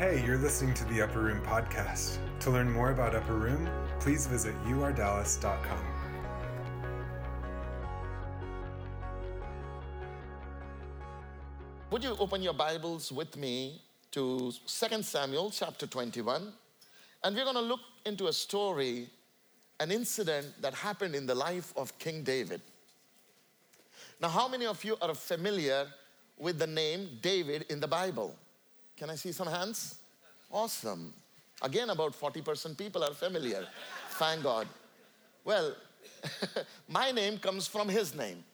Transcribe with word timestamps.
Hey, 0.00 0.24
you're 0.24 0.38
listening 0.38 0.72
to 0.76 0.84
the 0.86 1.02
Upper 1.02 1.20
Room 1.20 1.42
podcast. 1.42 2.16
To 2.40 2.50
learn 2.50 2.72
more 2.72 2.90
about 2.90 3.14
Upper 3.14 3.34
Room, 3.34 3.68
please 3.98 4.26
visit 4.26 4.54
urdallas.com. 4.64 5.84
Would 11.90 12.02
you 12.02 12.16
open 12.18 12.40
your 12.40 12.54
Bibles 12.54 13.12
with 13.12 13.36
me 13.36 13.82
to 14.12 14.50
2 14.66 15.02
Samuel 15.02 15.50
chapter 15.50 15.86
21? 15.86 16.50
And 17.22 17.36
we're 17.36 17.44
going 17.44 17.56
to 17.56 17.60
look 17.60 17.80
into 18.06 18.28
a 18.28 18.32
story, 18.32 19.10
an 19.80 19.92
incident 19.92 20.46
that 20.62 20.72
happened 20.72 21.14
in 21.14 21.26
the 21.26 21.34
life 21.34 21.74
of 21.76 21.98
King 21.98 22.22
David. 22.22 22.62
Now, 24.18 24.30
how 24.30 24.48
many 24.48 24.64
of 24.64 24.82
you 24.82 24.96
are 25.02 25.12
familiar 25.12 25.88
with 26.38 26.58
the 26.58 26.66
name 26.66 27.18
David 27.20 27.66
in 27.68 27.80
the 27.80 27.88
Bible? 27.88 28.34
Can 29.00 29.08
I 29.08 29.14
see 29.14 29.32
some 29.32 29.46
hands? 29.46 29.96
Awesome. 30.52 31.14
Again, 31.62 31.88
about 31.88 32.12
40% 32.12 32.76
people 32.76 33.02
are 33.02 33.14
familiar. 33.14 33.66
Thank 34.10 34.42
God. 34.42 34.68
Well, 35.42 35.74
my 36.88 37.10
name 37.10 37.38
comes 37.38 37.66
from 37.66 37.88
his 37.88 38.14
name. 38.14 38.44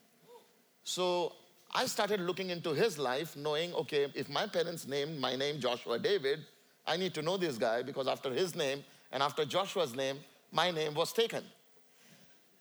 So 0.84 1.32
I 1.74 1.86
started 1.86 2.20
looking 2.20 2.50
into 2.50 2.72
his 2.74 2.96
life, 2.96 3.36
knowing, 3.36 3.74
okay, 3.74 4.06
if 4.14 4.28
my 4.28 4.46
parents 4.46 4.86
named 4.86 5.18
my 5.18 5.34
name 5.34 5.58
Joshua 5.58 5.98
David, 5.98 6.38
I 6.86 6.96
need 6.96 7.12
to 7.14 7.22
know 7.22 7.36
this 7.36 7.58
guy 7.58 7.82
because 7.82 8.06
after 8.06 8.32
his 8.32 8.54
name 8.54 8.84
and 9.10 9.24
after 9.24 9.44
Joshua's 9.44 9.96
name, 9.96 10.18
my 10.52 10.70
name 10.70 10.94
was 10.94 11.12
taken. 11.12 11.42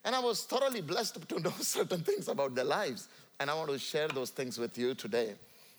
And 0.04 0.16
I 0.16 0.20
was 0.22 0.44
thoroughly 0.46 0.82
blessed 0.82 1.30
to 1.30 1.40
know 1.40 1.54
certain 1.60 2.02
things 2.02 2.30
about 2.30 2.56
their 2.56 2.66
lives. 2.66 3.10
And 3.40 3.48
I 3.48 3.54
want 3.54 3.70
to 3.70 3.78
share 3.78 4.08
those 4.08 4.32
things 4.32 4.58
with 4.58 4.76
you 4.76 4.96
today. 4.96 5.36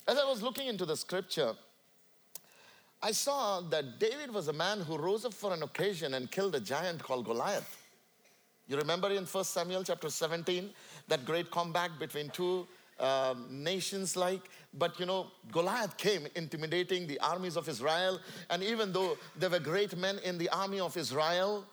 As 0.07 0.19
I 0.19 0.25
was 0.25 0.41
looking 0.41 0.69
into 0.69 0.87
the 0.87 0.97
scripture, 0.97 1.57
I 3.03 3.13
saw 3.13 3.61
that 3.61 3.99
David 3.99 4.33
was 4.33 4.49
a 4.49 4.53
man 4.53 4.81
who 4.81 4.97
rose 4.97 5.25
up 5.25 5.35
for 5.35 5.53
an 5.53 5.63
occasion 5.63 6.15
and 6.15 6.31
killed 6.31 6.55
a 6.55 6.61
giant 6.61 7.03
called 7.03 7.25
Goliath. 7.25 7.83
You 8.69 8.77
remember 8.77 9.11
in 9.11 9.25
1 9.25 9.45
Samuel 9.45 9.85
chapter 9.85 10.11
17, 10.11 10.71
that 11.09 11.25
great 11.25 11.51
combat 11.51 11.91
between 12.01 12.31
two 12.31 12.67
um, 12.99 13.47
nations 13.51 14.17
like, 14.17 14.41
but 14.75 14.99
you 14.99 15.07
know, 15.07 15.29
Goliath 15.53 15.97
came 15.97 16.27
intimidating 16.35 17.07
the 17.07 17.21
armies 17.21 17.57
of 17.57 17.69
Israel. 17.69 18.19
And 18.51 18.63
even 18.63 18.93
though 18.93 19.17
there 19.37 19.51
were 19.51 19.61
great 19.61 19.97
men 19.97 20.19
in 20.25 20.39
the 20.39 20.49
army 20.49 20.81
of 20.81 20.97
Israel, 20.97 21.65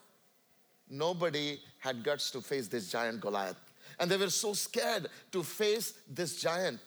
nobody 0.89 1.59
had 1.79 2.03
guts 2.03 2.29
to 2.31 2.41
face 2.41 2.67
this 2.67 2.91
giant 2.91 3.21
Goliath. 3.21 3.57
And 3.99 4.09
they 4.09 4.17
were 4.17 4.29
so 4.29 4.53
scared 4.53 5.07
to 5.31 5.43
face 5.43 5.93
this 6.09 6.41
giant. 6.41 6.79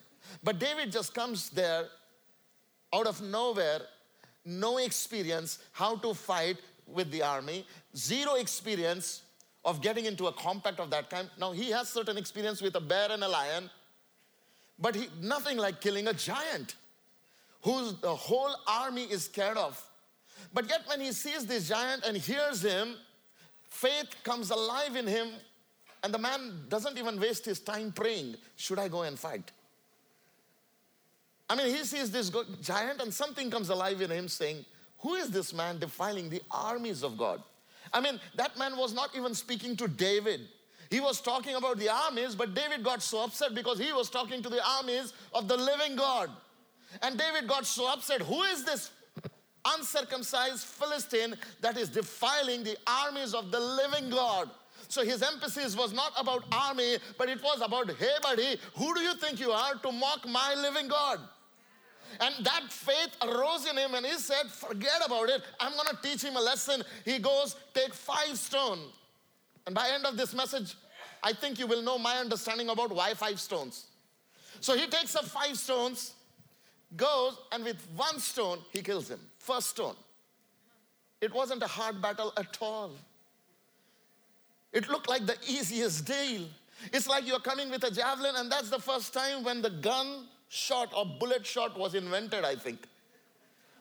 But 0.43 0.59
David 0.59 0.93
just 0.93 1.15
comes 1.15 1.51
there 1.51 1.85
out 2.93 3.07
of 3.07 3.21
nowhere, 3.23 3.81
no 4.47 4.79
experience 4.79 5.59
how 5.73 5.97
to 5.97 6.15
fight 6.15 6.59
with 6.87 7.11
the 7.11 7.23
army, 7.23 7.67
zero 7.97 8.35
experience 8.35 9.23
of 9.65 9.83
getting 9.83 10.05
into 10.05 10.29
a 10.29 10.33
compact 10.33 10.79
of 10.79 10.91
that 10.91 11.11
kind. 11.11 11.29
Now, 11.39 11.53
he 11.53 11.71
has 11.71 11.89
certain 11.89 12.17
experience 12.17 12.63
with 12.63 12.77
a 12.77 12.81
bear 12.81 13.11
and 13.11 13.25
a 13.25 13.29
lion, 13.29 13.69
but 14.79 14.95
he, 14.95 15.09
nothing 15.21 15.59
like 15.59 15.81
killing 15.81 16.07
a 16.07 16.13
giant 16.13 16.77
whose 17.63 17.95
the 18.01 18.15
whole 18.15 18.55
army 18.69 19.05
is 19.05 19.25
scared 19.25 19.57
of. 19.57 19.83
But 20.55 20.69
yet, 20.69 20.83
when 20.87 21.01
he 21.01 21.11
sees 21.13 21.45
this 21.47 21.69
giant 21.69 22.05
and 22.07 22.17
hears 22.17 22.63
him, 22.63 22.95
faith 23.69 24.15
comes 24.23 24.51
alive 24.51 24.95
in 24.95 25.07
him, 25.07 25.29
and 26.05 26.15
the 26.15 26.19
man 26.19 26.67
doesn't 26.69 26.97
even 26.97 27.19
waste 27.19 27.45
his 27.45 27.59
time 27.59 27.91
praying, 27.91 28.37
Should 28.55 28.79
I 28.79 28.87
go 28.87 29.03
and 29.03 29.19
fight? 29.19 29.51
I 31.49 31.55
mean, 31.55 31.75
he 31.75 31.85
sees 31.85 32.11
this 32.11 32.31
giant, 32.61 33.01
and 33.01 33.13
something 33.13 33.51
comes 33.51 33.69
alive 33.69 34.01
in 34.01 34.11
him 34.11 34.29
saying, 34.29 34.65
Who 34.99 35.15
is 35.15 35.31
this 35.31 35.53
man 35.53 35.79
defiling 35.79 36.29
the 36.29 36.43
armies 36.51 37.03
of 37.03 37.17
God? 37.17 37.43
I 37.93 38.01
mean, 38.01 38.21
that 38.35 38.59
man 38.59 38.77
was 38.77 38.93
not 38.93 39.11
even 39.17 39.35
speaking 39.35 39.77
to 39.77 39.87
David. 39.87 40.41
He 40.91 41.01
was 41.01 41.21
talking 41.21 41.55
about 41.57 41.79
the 41.79 41.89
armies, 41.89 42.35
but 42.35 42.55
David 42.55 42.85
got 42.85 43.03
so 43.03 43.25
upset 43.25 43.55
because 43.55 43.79
he 43.79 43.93
was 43.93 44.11
talking 44.11 44.43
to 44.43 44.49
the 44.49 44.61
armies 44.79 45.13
of 45.35 45.49
the 45.49 45.57
living 45.57 45.97
God. 45.97 46.31
And 47.03 47.19
David 47.19 47.49
got 47.49 47.67
so 47.67 47.93
upset. 47.93 48.23
Who 48.23 48.43
is 48.43 48.65
this 48.65 48.91
uncircumcised 49.65 50.65
Philistine 50.65 51.35
that 51.61 51.77
is 51.77 51.89
defiling 51.89 52.63
the 52.63 52.77
armies 52.87 53.35
of 53.35 53.51
the 53.51 53.61
living 53.61 54.11
God? 54.11 54.49
So 54.89 55.05
his 55.05 55.23
emphasis 55.23 55.77
was 55.77 55.93
not 55.93 56.13
about 56.17 56.45
army, 56.53 56.99
but 57.19 57.29
it 57.29 57.43
was 57.43 57.61
about, 57.61 57.91
hey, 57.91 58.15
buddy, 58.23 58.57
who 58.77 58.95
do 58.95 59.01
you 59.01 59.15
think 59.15 59.41
you 59.41 59.51
are 59.51 59.75
to 59.75 59.91
mock 59.91 60.29
my 60.29 60.55
living 60.55 60.87
God? 60.87 61.19
And 62.21 62.45
that 62.45 62.65
faith 62.71 63.17
arose 63.23 63.67
in 63.67 63.77
him 63.77 63.95
and 63.95 64.07
he 64.07 64.17
said, 64.19 64.47
forget 64.47 65.05
about 65.05 65.29
it. 65.29 65.43
I'm 65.61 65.73
going 65.73 65.89
to 65.89 65.99
teach 66.03 66.23
him 66.23 66.37
a 66.37 66.41
lesson. 66.41 66.83
He 67.05 67.19
goes, 67.19 67.57
take 67.75 67.93
five 67.93 68.37
stone. 68.39 68.79
And 69.67 69.75
by 69.75 69.91
end 69.93 70.07
of 70.07 70.17
this 70.17 70.35
message, 70.35 70.75
I 71.23 71.33
think 71.33 71.59
you 71.59 71.67
will 71.67 71.83
know 71.83 71.99
my 71.99 72.17
understanding 72.17 72.69
about 72.69 72.93
why 72.93 73.15
five 73.15 73.41
stones. 73.41 73.87
So 74.61 74.77
he 74.77 74.87
takes 74.87 75.15
up 75.17 75.25
five 75.25 75.57
stones, 75.57 76.15
goes, 76.97 77.39
and 77.53 77.65
with 77.65 77.87
one 77.97 78.19
stone, 78.21 78.59
he 78.73 78.81
kills 78.81 79.11
him. 79.11 79.21
First 79.39 79.71
stone. 79.71 79.97
It 81.21 81.35
wasn't 81.35 81.63
a 81.63 81.67
hard 81.67 82.01
battle 82.01 82.33
at 82.37 82.57
all. 82.61 82.93
It 84.73 84.89
looked 84.89 85.09
like 85.09 85.27
the 85.27 85.37
easiest 85.47 86.05
deal. 86.05 86.43
It's 86.93 87.09
like 87.09 87.27
you're 87.27 87.41
coming 87.41 87.71
with 87.71 87.83
a 87.85 87.91
javelin, 87.91 88.37
and 88.37 88.53
that's 88.53 88.71
the 88.71 88.79
first 88.79 89.15
time 89.15 89.43
when 89.43 89.63
the 89.63 89.71
gun 89.71 90.27
shot 90.49 90.93
or 90.97 91.05
bullet 91.05 91.47
shot 91.47 91.79
was 91.79 91.95
invented, 91.95 92.45
I 92.45 92.57
think. 92.57 92.79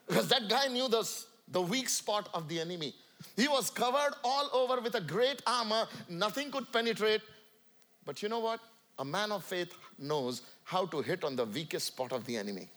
Because 0.08 0.28
that 0.30 0.50
guy 0.50 0.68
knew 0.68 0.88
this, 0.88 1.28
the 1.48 1.62
weak 1.62 1.90
spot 1.90 2.30
of 2.34 2.48
the 2.48 2.59
enemy. 2.59 2.94
He 3.36 3.48
was 3.48 3.70
covered 3.70 4.14
all 4.24 4.50
over 4.53 4.81
with 4.81 4.96
a 4.96 5.02
great 5.02 5.42
armor, 5.48 5.88
nothing 6.09 6.52
could 6.52 6.72
penetrate. 6.72 7.22
But 8.06 8.22
you 8.22 8.30
know 8.30 8.40
what? 8.40 8.59
A 9.00 9.06
man 9.06 9.31
of 9.31 9.44
faith 9.44 9.74
knows 9.98 10.42
how 10.64 10.86
to 10.88 11.02
hit 11.02 11.24
on 11.24 11.36
the 11.36 11.46
weakest 11.46 11.88
spot 11.88 12.12
of 12.12 12.26
the 12.26 12.38
enemy. 12.38 12.70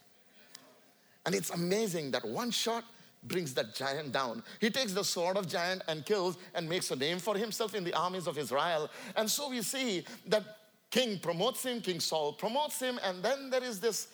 And 1.26 1.34
it's 1.34 1.50
amazing 1.50 2.10
that 2.12 2.24
one 2.24 2.50
shot 2.50 2.84
brings 3.24 3.52
that 3.54 3.74
giant 3.74 4.12
down. 4.12 4.42
He 4.60 4.70
takes 4.70 4.92
the 4.92 5.04
sword 5.04 5.36
of 5.36 5.48
giant 5.48 5.82
and 5.88 6.04
kills 6.04 6.38
and 6.54 6.68
makes 6.68 6.90
a 6.90 6.96
name 6.96 7.18
for 7.18 7.36
himself 7.36 7.74
in 7.74 7.84
the 7.84 7.94
armies 7.94 8.26
of 8.26 8.38
Israel. 8.38 8.88
And 9.16 9.28
so 9.28 9.50
we 9.50 9.62
see 9.62 10.04
that 10.26 10.57
king 10.90 11.18
promotes 11.18 11.64
him, 11.64 11.80
King 11.80 12.00
Saul 12.00 12.32
promotes 12.32 12.80
him, 12.80 12.98
and 13.04 13.22
then 13.22 13.50
there 13.50 13.62
is 13.62 13.80
this, 13.80 14.08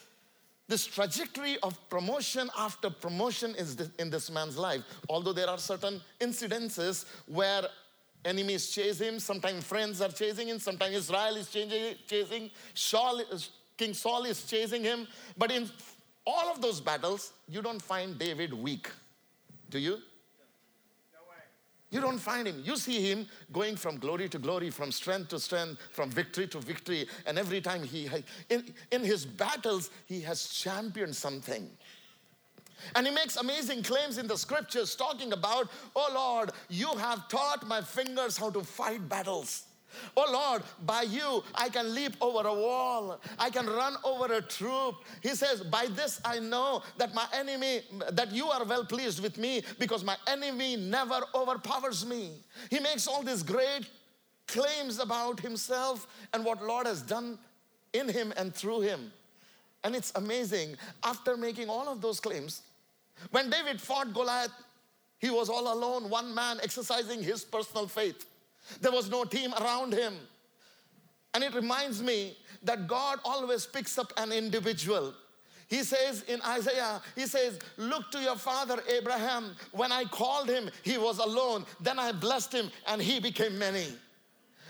this 0.69 0.87
trajectory 0.87 1.59
of 1.63 1.79
promotion 1.89 2.51
after 2.59 2.91
promotion 2.91 3.55
in 3.99 4.11
this 4.11 4.31
man's 4.31 4.57
life. 4.57 4.83
Although 5.09 5.33
there 5.33 5.49
are 5.49 5.59
certain 5.59 6.01
incidences 6.21 7.05
where 7.27 7.63
enemies 8.25 8.71
chase 8.71 8.99
him, 9.01 9.19
sometimes 9.19 9.65
friends 9.65 10.01
are 10.01 10.09
chasing 10.09 10.49
him, 10.49 10.59
sometimes 10.59 10.95
Israel 10.97 11.37
is 11.37 11.51
chasing, 11.51 11.95
chasing 12.07 12.51
Saul, 12.75 13.23
King 13.77 13.95
Saul 13.95 14.25
is 14.25 14.45
chasing 14.45 14.83
him. 14.83 15.07
But 15.37 15.51
in 15.51 15.71
all 16.27 16.51
of 16.53 16.63
those 16.63 16.81
battles, 16.81 17.33
you 17.49 17.61
don't 17.61 17.83
find 17.83 18.19
David 18.19 18.55
weak. 18.55 18.89
Do 19.71 19.79
you? 19.79 19.99
You 21.95 22.01
don't 22.01 22.19
find 22.19 22.49
him. 22.49 22.61
You 22.65 22.77
see 22.77 23.09
him 23.09 23.29
going 23.53 23.77
from 23.77 23.99
glory 23.99 24.29
to 24.31 24.39
glory, 24.41 24.71
from 24.71 24.91
strength 24.91 25.29
to 25.29 25.39
strength, 25.39 25.81
from 25.93 26.11
victory 26.11 26.49
to 26.49 26.59
victory. 26.59 27.07
And 27.25 27.39
every 27.39 27.61
time 27.61 27.85
he, 27.85 28.11
in, 28.51 28.75
in 28.91 29.05
his 29.05 29.25
battles, 29.25 29.91
he 30.07 30.21
has 30.23 30.49
championed 30.49 31.15
something. 31.15 31.71
And 32.97 33.07
he 33.07 33.15
makes 33.15 33.37
amazing 33.37 33.85
claims 33.85 34.19
in 34.19 34.27
the 34.27 34.37
scriptures 34.37 34.97
talking 34.97 35.33
about, 35.33 35.69
oh 35.95 36.11
Lord, 36.13 36.51
you 36.69 36.89
have 36.97 37.29
taught 37.29 37.65
my 37.65 37.81
fingers 37.81 38.37
how 38.37 38.51
to 38.51 38.65
fight 38.65 39.09
battles. 39.09 39.63
Oh 40.17 40.27
Lord, 40.31 40.63
by 40.85 41.03
you 41.03 41.43
I 41.55 41.69
can 41.69 41.95
leap 41.95 42.17
over 42.21 42.47
a 42.47 42.55
wall. 42.55 43.21
I 43.39 43.51
can 43.51 43.67
run 43.67 43.97
over 44.05 44.33
a 44.33 44.43
troop. 44.43 44.97
He 45.23 45.31
says, 45.31 45.61
By 45.63 45.87
this 45.87 46.21
I 46.25 46.39
know 46.39 46.83
that 46.99 47.15
my 47.15 47.27
enemy, 47.33 47.83
that 48.13 48.33
you 48.33 48.49
are 48.49 48.65
well 48.65 48.85
pleased 48.85 49.23
with 49.23 49.39
me 49.39 49.63
because 49.79 50.05
my 50.05 50.17
enemy 50.27 50.77
never 50.77 51.21
overpowers 51.35 52.07
me. 52.07 52.33
He 52.71 52.81
makes 52.81 53.07
all 53.07 53.23
these 53.23 53.43
great 53.43 53.87
claims 54.47 54.99
about 54.99 55.41
himself 55.41 56.07
and 56.33 56.45
what 56.45 56.63
Lord 56.63 56.87
has 56.87 57.03
done 57.03 57.39
in 57.93 58.09
him 58.09 58.33
and 58.37 58.55
through 58.55 58.83
him. 58.83 59.13
And 59.83 59.95
it's 59.95 60.13
amazing. 60.15 60.77
After 61.03 61.37
making 61.37 61.69
all 61.69 61.89
of 61.89 62.01
those 62.01 62.21
claims, 62.21 62.63
when 63.31 63.51
David 63.51 63.81
fought 63.81 64.13
Goliath, 64.13 64.53
he 65.19 65.31
was 65.31 65.49
all 65.49 65.73
alone, 65.73 66.11
one 66.11 66.35
man 66.35 66.59
exercising 66.63 67.23
his 67.23 67.45
personal 67.45 67.87
faith. 67.87 68.27
There 68.81 68.93
was 68.93 69.11
no 69.11 69.25
team 69.25 69.53
around 69.55 69.93
him. 69.93 70.15
And 71.35 71.43
it 71.43 71.55
reminds 71.55 72.03
me 72.03 72.37
that 72.63 72.87
God 72.87 73.19
always 73.25 73.67
picks 73.67 73.99
up 73.99 74.13
an 74.17 74.33
individual. 74.33 75.15
He 75.69 75.83
says 75.83 76.23
in 76.29 76.41
Isaiah, 76.43 77.01
He 77.17 77.27
says, 77.27 77.59
Look 77.77 78.11
to 78.13 78.21
your 78.21 78.37
father 78.37 78.81
Abraham. 78.89 79.57
When 79.73 79.91
I 79.91 80.05
called 80.05 80.49
him, 80.49 80.71
he 80.83 80.99
was 80.99 81.19
alone. 81.19 81.65
Then 81.81 81.99
I 81.99 82.13
blessed 82.13 82.53
him, 82.53 82.71
and 82.87 83.03
he 83.03 83.19
became 83.19 83.59
many. 83.59 83.87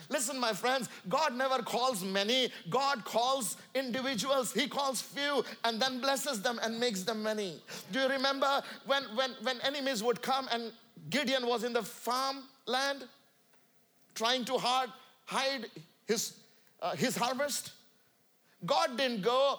Listen, 0.08 0.38
my 0.38 0.52
friends, 0.52 0.88
God 1.08 1.34
never 1.34 1.62
calls 1.62 2.04
many, 2.04 2.50
God 2.68 3.04
calls 3.04 3.56
individuals. 3.74 4.52
He 4.52 4.68
calls 4.68 5.00
few 5.00 5.44
and 5.64 5.80
then 5.80 6.00
blesses 6.00 6.42
them 6.42 6.60
and 6.62 6.78
makes 6.78 7.02
them 7.02 7.22
many. 7.22 7.60
Do 7.90 8.00
you 8.00 8.08
remember 8.08 8.62
when, 8.86 9.02
when, 9.14 9.30
when 9.42 9.60
enemies 9.62 10.02
would 10.02 10.20
come 10.20 10.48
and 10.52 10.72
Gideon 11.10 11.46
was 11.46 11.64
in 11.64 11.72
the 11.72 11.82
farmland 11.82 13.08
trying 14.14 14.44
to 14.46 14.58
hard, 14.58 14.90
hide 15.24 15.66
his, 16.06 16.34
uh, 16.80 16.94
his 16.94 17.16
harvest? 17.16 17.72
God 18.64 18.96
didn't 18.96 19.22
go 19.22 19.58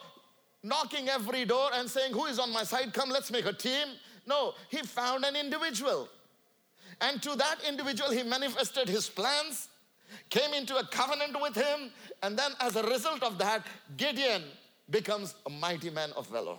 knocking 0.64 1.10
every 1.10 1.46
door 1.46 1.70
and 1.74 1.90
saying, 1.90 2.14
Who 2.14 2.26
is 2.26 2.40
on 2.40 2.52
my 2.52 2.64
side? 2.64 2.94
Come, 2.94 3.10
let's 3.10 3.32
make 3.32 3.46
a 3.46 3.54
team. 3.54 3.88
No, 4.28 4.54
he 4.70 4.78
found 4.78 5.24
an 5.24 5.36
individual. 5.36 6.10
And 7.02 7.22
to 7.22 7.36
that 7.36 7.58
individual, 7.68 8.12
he 8.12 8.24
manifested 8.24 8.88
his 8.88 9.10
plans, 9.10 9.68
came 10.30 10.54
into 10.54 10.78
a 10.78 10.86
covenant 10.88 11.40
with 11.42 11.56
him, 11.56 11.92
and 12.24 12.38
then 12.38 12.52
as 12.62 12.76
a 12.76 12.84
result 12.84 13.22
of 13.22 13.38
that, 13.38 13.66
Gideon 13.98 14.44
becomes 14.90 15.36
a 15.46 15.50
mighty 15.50 15.90
man 15.90 16.12
of 16.16 16.28
valor. 16.28 16.58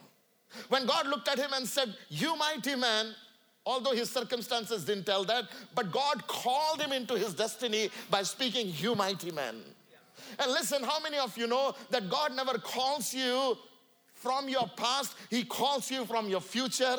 When 0.69 0.87
God 0.87 1.07
looked 1.07 1.29
at 1.29 1.39
him 1.39 1.51
and 1.55 1.67
said, 1.67 1.95
You 2.09 2.37
mighty 2.37 2.77
man, 2.77 3.15
although 3.67 3.93
his 3.93 4.11
circumstances 4.11 4.85
didn't 4.85 5.05
tell 5.05 5.25
that, 5.25 5.45
but 5.75 5.91
God 5.93 6.27
called 6.27 6.81
him 6.81 6.93
into 6.93 7.19
his 7.19 7.35
destiny 7.35 7.91
by 8.09 8.23
speaking, 8.23 8.73
You 8.79 8.95
mighty 8.95 9.33
man. 9.33 9.57
And 10.39 10.53
listen, 10.53 10.83
how 10.83 11.01
many 11.01 11.19
of 11.19 11.37
you 11.37 11.47
know 11.47 11.75
that 11.91 12.09
God 12.09 12.35
never 12.35 12.59
calls 12.59 13.13
you 13.13 13.59
from 14.15 14.49
your 14.49 14.69
past, 14.77 15.15
He 15.31 15.45
calls 15.45 15.91
you 15.91 16.05
from 16.07 16.29
your 16.29 16.41
future? 16.41 16.97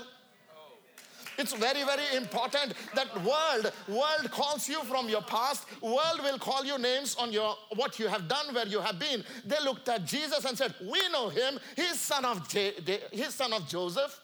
It's 1.38 1.54
very, 1.54 1.84
very 1.84 2.16
important 2.16 2.74
that 2.96 3.14
world, 3.24 3.72
world 3.88 4.32
calls 4.32 4.68
you 4.68 4.84
from 4.86 5.08
your 5.08 5.22
past. 5.22 5.66
World 5.82 6.22
will 6.24 6.40
call 6.40 6.66
you 6.66 6.80
names 6.80 7.16
on 7.16 7.32
your 7.32 7.56
what 7.76 8.00
you 8.00 8.08
have 8.08 8.28
done, 8.28 8.56
where 8.56 8.66
you 8.66 8.80
have 8.80 8.98
been. 8.98 9.24
They 9.46 9.60
looked 9.64 9.88
at 9.88 10.06
Jesus 10.06 10.46
and 10.46 10.58
said, 10.58 10.74
"We 10.82 11.00
know 11.10 11.30
him. 11.30 11.60
He's 11.76 12.00
son 12.00 12.26
of 12.26 12.48
J- 12.50 13.02
his 13.12 13.36
son 13.36 13.54
of 13.54 13.68
Joseph." 13.68 14.20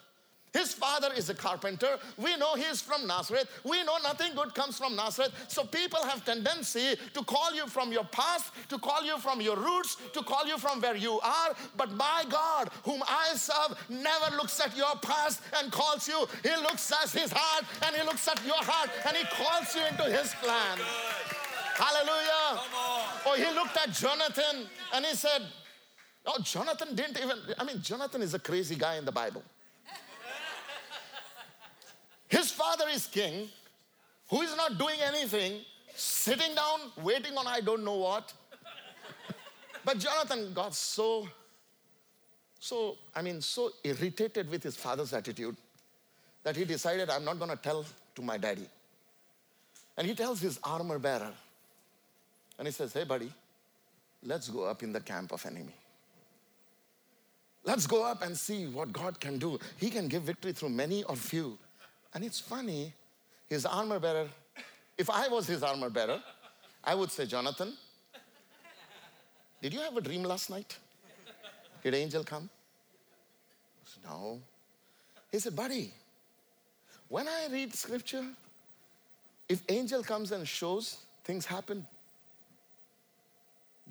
His 0.54 0.72
father 0.74 1.10
is 1.16 1.30
a 1.30 1.34
carpenter. 1.34 1.98
We 2.18 2.38
know 2.38 2.54
he 2.54 2.64
is 2.64 2.80
from 2.80 3.08
Nazareth. 3.08 3.50
We 3.64 3.84
know 3.84 3.98
nothing 4.04 4.36
good 4.36 4.54
comes 4.54 4.78
from 4.78 4.96
Nazareth. 4.96 5.34
So 5.48 5.64
people 5.64 6.04
have 6.06 6.24
tendency 6.24 6.96
to 7.14 7.24
call 7.24 7.56
you 7.56 7.66
from 7.66 7.92
your 7.92 8.04
past, 8.06 8.54
to 8.70 8.78
call 8.78 9.04
you 9.04 9.18
from 9.18 9.42
your 9.42 9.58
roots, 9.58 9.98
to 10.14 10.22
call 10.22 10.46
you 10.46 10.60
from 10.60 10.80
where 10.80 10.96
you 10.96 11.20
are. 11.22 11.56
But 11.76 11.92
my 11.94 12.24
God, 12.30 12.70
whom 12.84 13.02
I 13.08 13.34
serve, 13.36 13.76
never 13.90 14.36
looks 14.36 14.60
at 14.60 14.78
your 14.78 14.96
past 15.02 15.42
and 15.60 15.72
calls 15.72 16.08
you. 16.08 16.28
He 16.44 16.56
looks 16.62 16.92
at 16.92 17.10
his 17.10 17.32
heart 17.34 17.66
and 17.86 17.96
he 17.96 18.04
looks 18.04 18.28
at 18.28 18.40
your 18.46 18.62
heart 18.62 18.92
and 19.08 19.18
he 19.18 19.24
calls 19.24 19.76
you 19.76 19.82
into 19.88 20.04
his 20.04 20.34
plan. 20.36 20.78
Hallelujah. 21.76 22.62
Oh, 23.26 23.34
he 23.36 23.46
looked 23.56 23.76
at 23.76 23.92
Jonathan 23.92 24.68
and 24.94 25.04
he 25.04 25.16
said, 25.16 25.42
Oh, 26.26 26.40
Jonathan 26.42 26.96
didn't 26.96 27.18
even, 27.18 27.38
I 27.58 27.66
mean, 27.66 27.82
Jonathan 27.82 28.22
is 28.22 28.34
a 28.34 28.40
crazy 28.40 28.76
guy 28.76 28.96
in 28.96 29.04
the 29.04 29.12
Bible. 29.12 29.44
His 32.34 32.50
father 32.50 32.86
is 32.92 33.06
king, 33.06 33.48
who 34.28 34.42
is 34.42 34.58
not 34.58 34.80
doing 34.80 34.98
anything, 35.06 35.62
sitting 35.94 36.56
down, 36.56 36.80
waiting 37.04 37.38
on 37.38 37.46
I 37.46 37.62
don't 37.62 37.84
know 37.86 37.98
what. 37.98 38.34
But 39.86 40.00
Jonathan 40.00 40.52
got 40.52 40.74
so, 40.74 41.28
so, 42.60 42.98
I 43.16 43.22
mean, 43.22 43.40
so 43.40 43.70
irritated 43.84 44.50
with 44.50 44.64
his 44.64 44.76
father's 44.76 45.14
attitude 45.14 45.56
that 46.42 46.56
he 46.56 46.66
decided, 46.66 47.12
I'm 47.12 47.24
not 47.24 47.38
going 47.38 47.52
to 47.52 47.56
tell 47.56 47.86
to 48.16 48.22
my 48.24 48.40
daddy. 48.40 48.66
And 49.96 50.08
he 50.08 50.16
tells 50.16 50.42
his 50.42 50.60
armor 50.64 50.98
bearer, 50.98 51.34
and 52.58 52.68
he 52.68 52.72
says, 52.72 52.94
Hey, 52.94 53.04
buddy, 53.04 53.32
let's 54.24 54.50
go 54.50 54.64
up 54.64 54.82
in 54.82 54.92
the 54.92 55.02
camp 55.02 55.34
of 55.34 55.46
enemy. 55.46 55.76
Let's 57.64 57.86
go 57.86 58.04
up 58.04 58.24
and 58.24 58.36
see 58.36 58.66
what 58.66 58.92
God 58.92 59.20
can 59.20 59.38
do. 59.38 59.60
He 59.78 59.92
can 59.92 60.08
give 60.08 60.24
victory 60.24 60.54
through 60.54 60.70
many 60.70 61.04
or 61.04 61.16
few. 61.16 61.60
And 62.14 62.24
it's 62.24 62.40
funny, 62.40 62.94
his 63.48 63.66
armor 63.66 64.00
bearer, 64.00 64.28
if 64.98 65.10
I 65.10 65.28
was 65.28 65.48
his 65.48 65.64
armor 65.64 65.90
bearer, 65.90 66.22
I 66.84 66.96
would 66.96 67.12
say, 67.12 67.26
Jonathan, 67.26 67.74
did 69.62 69.74
you 69.74 69.80
have 69.80 69.96
a 69.96 70.02
dream 70.02 70.24
last 70.24 70.50
night? 70.50 70.78
Did 71.84 71.96
angel 71.96 72.24
come? 72.24 72.50
Said, 73.86 74.04
no. 74.10 74.40
He 75.32 75.40
said, 75.40 75.56
buddy, 75.56 75.94
when 77.10 77.28
I 77.28 77.48
read 77.52 77.74
scripture, 77.74 78.26
if 79.50 79.62
angel 79.70 80.04
comes 80.04 80.32
and 80.32 80.48
shows, 80.48 80.98
things 81.24 81.46
happen. 81.46 81.86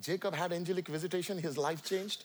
Jacob 0.01 0.35
had 0.35 0.53
angelic 0.53 0.89
visitation, 0.89 1.39
his 1.39 1.57
life 1.59 1.85
changed. 1.85 2.25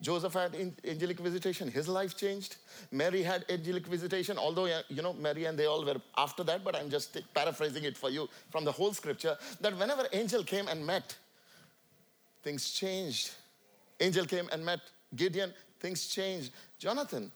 Joseph 0.00 0.32
had 0.32 0.56
angelic 0.84 1.20
visitation, 1.20 1.70
his 1.70 1.86
life 1.86 2.16
changed. 2.16 2.56
Mary 2.90 3.22
had 3.22 3.44
angelic 3.50 3.86
visitation, 3.86 4.38
although, 4.38 4.66
you 4.88 5.02
know, 5.02 5.12
Mary 5.12 5.44
and 5.44 5.58
they 5.58 5.66
all 5.66 5.84
were 5.84 6.00
after 6.16 6.42
that, 6.44 6.64
but 6.64 6.74
I'm 6.74 6.88
just 6.88 7.16
paraphrasing 7.34 7.84
it 7.84 7.98
for 7.98 8.08
you 8.08 8.28
from 8.50 8.64
the 8.64 8.72
whole 8.72 8.94
scripture 8.94 9.36
that 9.60 9.76
whenever 9.76 10.06
angel 10.12 10.42
came 10.42 10.68
and 10.68 10.86
met, 10.86 11.14
things 12.42 12.70
changed. 12.70 13.32
Angel 14.00 14.24
came 14.24 14.48
and 14.52 14.64
met 14.64 14.80
Gideon, 15.14 15.52
things 15.78 16.06
changed. 16.06 16.50
Jonathan, 16.78 17.30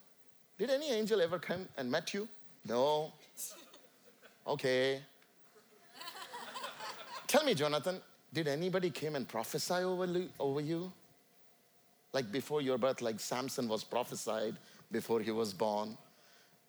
did 0.57 0.71
any 0.71 0.91
angel 0.91 1.21
ever 1.21 1.39
come 1.39 1.69
and 1.77 1.91
met 1.91 2.15
you? 2.15 2.27
No. 2.67 3.13
Okay. 4.47 5.03
Tell 7.27 7.45
me, 7.45 7.55
Jonathan, 7.55 8.01
did 8.33 8.49
anybody 8.49 8.89
came 8.89 9.17
and 9.17 9.29
prophesy 9.29 9.75
over, 9.75 10.09
over 10.41 10.61
you? 10.61 10.91
Like 12.15 12.31
before 12.31 12.63
your 12.63 12.79
birth, 12.79 13.03
like 13.03 13.21
Samson 13.21 13.69
was 13.69 13.85
prophesied 13.85 14.57
before 14.91 15.21
he 15.21 15.33
was 15.33 15.53
born. 15.53 15.99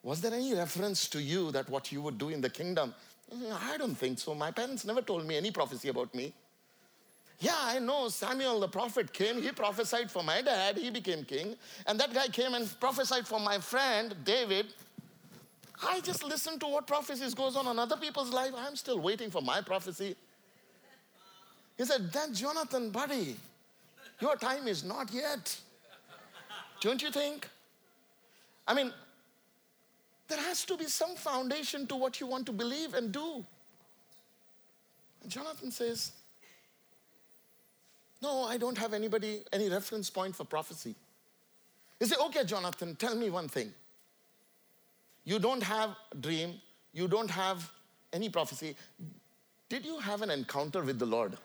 Was 0.03 0.19
there 0.19 0.33
any 0.33 0.53
reference 0.53 1.07
to 1.09 1.21
you 1.21 1.51
that 1.51 1.69
what 1.69 1.91
you 1.91 2.01
would 2.01 2.17
do 2.17 2.29
in 2.29 2.41
the 2.41 2.49
kingdom? 2.49 2.93
Mm, 3.33 3.57
I 3.71 3.77
don't 3.77 3.95
think 3.95 4.19
so. 4.19 4.35
My 4.35 4.51
parents 4.51 4.85
never 4.85 5.01
told 5.01 5.25
me 5.25 5.37
any 5.37 5.51
prophecy 5.51 5.89
about 5.89 6.13
me. 6.13 6.33
Yeah, 7.39 7.57
I 7.57 7.79
know 7.79 8.07
Samuel 8.09 8.59
the 8.59 8.67
prophet 8.67 9.11
came, 9.11 9.41
he 9.41 9.51
prophesied 9.51 10.09
for 10.09 10.23
my 10.23 10.41
dad, 10.41 10.77
he 10.77 10.89
became 10.89 11.23
king. 11.25 11.55
And 11.85 11.99
that 11.99 12.13
guy 12.13 12.27
came 12.27 12.53
and 12.53 12.67
prophesied 12.79 13.27
for 13.27 13.39
my 13.39 13.59
friend 13.59 14.15
David. 14.23 14.67
I 15.83 15.99
just 15.99 16.23
listen 16.23 16.57
to 16.59 16.67
what 16.67 16.87
prophecies 16.87 17.33
goes 17.33 17.55
on 17.57 17.67
in 17.67 17.77
other 17.77 17.97
people's 17.97 18.31
life. 18.31 18.53
I'm 18.57 18.77
still 18.77 18.99
waiting 18.99 19.29
for 19.29 19.41
my 19.41 19.59
prophecy. 19.61 20.15
He 21.77 21.83
said, 21.83 22.11
Then 22.13 22.33
Jonathan, 22.33 22.89
buddy, 22.89 23.35
your 24.19 24.35
time 24.35 24.67
is 24.67 24.83
not 24.83 25.11
yet. 25.13 25.57
Don't 26.81 27.01
you 27.01 27.11
think? 27.11 27.47
I 28.67 28.73
mean, 28.73 28.91
there 30.27 30.39
has 30.39 30.65
to 30.65 30.77
be 30.77 30.85
some 30.85 31.15
foundation 31.15 31.85
to 31.87 31.95
what 31.95 32.19
you 32.19 32.27
want 32.27 32.45
to 32.47 32.51
believe 32.51 32.93
and 32.93 33.11
do. 33.11 33.45
And 35.21 35.31
Jonathan 35.31 35.71
says, 35.71 36.11
No, 38.21 38.43
I 38.43 38.57
don't 38.57 38.77
have 38.77 38.93
anybody, 38.93 39.41
any 39.53 39.69
reference 39.69 40.09
point 40.09 40.35
for 40.35 40.43
prophecy. 40.43 40.95
He 41.99 42.05
said, 42.05 42.17
Okay, 42.27 42.43
Jonathan, 42.43 42.95
tell 42.95 43.15
me 43.15 43.29
one 43.29 43.47
thing. 43.47 43.71
You 45.23 45.39
don't 45.39 45.63
have 45.63 45.95
a 46.11 46.15
dream, 46.15 46.61
you 46.93 47.07
don't 47.07 47.29
have 47.29 47.71
any 48.13 48.29
prophecy. 48.29 48.75
Did 49.69 49.85
you 49.85 49.99
have 49.99 50.21
an 50.21 50.29
encounter 50.29 50.83
with 50.83 50.99
the 50.99 51.05
Lord? 51.05 51.37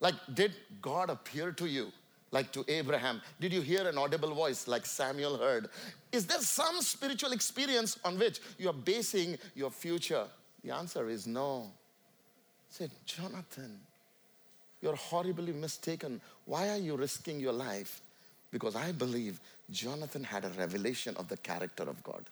Like, 0.00 0.14
did 0.32 0.54
God 0.80 1.10
appear 1.10 1.52
to 1.52 1.66
you? 1.66 1.92
Like 2.30 2.52
to 2.52 2.64
Abraham, 2.68 3.22
did 3.40 3.52
you 3.54 3.62
hear 3.62 3.88
an 3.88 3.96
audible 3.96 4.34
voice 4.34 4.68
like 4.68 4.84
Samuel 4.84 5.38
heard? 5.38 5.70
Is 6.12 6.26
there 6.26 6.40
some 6.40 6.82
spiritual 6.82 7.32
experience 7.32 7.98
on 8.04 8.18
which 8.18 8.40
you 8.58 8.68
are 8.68 8.74
basing 8.74 9.38
your 9.54 9.70
future? 9.70 10.26
The 10.62 10.74
answer 10.74 11.08
is 11.08 11.26
no. 11.26 11.70
Said, 12.68 12.90
Jonathan, 13.06 13.80
you're 14.82 14.96
horribly 14.96 15.52
mistaken. 15.52 16.20
Why 16.44 16.68
are 16.68 16.76
you 16.76 16.96
risking 16.96 17.40
your 17.40 17.54
life? 17.54 18.02
Because 18.50 18.76
I 18.76 18.92
believe 18.92 19.40
Jonathan 19.70 20.22
had 20.22 20.44
a 20.44 20.50
revelation 20.50 21.16
of 21.16 21.28
the 21.28 21.36
character 21.38 21.84
of 21.84 22.02
God. 22.02 22.24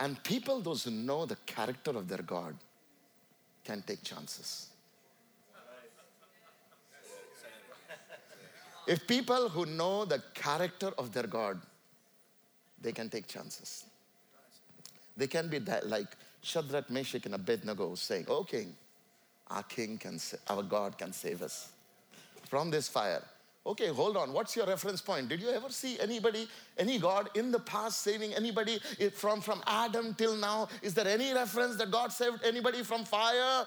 And 0.00 0.22
people, 0.22 0.60
those 0.60 0.84
who 0.84 0.90
know 0.90 1.26
the 1.26 1.36
character 1.46 1.92
of 1.92 2.08
their 2.08 2.22
God, 2.22 2.54
can 3.64 3.82
take 3.82 4.02
chances. 4.02 4.68
If 8.86 9.06
people 9.06 9.48
who 9.48 9.64
know 9.64 10.04
the 10.04 10.22
character 10.34 10.92
of 10.98 11.12
their 11.12 11.26
God, 11.26 11.58
they 12.80 12.92
can 12.92 13.08
take 13.08 13.26
chances. 13.26 13.84
They 15.16 15.26
can 15.26 15.48
be 15.48 15.58
that, 15.60 15.88
like 15.88 16.08
Shadrach, 16.42 16.90
Meshach, 16.90 17.24
and 17.24 17.34
Abednego 17.34 17.94
saying, 17.94 18.26
"Oh 18.28 18.44
King, 18.44 18.76
our 19.48 19.62
King 19.62 19.96
can, 19.96 20.18
sa- 20.18 20.36
our 20.48 20.62
God 20.62 20.98
can 20.98 21.12
save 21.12 21.42
us 21.42 21.70
from 22.48 22.70
this 22.70 22.88
fire. 22.88 23.22
Okay, 23.66 23.88
hold 23.88 24.18
on. 24.18 24.34
What's 24.34 24.54
your 24.56 24.66
reference 24.66 25.00
point? 25.00 25.30
Did 25.30 25.40
you 25.40 25.48
ever 25.48 25.70
see 25.70 25.98
anybody, 25.98 26.46
any 26.76 26.98
God 26.98 27.30
in 27.34 27.50
the 27.50 27.58
past 27.58 28.02
saving 28.02 28.34
anybody 28.34 28.78
from, 29.14 29.40
from 29.40 29.62
Adam 29.66 30.14
till 30.14 30.36
now? 30.36 30.68
Is 30.82 30.92
there 30.92 31.08
any 31.08 31.32
reference 31.32 31.76
that 31.76 31.90
God 31.90 32.12
saved 32.12 32.44
anybody 32.44 32.82
from 32.82 33.04
fire? 33.04 33.66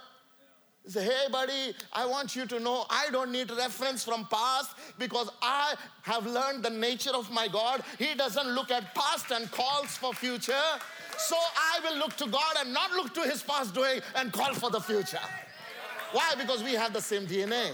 Say, 0.86 1.04
hey, 1.04 1.25
buddy, 1.32 1.74
I 1.92 2.06
want 2.06 2.36
you 2.36 2.46
to 2.46 2.60
know 2.60 2.86
I 2.89 3.08
don't 3.12 3.32
need 3.32 3.50
reference 3.50 4.06
from 4.06 4.25
past 4.25 4.72
because 5.00 5.30
I 5.42 5.74
have 6.04 6.25
learned 6.27 6.63
the 6.63 6.70
nature 6.70 7.12
of 7.13 7.30
my 7.32 7.48
God. 7.48 7.82
He 7.98 8.13
doesn't 8.13 8.48
look 8.50 8.70
at 8.70 8.94
past 8.94 9.32
and 9.32 9.51
calls 9.51 9.98
for 9.98 10.13
future. 10.13 10.54
So 11.18 11.36
I 11.36 11.80
will 11.84 11.98
look 11.98 12.16
to 12.18 12.27
God 12.27 12.56
and 12.60 12.72
not 12.72 12.92
look 12.92 13.13
to 13.16 13.22
his 13.22 13.42
past 13.42 13.74
doing 13.74 14.00
and 14.16 14.32
call 14.32 14.54
for 14.54 14.70
the 14.70 14.80
future. 14.80 15.20
Why? 16.12 16.36
Because 16.38 16.63
we 16.63 16.74
have 16.74 16.94
the 16.94 17.01
same 17.01 17.25
DNA. 17.25 17.72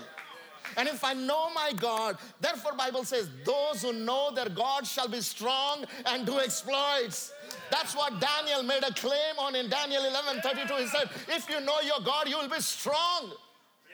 And 0.77 0.87
if 0.87 1.03
I 1.03 1.13
know 1.13 1.53
my 1.53 1.71
God, 1.75 2.17
therefore 2.39 2.73
Bible 2.73 3.03
says, 3.03 3.29
those 3.45 3.81
who 3.81 3.93
know 3.93 4.31
their 4.33 4.49
God 4.49 4.85
shall 4.85 5.07
be 5.07 5.21
strong 5.21 5.85
and 6.05 6.25
do 6.25 6.39
exploits. 6.39 7.33
That's 7.71 7.95
what 7.95 8.19
Daniel 8.19 8.63
made 8.63 8.83
a 8.83 8.93
claim 8.93 9.37
on 9.39 9.55
in 9.55 9.69
Daniel 9.69 10.03
11 10.05 10.41
32. 10.41 10.73
He 10.75 10.87
said, 10.87 11.09
If 11.27 11.49
you 11.49 11.59
know 11.61 11.81
your 11.81 11.99
God, 12.03 12.27
you 12.27 12.37
will 12.37 12.49
be 12.49 12.61
strong. 12.61 13.31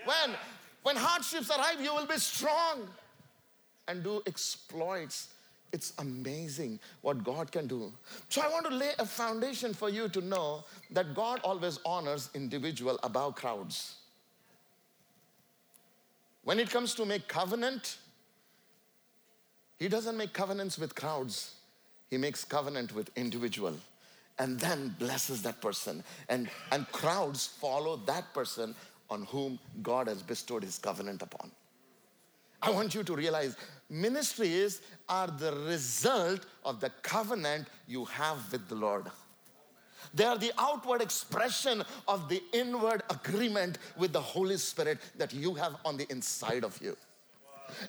When, 0.05 0.35
when 0.83 0.95
hardships 0.95 1.49
arrive, 1.49 1.81
you 1.81 1.93
will 1.93 2.07
be 2.07 2.17
strong 2.17 2.87
and 3.87 4.03
do 4.03 4.21
exploits. 4.25 5.29
It's 5.71 5.93
amazing 5.99 6.79
what 7.01 7.23
God 7.23 7.51
can 7.51 7.67
do. 7.67 7.91
So 8.29 8.41
I 8.41 8.47
want 8.47 8.65
to 8.67 8.75
lay 8.75 8.91
a 8.97 9.05
foundation 9.05 9.73
for 9.73 9.89
you 9.89 10.09
to 10.09 10.21
know 10.21 10.63
that 10.91 11.13
God 11.13 11.41
always 11.43 11.79
honors 11.85 12.29
individual 12.33 12.99
above 13.03 13.35
crowds. 13.35 13.98
When 16.49 16.59
it 16.59 16.71
comes 16.71 16.95
to 16.95 17.05
make 17.05 17.27
covenant, 17.27 17.97
he 19.77 19.87
doesn't 19.87 20.17
make 20.17 20.33
covenants 20.33 20.79
with 20.79 20.95
crowds. 20.95 21.53
He 22.09 22.17
makes 22.17 22.43
covenant 22.43 22.95
with 22.95 23.11
individual 23.15 23.75
and 24.39 24.59
then 24.59 24.95
blesses 24.97 25.43
that 25.43 25.61
person. 25.61 26.03
And, 26.27 26.49
and 26.71 26.91
crowds 26.91 27.45
follow 27.45 27.97
that 28.07 28.33
person 28.33 28.73
on 29.11 29.25
whom 29.25 29.59
God 29.83 30.07
has 30.07 30.23
bestowed 30.23 30.63
his 30.63 30.79
covenant 30.79 31.21
upon. 31.21 31.51
I 32.63 32.71
want 32.71 32.95
you 32.95 33.03
to 33.03 33.15
realize 33.15 33.55
ministries 33.87 34.81
are 35.07 35.27
the 35.27 35.53
result 35.67 36.47
of 36.65 36.79
the 36.79 36.89
covenant 37.03 37.67
you 37.87 38.05
have 38.05 38.51
with 38.51 38.67
the 38.67 38.73
Lord. 38.73 39.05
They 40.13 40.23
are 40.23 40.37
the 40.37 40.51
outward 40.57 41.01
expression 41.01 41.83
of 42.07 42.29
the 42.29 42.41
inward 42.53 43.03
agreement 43.09 43.77
with 43.97 44.11
the 44.13 44.21
Holy 44.21 44.57
Spirit 44.57 44.99
that 45.17 45.33
you 45.33 45.53
have 45.53 45.75
on 45.85 45.97
the 45.97 46.07
inside 46.11 46.63
of 46.63 46.79
you. 46.81 46.97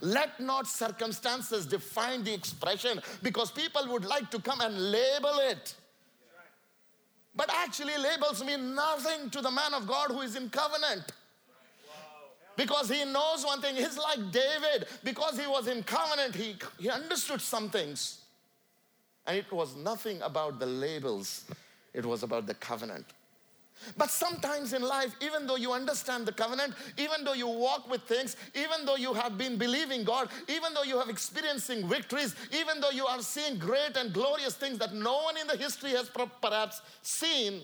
Let 0.01 0.39
not 0.41 0.67
circumstances 0.67 1.65
define 1.65 2.23
the 2.25 2.35
expression 2.35 3.01
because 3.23 3.51
people 3.51 3.83
would 3.89 4.05
like 4.05 4.31
to 4.31 4.41
come 4.41 4.61
and 4.61 4.91
label 4.91 5.39
it. 5.51 5.75
But 7.35 7.51
actually, 7.55 7.97
labels 7.97 8.45
mean 8.45 8.75
nothing 8.75 9.31
to 9.31 9.41
the 9.41 9.51
man 9.51 9.73
of 9.73 9.87
God 9.87 10.11
who 10.11 10.21
is 10.21 10.37
in 10.37 10.51
covenant. 10.51 11.13
Because 12.57 12.91
he 12.91 13.05
knows 13.05 13.47
one 13.47 13.63
thing. 13.63 13.77
He's 13.77 13.97
like 13.97 14.19
David. 14.31 14.87
Because 15.05 15.39
he 15.39 15.47
was 15.47 15.67
in 15.67 15.83
covenant, 15.83 16.35
he, 16.35 16.57
he 16.79 16.91
understood 16.91 17.41
some 17.41 17.71
things. 17.71 18.21
And 19.27 19.39
it 19.39 19.51
was 19.53 19.77
nothing 19.77 20.21
about 20.23 20.59
the 20.59 20.67
labels, 20.67 21.45
it 21.95 22.05
was 22.05 22.23
about 22.23 22.47
the 22.47 22.55
covenant. 22.55 23.07
But 23.97 24.11
sometimes 24.11 24.73
in 24.73 24.83
life, 24.83 25.15
even 25.23 25.47
though 25.47 25.57
you 25.57 25.73
understand 25.73 26.27
the 26.27 26.33
covenant, 26.33 26.75
even 26.99 27.25
though 27.25 27.33
you 27.33 27.49
walk 27.49 27.91
with 27.91 28.03
things, 28.03 28.37
even 28.55 28.85
though 28.85 28.97
you 28.97 29.15
have 29.15 29.39
been 29.39 29.57
believing 29.57 30.05
God, 30.05 30.29
even 30.49 30.75
though 30.75 30.83
you 30.83 30.99
have 30.99 31.09
experiencing 31.09 31.89
victories, 31.89 32.35
even 32.53 32.81
though 32.81 32.91
you 32.91 33.07
are 33.07 33.23
seeing 33.23 33.59
great 33.59 33.97
and 33.97 34.13
glorious 34.13 34.55
things 34.55 34.79
that 34.79 34.93
no 34.93 35.23
one 35.23 35.37
in 35.39 35.47
the 35.47 35.57
history 35.57 35.91
has 35.91 36.11
perhaps 36.43 36.83
seen, 37.03 37.63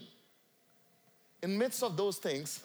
in 1.43 1.59
midst 1.59 1.83
of 1.83 1.97
those 1.97 2.17
things, 2.17 2.63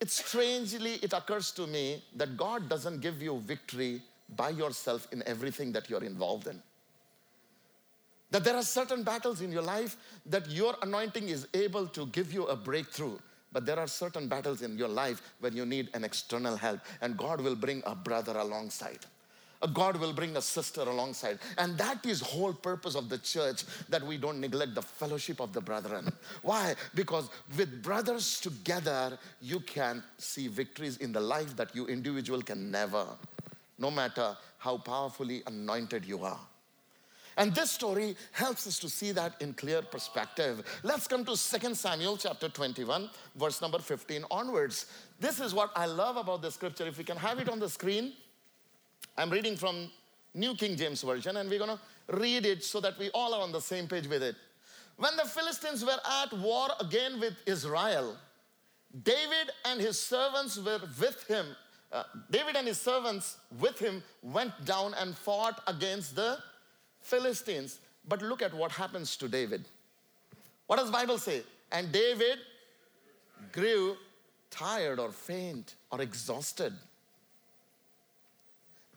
it 0.00 0.10
strangely 0.10 0.94
it 0.94 1.12
occurs 1.12 1.52
to 1.52 1.66
me 1.66 2.02
that 2.16 2.36
God 2.36 2.68
doesn't 2.68 3.00
give 3.00 3.22
you 3.22 3.38
victory 3.40 4.00
by 4.36 4.48
yourself 4.48 5.06
in 5.12 5.22
everything 5.26 5.70
that 5.72 5.90
you're 5.90 6.02
involved 6.02 6.46
in. 6.46 6.62
That 8.30 8.44
there 8.44 8.56
are 8.56 8.62
certain 8.62 9.02
battles 9.02 9.40
in 9.40 9.52
your 9.52 9.62
life 9.62 9.96
that 10.26 10.50
your 10.50 10.74
anointing 10.82 11.28
is 11.28 11.46
able 11.54 11.86
to 11.88 12.06
give 12.06 12.32
you 12.32 12.46
a 12.46 12.56
breakthrough. 12.56 13.18
But 13.52 13.66
there 13.66 13.78
are 13.78 13.86
certain 13.86 14.26
battles 14.26 14.62
in 14.62 14.76
your 14.76 14.88
life 14.88 15.22
where 15.38 15.52
you 15.52 15.64
need 15.64 15.88
an 15.94 16.02
external 16.02 16.56
help, 16.56 16.80
and 17.00 17.16
God 17.16 17.40
will 17.40 17.54
bring 17.54 17.82
a 17.86 17.94
brother 17.94 18.36
alongside. 18.36 18.98
God 19.72 19.96
will 19.96 20.12
bring 20.12 20.36
a 20.36 20.42
sister 20.42 20.82
alongside. 20.82 21.38
And 21.56 21.78
that 21.78 22.04
is 22.04 22.20
whole 22.20 22.52
purpose 22.52 22.94
of 22.94 23.08
the 23.08 23.18
church 23.18 23.64
that 23.88 24.02
we 24.02 24.18
don't 24.18 24.40
neglect 24.40 24.74
the 24.74 24.82
fellowship 24.82 25.40
of 25.40 25.52
the 25.52 25.60
brethren. 25.60 26.12
Why? 26.42 26.74
Because 26.94 27.30
with 27.56 27.82
brothers 27.82 28.40
together, 28.40 29.18
you 29.40 29.60
can 29.60 30.02
see 30.18 30.48
victories 30.48 30.98
in 30.98 31.12
the 31.12 31.20
life 31.20 31.56
that 31.56 31.74
you 31.74 31.86
individual 31.86 32.42
can 32.42 32.70
never, 32.70 33.06
no 33.78 33.90
matter 33.90 34.36
how 34.58 34.76
powerfully 34.76 35.42
anointed 35.46 36.04
you 36.04 36.24
are. 36.24 36.40
And 37.36 37.54
this 37.54 37.70
story 37.70 38.16
helps 38.32 38.66
us 38.66 38.78
to 38.78 38.88
see 38.88 39.12
that 39.12 39.40
in 39.40 39.54
clear 39.54 39.82
perspective. 39.82 40.62
Let's 40.82 41.06
come 41.06 41.24
to 41.24 41.36
2 41.36 41.74
Samuel 41.74 42.16
chapter 42.16 42.48
21, 42.48 43.10
verse 43.36 43.60
number 43.60 43.78
15 43.78 44.24
onwards. 44.30 44.86
This 45.18 45.40
is 45.40 45.52
what 45.52 45.70
I 45.74 45.86
love 45.86 46.16
about 46.16 46.42
the 46.42 46.50
scripture. 46.50 46.86
If 46.86 46.98
we 46.98 47.04
can 47.04 47.16
have 47.16 47.38
it 47.40 47.48
on 47.48 47.58
the 47.58 47.68
screen, 47.68 48.12
I'm 49.16 49.30
reading 49.30 49.56
from 49.56 49.90
New 50.34 50.54
King 50.54 50.76
James 50.76 51.02
Version, 51.02 51.36
and 51.36 51.48
we're 51.48 51.58
to 51.58 51.78
read 52.08 52.46
it 52.46 52.64
so 52.64 52.80
that 52.80 52.98
we 52.98 53.10
all 53.10 53.34
are 53.34 53.42
on 53.42 53.52
the 53.52 53.60
same 53.60 53.86
page 53.86 54.06
with 54.06 54.22
it. 54.22 54.36
When 54.96 55.16
the 55.16 55.24
Philistines 55.24 55.84
were 55.84 55.98
at 56.22 56.32
war 56.38 56.68
again 56.80 57.18
with 57.20 57.34
Israel, 57.46 58.16
David 59.02 59.50
and 59.64 59.80
his 59.80 59.98
servants 59.98 60.56
were 60.58 60.80
with 61.00 61.24
him. 61.26 61.46
Uh, 61.92 62.04
David 62.30 62.56
and 62.56 62.66
his 62.66 62.80
servants 62.80 63.38
with 63.60 63.78
him 63.78 64.02
went 64.22 64.64
down 64.64 64.94
and 64.94 65.16
fought 65.16 65.62
against 65.66 66.14
the 66.14 66.38
Philistines. 67.04 67.78
But 68.08 68.20
look 68.20 68.42
at 68.42 68.52
what 68.52 68.72
happens 68.72 69.16
to 69.18 69.28
David. 69.28 69.64
What 70.66 70.76
does 70.76 70.90
Bible 70.90 71.18
say? 71.18 71.42
And 71.70 71.92
David 71.92 72.38
grew 73.52 73.96
tired 74.50 74.98
or 74.98 75.10
faint 75.10 75.74
or 75.90 76.00
exhausted. 76.00 76.72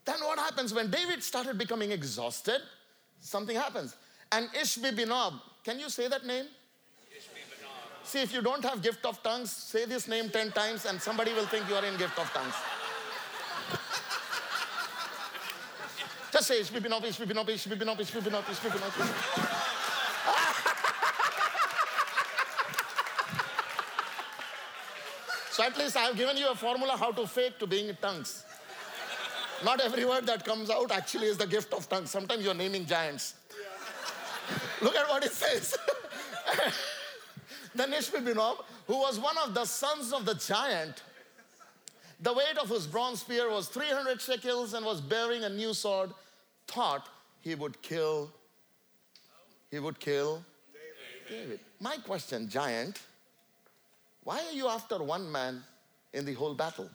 Then 0.06 0.16
what 0.22 0.40
happens 0.40 0.74
when 0.74 0.90
David 0.90 1.22
started 1.22 1.58
becoming 1.58 1.92
exhausted? 1.92 2.62
Something 3.20 3.56
happens. 3.56 3.96
And 4.32 4.50
Ishbi-benob, 4.50 5.34
can 5.64 5.80
you 5.80 5.90
say 5.90 6.08
that 6.08 6.26
name? 6.26 6.46
See, 8.04 8.22
if 8.22 8.34
you 8.34 8.42
don't 8.42 8.64
have 8.64 8.82
gift 8.82 9.06
of 9.06 9.22
tongues, 9.22 9.52
say 9.52 9.84
this 9.84 10.08
name 10.08 10.30
10 10.30 10.52
times 10.52 10.86
and 10.86 11.02
somebody 11.02 11.34
will 11.34 11.46
think 11.48 11.68
you 11.68 11.76
are 11.76 11.84
in 11.84 11.98
gift 11.98 12.18
of 12.18 12.32
tongues. 12.32 12.54
Just 16.38 16.50
say, 16.50 16.80
bin 16.80 16.94
auf, 16.94 17.04
ich 17.04 17.18
bin 17.18 17.36
auf. 17.40 17.48
So 25.50 25.64
at 25.64 25.76
least 25.80 25.98
I 25.98 26.02
have 26.02 26.16
given 26.16 26.38
you 26.38 26.48
a 26.50 26.56
formula 26.56 26.96
how 26.96 27.12
to 27.12 27.26
fake 27.26 27.58
to 27.58 27.66
being 27.66 27.90
in 27.90 27.96
tongues. 27.96 28.46
Not 29.66 29.82
every 29.82 30.06
word 30.06 30.28
that 30.28 30.46
comes 30.46 30.70
out 30.70 30.92
actually 30.92 31.26
is 31.26 31.38
the 31.38 31.48
gift 31.48 31.74
of 31.74 31.90
tongues. 31.90 32.12
Sometimes 32.12 32.46
you're 32.46 32.54
naming 32.54 32.86
giants. 32.86 33.34
Look 34.84 34.96
at 34.96 35.10
what 35.10 35.26
it 35.26 35.32
says. 35.32 35.76
then 37.74 37.94
Ishbi-benob, 37.94 38.64
who 38.86 39.00
was 39.00 39.20
one 39.20 39.40
of 39.40 39.56
the 39.56 39.66
sons 39.66 40.14
of 40.14 40.26
the 40.26 40.36
giant, 40.36 41.02
the 42.22 42.32
weight 42.32 42.60
of 42.62 42.70
his 42.70 42.86
bronze 42.86 43.22
spear 43.22 43.50
was 43.50 43.68
300 43.70 44.22
shekels 44.22 44.76
and 44.76 44.86
was 44.86 45.02
bearing 45.02 45.44
a 45.44 45.50
new 45.50 45.74
sword 45.74 46.12
thought 46.68 47.08
he 47.42 47.56
would 47.56 47.82
kill, 47.82 48.32
he 49.72 49.80
would 49.80 50.00
kill 50.00 50.44
David. 51.30 51.42
David. 51.42 51.60
My 51.80 51.98
question, 51.98 52.50
giant, 52.50 53.02
why 54.24 54.44
are 54.44 54.52
you 54.52 54.68
after 54.68 55.02
one 55.02 55.32
man 55.32 55.64
in 56.14 56.26
the 56.26 56.34
whole 56.34 56.54
battle? 56.54 56.90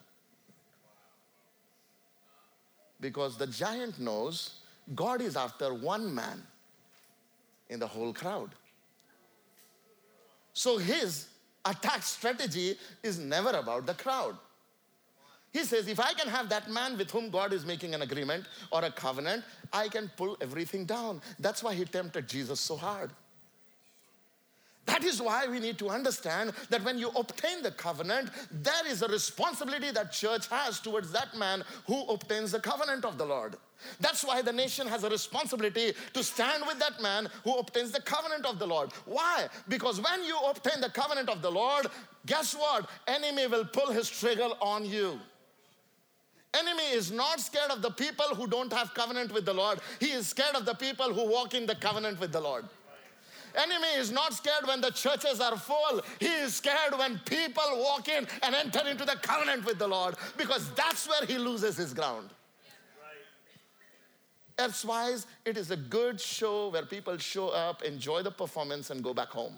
Because 3.00 3.36
the 3.36 3.46
giant 3.46 3.98
knows 3.98 4.60
God 4.94 5.20
is 5.20 5.36
after 5.36 5.74
one 5.74 6.14
man 6.14 6.42
in 7.68 7.80
the 7.80 7.86
whole 7.86 8.12
crowd. 8.12 8.50
So 10.52 10.76
his 10.76 11.28
attack 11.64 12.02
strategy 12.02 12.76
is 13.02 13.18
never 13.18 13.50
about 13.50 13.86
the 13.86 13.94
crowd. 13.94 14.36
He 15.52 15.64
says, 15.64 15.86
if 15.86 16.00
I 16.00 16.14
can 16.14 16.28
have 16.28 16.48
that 16.48 16.70
man 16.70 16.96
with 16.96 17.10
whom 17.10 17.28
God 17.28 17.52
is 17.52 17.66
making 17.66 17.94
an 17.94 18.02
agreement 18.02 18.46
or 18.70 18.84
a 18.84 18.90
covenant, 18.90 19.44
I 19.72 19.88
can 19.88 20.10
pull 20.16 20.36
everything 20.40 20.86
down. 20.86 21.20
That's 21.38 21.62
why 21.62 21.74
he 21.74 21.84
tempted 21.84 22.26
Jesus 22.26 22.58
so 22.58 22.76
hard. 22.76 23.10
That 24.86 25.04
is 25.04 25.22
why 25.22 25.46
we 25.46 25.60
need 25.60 25.78
to 25.78 25.90
understand 25.90 26.52
that 26.70 26.82
when 26.84 26.98
you 26.98 27.10
obtain 27.10 27.62
the 27.62 27.70
covenant, 27.70 28.30
there 28.50 28.86
is 28.88 29.02
a 29.02 29.08
responsibility 29.08 29.90
that 29.92 30.10
church 30.10 30.48
has 30.48 30.80
towards 30.80 31.12
that 31.12 31.36
man 31.36 31.62
who 31.86 32.02
obtains 32.06 32.52
the 32.52 32.58
covenant 32.58 33.04
of 33.04 33.16
the 33.16 33.24
Lord. 33.24 33.56
That's 34.00 34.24
why 34.24 34.42
the 34.42 34.52
nation 34.52 34.86
has 34.88 35.04
a 35.04 35.10
responsibility 35.10 35.92
to 36.14 36.24
stand 36.24 36.64
with 36.66 36.78
that 36.78 37.00
man 37.00 37.28
who 37.44 37.58
obtains 37.58 37.92
the 37.92 38.00
covenant 38.00 38.44
of 38.44 38.58
the 38.58 38.66
Lord. 38.66 38.90
Why? 39.06 39.48
Because 39.68 40.00
when 40.00 40.24
you 40.24 40.36
obtain 40.48 40.80
the 40.80 40.90
covenant 40.90 41.28
of 41.28 41.42
the 41.42 41.50
Lord, 41.50 41.86
guess 42.26 42.54
what? 42.54 42.88
Enemy 43.06 43.48
will 43.48 43.64
pull 43.64 43.92
his 43.92 44.08
trigger 44.10 44.48
on 44.60 44.84
you. 44.84 45.20
Enemy 46.54 46.90
is 46.92 47.10
not 47.10 47.40
scared 47.40 47.70
of 47.70 47.80
the 47.80 47.90
people 47.90 48.34
who 48.34 48.46
don't 48.46 48.72
have 48.72 48.92
covenant 48.92 49.32
with 49.32 49.46
the 49.46 49.54
Lord. 49.54 49.80
He 50.00 50.10
is 50.10 50.28
scared 50.28 50.54
of 50.54 50.66
the 50.66 50.74
people 50.74 51.12
who 51.12 51.26
walk 51.26 51.54
in 51.54 51.64
the 51.66 51.74
covenant 51.74 52.20
with 52.20 52.32
the 52.32 52.40
Lord. 52.40 52.66
Enemy 53.54 53.88
is 53.96 54.10
not 54.10 54.32
scared 54.32 54.66
when 54.66 54.80
the 54.80 54.90
churches 54.90 55.40
are 55.40 55.56
full. 55.56 56.00
He 56.18 56.26
is 56.26 56.54
scared 56.54 56.96
when 56.96 57.18
people 57.26 57.62
walk 57.76 58.08
in 58.08 58.26
and 58.42 58.54
enter 58.54 58.86
into 58.88 59.04
the 59.04 59.16
covenant 59.22 59.64
with 59.64 59.78
the 59.78 59.88
Lord 59.88 60.14
because 60.36 60.70
that's 60.72 61.08
where 61.08 61.26
he 61.26 61.38
loses 61.38 61.76
his 61.76 61.92
ground. 61.92 62.30
Elsewise, 64.58 65.26
it 65.44 65.56
is 65.56 65.70
a 65.70 65.76
good 65.76 66.20
show 66.20 66.68
where 66.68 66.84
people 66.84 67.16
show 67.16 67.48
up, 67.48 67.82
enjoy 67.82 68.22
the 68.22 68.30
performance, 68.30 68.90
and 68.90 69.02
go 69.02 69.14
back 69.14 69.28
home. 69.28 69.54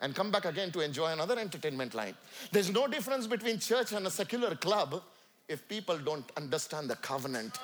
And 0.00 0.14
come 0.14 0.30
back 0.30 0.44
again 0.44 0.70
to 0.72 0.80
enjoy 0.80 1.12
another 1.12 1.38
entertainment 1.38 1.94
line. 1.94 2.14
There's 2.52 2.70
no 2.70 2.86
difference 2.86 3.26
between 3.26 3.58
church 3.58 3.92
and 3.92 4.06
a 4.06 4.10
secular 4.10 4.54
club 4.54 5.02
if 5.48 5.66
people 5.68 5.98
don't 5.98 6.30
understand 6.36 6.90
the 6.90 6.96
covenant. 6.96 7.58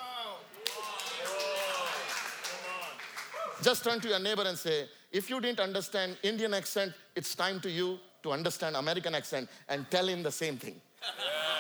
Just 3.62 3.84
turn 3.84 4.00
to 4.00 4.08
your 4.08 4.18
neighbor 4.18 4.42
and 4.44 4.58
say, 4.58 4.86
if 5.12 5.30
you 5.30 5.40
didn't 5.40 5.60
understand 5.60 6.16
Indian 6.22 6.54
accent, 6.54 6.94
it's 7.14 7.34
time 7.34 7.60
to 7.60 7.70
you 7.70 7.98
to 8.22 8.32
understand 8.32 8.76
American 8.76 9.14
accent 9.14 9.50
and 9.68 9.88
tell 9.90 10.08
him 10.08 10.22
the 10.22 10.32
same 10.32 10.56
thing. 10.56 10.80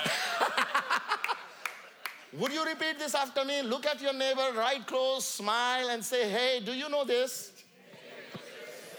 Would 2.32 2.52
you 2.52 2.64
repeat 2.64 2.98
this 2.98 3.14
after 3.14 3.44
me? 3.44 3.60
Look 3.62 3.86
at 3.86 4.00
your 4.00 4.14
neighbor 4.14 4.52
right 4.56 4.86
close, 4.86 5.26
smile, 5.26 5.90
and 5.90 6.02
say, 6.02 6.30
Hey, 6.30 6.62
do 6.64 6.72
you 6.72 6.88
know 6.88 7.04
this? 7.04 7.51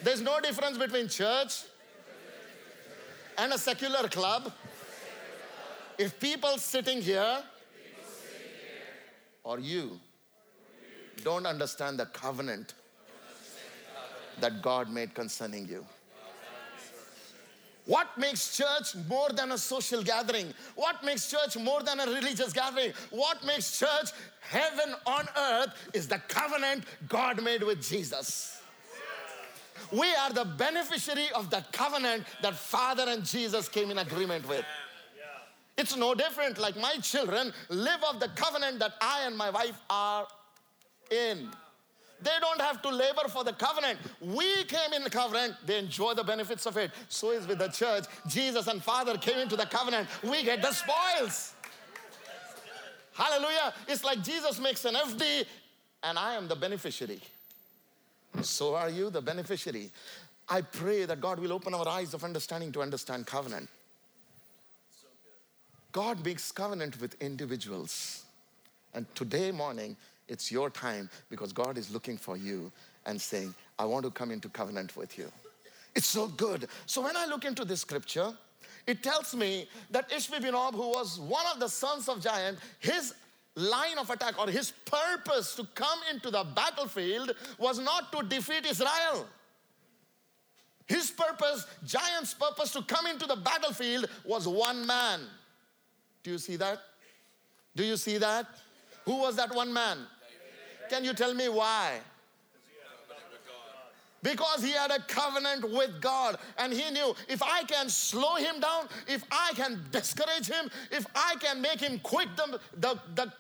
There's 0.03 0.21
no 0.21 0.39
difference 0.41 0.77
between 0.77 1.07
church 1.07 1.63
and 3.37 3.53
a 3.53 3.57
secular 3.57 4.07
club. 4.09 4.51
If 5.97 6.19
people 6.19 6.57
sitting 6.57 7.01
here 7.01 7.41
or 9.43 9.59
you 9.59 9.99
don't 11.23 11.45
understand 11.45 11.99
the 11.99 12.05
covenant 12.07 12.73
that 14.41 14.61
God 14.61 14.89
made 14.89 15.13
concerning 15.13 15.67
you. 15.67 15.85
What 17.85 18.17
makes 18.17 18.57
church 18.57 18.95
more 19.09 19.29
than 19.29 19.51
a 19.51 19.57
social 19.57 20.03
gathering? 20.03 20.53
What 20.75 21.03
makes 21.03 21.29
church 21.29 21.57
more 21.57 21.83
than 21.83 21.99
a 21.99 22.05
religious 22.05 22.53
gathering? 22.53 22.93
What 23.09 23.45
makes 23.45 23.77
church 23.77 24.11
heaven 24.39 24.95
on 25.05 25.27
earth 25.37 25.89
is 25.93 26.07
the 26.07 26.19
covenant 26.29 26.85
God 27.09 27.43
made 27.43 27.61
with 27.61 27.85
Jesus. 27.85 28.62
We 29.93 30.07
are 30.15 30.31
the 30.33 30.45
beneficiary 30.45 31.27
of 31.35 31.49
that 31.51 31.71
covenant 31.71 32.23
that 32.41 32.55
Father 32.55 33.05
and 33.07 33.23
Jesus 33.23 33.69
came 33.69 33.91
in 33.91 33.99
agreement 33.99 34.47
with. 34.47 34.65
It's 35.77 35.95
no 35.95 36.15
different. 36.15 36.57
Like 36.57 36.75
my 36.77 36.95
children 37.01 37.53
live 37.69 37.99
of 38.09 38.19
the 38.19 38.29
covenant 38.29 38.79
that 38.79 38.93
I 39.01 39.23
and 39.25 39.37
my 39.37 39.49
wife 39.49 39.79
are 39.89 40.27
in. 41.11 41.49
They 42.21 42.31
don't 42.39 42.61
have 42.61 42.81
to 42.83 42.89
labor 42.89 43.27
for 43.27 43.43
the 43.43 43.53
covenant. 43.53 43.99
We 44.21 44.63
came 44.63 44.93
in 44.95 45.03
the 45.03 45.09
covenant, 45.09 45.55
they 45.65 45.77
enjoy 45.77 46.13
the 46.13 46.23
benefits 46.23 46.65
of 46.65 46.77
it. 46.77 46.91
So 47.09 47.31
is 47.31 47.45
with 47.45 47.59
the 47.59 47.67
church. 47.67 48.05
Jesus 48.27 48.67
and 48.67 48.81
Father 48.81 49.17
came 49.17 49.37
into 49.37 49.57
the 49.57 49.65
covenant, 49.65 50.07
we 50.23 50.43
get 50.43 50.61
the 50.61 50.71
spoils. 50.71 51.53
Hallelujah. 53.13 53.73
It's 53.87 54.03
like 54.03 54.23
Jesus 54.23 54.59
makes 54.59 54.85
an 54.85 54.95
FD 54.95 55.45
and 56.01 56.17
I 56.17 56.35
am 56.35 56.47
the 56.47 56.55
beneficiary. 56.55 57.21
So 58.41 58.75
are 58.75 58.89
you 58.89 59.09
the 59.09 59.21
beneficiary. 59.21 59.91
I 60.49 60.61
pray 60.61 61.05
that 61.05 61.21
God 61.21 61.39
will 61.39 61.53
open 61.53 61.73
our 61.73 61.87
eyes 61.87 62.13
of 62.13 62.23
understanding 62.23 62.71
to 62.73 62.81
understand 62.81 63.25
covenant. 63.25 63.69
God 65.91 66.25
makes 66.25 66.51
covenant 66.51 66.99
with 66.99 67.15
individuals. 67.21 68.23
And 68.93 69.05
today 69.15 69.51
morning, 69.51 69.95
it's 70.27 70.51
your 70.51 70.69
time 70.69 71.09
because 71.29 71.53
God 71.53 71.77
is 71.77 71.91
looking 71.91 72.17
for 72.17 72.35
you 72.35 72.71
and 73.05 73.21
saying, 73.21 73.53
I 73.77 73.85
want 73.85 74.05
to 74.05 74.11
come 74.11 74.31
into 74.31 74.49
covenant 74.49 74.97
with 74.97 75.17
you. 75.17 75.31
It's 75.95 76.07
so 76.07 76.27
good. 76.27 76.67
So 76.85 77.01
when 77.01 77.15
I 77.15 77.25
look 77.25 77.45
into 77.45 77.63
this 77.63 77.81
scripture, 77.81 78.33
it 78.87 79.03
tells 79.03 79.35
me 79.35 79.69
that 79.91 80.09
Ishbi-Benob, 80.09 80.73
who 80.73 80.89
was 80.89 81.19
one 81.19 81.45
of 81.53 81.59
the 81.59 81.69
sons 81.69 82.09
of 82.09 82.21
Giant, 82.21 82.57
his 82.79 83.13
line 83.55 83.97
of 83.99 84.09
attack 84.09 84.39
or 84.39 84.49
his 84.49 84.71
purpose 84.85 85.55
to 85.55 85.67
come 85.75 85.99
into 86.11 86.31
the 86.31 86.45
battlefield 86.55 87.31
was 87.57 87.79
not 87.79 88.11
to 88.11 88.23
defeat 88.23 88.65
Israel. 88.65 89.27
His 90.87 91.11
purpose, 91.11 91.65
Giant's 91.85 92.33
purpose 92.33 92.71
to 92.73 92.81
come 92.81 93.05
into 93.07 93.25
the 93.25 93.35
battlefield 93.35 94.07
was 94.25 94.47
one 94.47 94.85
man. 94.85 95.21
Do 96.23 96.31
you 96.31 96.37
see 96.37 96.55
that? 96.57 96.79
Do 97.75 97.83
you 97.83 97.97
see 97.97 98.17
that? 98.17 98.47
Who 99.05 99.17
was 99.17 99.35
that 99.35 99.53
one 99.53 99.71
man? 99.73 99.97
Can 100.89 101.03
you 101.03 101.13
tell 101.13 101.33
me 101.33 101.49
why? 101.49 101.99
Because 104.21 104.63
he 104.63 104.71
had 104.71 104.89
a 104.89 104.99
covenant 104.99 105.69
with 105.69 105.99
God 105.99 106.37
and 106.57 106.71
he 106.71 106.89
knew 106.91 107.13
if 107.27 107.43
I 107.43 107.63
can 107.63 107.89
slow 107.89 108.35
him 108.35 108.61
down, 108.61 108.87
if 109.05 109.23
I 109.29 109.51
can 109.53 109.81
discourage 109.91 110.47
him, 110.47 110.71
if 110.91 111.05
I 111.13 111.35
can 111.41 111.61
make 111.61 111.81
him 111.81 111.99
quit 111.99 112.29
the, 112.37 112.59
the, 112.77 112.99
the, 113.15 113.33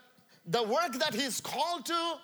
the 0.45 0.63
work 0.63 0.93
that 0.99 1.13
he's 1.13 1.39
called 1.39 1.85
to, 1.85 2.15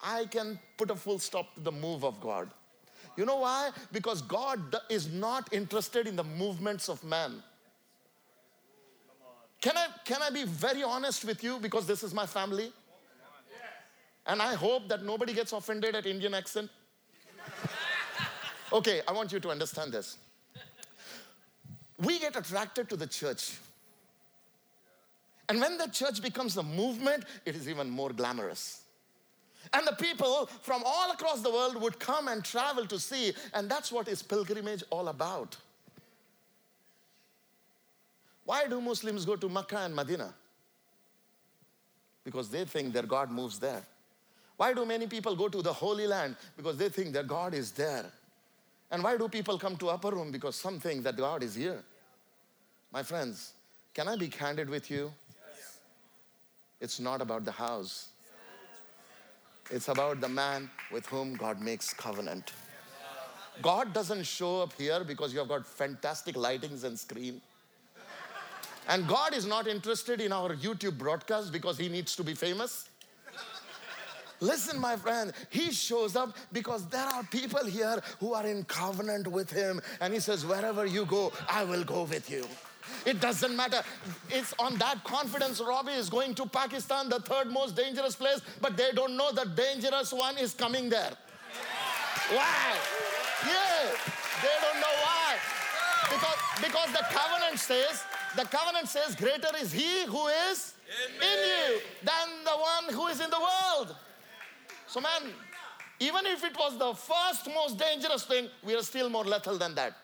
I 0.00 0.26
can 0.26 0.58
put 0.76 0.90
a 0.90 0.96
full 0.96 1.18
stop 1.18 1.54
to 1.54 1.60
the 1.60 1.72
move 1.72 2.04
of 2.04 2.20
God. 2.20 2.50
You 3.16 3.24
know 3.24 3.38
why? 3.38 3.70
Because 3.92 4.22
God 4.22 4.76
is 4.90 5.12
not 5.12 5.52
interested 5.52 6.06
in 6.06 6.16
the 6.16 6.24
movements 6.24 6.88
of 6.88 7.02
man. 7.04 7.42
Can 9.60 9.76
I, 9.76 9.86
can 10.04 10.20
I 10.20 10.30
be 10.30 10.44
very 10.44 10.82
honest 10.82 11.24
with 11.24 11.42
you 11.42 11.58
because 11.58 11.86
this 11.86 12.02
is 12.02 12.12
my 12.12 12.26
family? 12.26 12.72
And 14.26 14.42
I 14.42 14.54
hope 14.54 14.88
that 14.88 15.02
nobody 15.02 15.32
gets 15.32 15.52
offended 15.52 15.94
at 15.94 16.06
Indian 16.06 16.34
accent. 16.34 16.70
Okay, 18.72 19.00
I 19.06 19.12
want 19.12 19.32
you 19.32 19.40
to 19.40 19.50
understand 19.50 19.92
this. 19.92 20.16
We 21.98 22.18
get 22.18 22.34
attracted 22.34 22.88
to 22.88 22.96
the 22.96 23.06
church. 23.06 23.56
And 25.48 25.60
when 25.60 25.76
the 25.76 25.88
church 25.88 26.22
becomes 26.22 26.56
a 26.56 26.62
movement, 26.62 27.24
it 27.44 27.54
is 27.54 27.68
even 27.68 27.90
more 27.90 28.10
glamorous. 28.10 28.82
And 29.72 29.86
the 29.86 29.92
people 29.92 30.46
from 30.62 30.82
all 30.84 31.10
across 31.12 31.40
the 31.40 31.50
world 31.50 31.80
would 31.80 31.98
come 31.98 32.28
and 32.28 32.44
travel 32.44 32.86
to 32.86 32.98
see, 32.98 33.32
and 33.52 33.70
that's 33.70 33.90
what 33.90 34.08
is 34.08 34.22
pilgrimage 34.22 34.82
all 34.90 35.08
about. 35.08 35.56
Why 38.44 38.66
do 38.66 38.80
Muslims 38.80 39.24
go 39.24 39.36
to 39.36 39.48
Mecca 39.48 39.78
and 39.78 39.94
Medina? 39.94 40.34
Because 42.24 42.50
they 42.50 42.64
think 42.64 42.92
their 42.92 43.04
God 43.04 43.30
moves 43.30 43.58
there. 43.58 43.82
Why 44.56 44.72
do 44.72 44.84
many 44.84 45.06
people 45.06 45.34
go 45.34 45.48
to 45.48 45.62
the 45.62 45.72
Holy 45.72 46.06
Land? 46.06 46.36
Because 46.56 46.76
they 46.76 46.88
think 46.88 47.12
their 47.12 47.22
God 47.22 47.54
is 47.54 47.72
there. 47.72 48.04
And 48.90 49.02
why 49.02 49.16
do 49.16 49.28
people 49.28 49.58
come 49.58 49.76
to 49.76 49.88
upper 49.88 50.10
room? 50.10 50.30
Because 50.30 50.56
some 50.56 50.78
think 50.78 51.02
that 51.04 51.16
God 51.16 51.42
is 51.42 51.54
here. 51.54 51.82
My 52.92 53.02
friends, 53.02 53.52
can 53.92 54.08
I 54.08 54.16
be 54.16 54.28
candid 54.28 54.68
with 54.68 54.90
you? 54.90 55.10
It's 56.80 57.00
not 57.00 57.20
about 57.20 57.44
the 57.44 57.52
house. 57.52 58.08
It's 59.70 59.88
about 59.88 60.20
the 60.20 60.28
man 60.28 60.70
with 60.92 61.06
whom 61.06 61.34
God 61.34 61.60
makes 61.60 61.94
covenant. 61.94 62.52
God 63.62 63.92
doesn't 63.92 64.24
show 64.24 64.62
up 64.62 64.72
here 64.74 65.04
because 65.04 65.32
you 65.32 65.38
have 65.38 65.48
got 65.48 65.66
fantastic 65.66 66.34
lightings 66.34 66.84
and 66.84 66.98
screen. 66.98 67.40
And 68.88 69.08
God 69.08 69.34
is 69.34 69.46
not 69.46 69.66
interested 69.66 70.20
in 70.20 70.32
our 70.32 70.54
YouTube 70.54 70.98
broadcast 70.98 71.52
because 71.52 71.78
he 71.78 71.88
needs 71.88 72.14
to 72.16 72.24
be 72.24 72.34
famous. 72.34 72.88
Listen, 74.40 74.78
my 74.78 74.96
friend, 74.96 75.32
he 75.48 75.70
shows 75.70 76.16
up 76.16 76.36
because 76.52 76.86
there 76.88 77.06
are 77.06 77.22
people 77.24 77.64
here 77.64 78.02
who 78.20 78.34
are 78.34 78.46
in 78.46 78.64
covenant 78.64 79.26
with 79.26 79.50
him. 79.50 79.80
And 80.00 80.12
he 80.12 80.20
says, 80.20 80.44
Wherever 80.44 80.84
you 80.84 81.06
go, 81.06 81.32
I 81.48 81.64
will 81.64 81.84
go 81.84 82.02
with 82.02 82.28
you. 82.30 82.44
It 83.04 83.20
doesn't 83.20 83.54
matter. 83.54 83.82
It's 84.30 84.54
on 84.58 84.76
that 84.78 85.02
confidence 85.04 85.60
Robbie 85.60 85.92
is 85.92 86.08
going 86.08 86.34
to 86.36 86.46
Pakistan, 86.46 87.08
the 87.08 87.20
third 87.20 87.50
most 87.50 87.76
dangerous 87.76 88.16
place, 88.16 88.40
but 88.60 88.76
they 88.76 88.92
don't 88.92 89.16
know 89.16 89.32
the 89.32 89.44
dangerous 89.44 90.12
one 90.12 90.38
is 90.38 90.54
coming 90.54 90.88
there. 90.88 91.12
Why? 92.30 92.76
Yeah, 93.46 93.90
they 94.42 94.56
don't 94.62 94.80
know 94.80 94.96
why. 95.02 95.36
Because, 96.10 96.38
because 96.62 96.92
the 96.92 97.04
covenant 97.14 97.58
says, 97.58 98.04
the 98.36 98.44
covenant 98.44 98.88
says, 98.88 99.14
greater 99.14 99.54
is 99.60 99.72
he 99.72 100.04
who 100.06 100.26
is 100.50 100.74
in, 100.88 101.22
in 101.22 101.38
you 101.48 101.80
than 102.02 102.44
the 102.44 102.50
one 102.50 102.94
who 102.94 103.06
is 103.08 103.20
in 103.20 103.30
the 103.30 103.40
world. 103.40 103.94
So, 104.86 105.00
man, 105.00 105.32
Even 106.00 106.26
if 106.26 106.42
it 106.44 106.56
was 106.58 106.76
the 106.78 106.92
first 106.94 107.46
most 107.54 107.78
dangerous 107.78 108.24
thing, 108.24 108.48
we 108.64 108.74
are 108.74 108.82
still 108.82 109.08
more 109.08 109.24
lethal 109.24 109.56
than 109.56 109.74
that. 109.76 109.96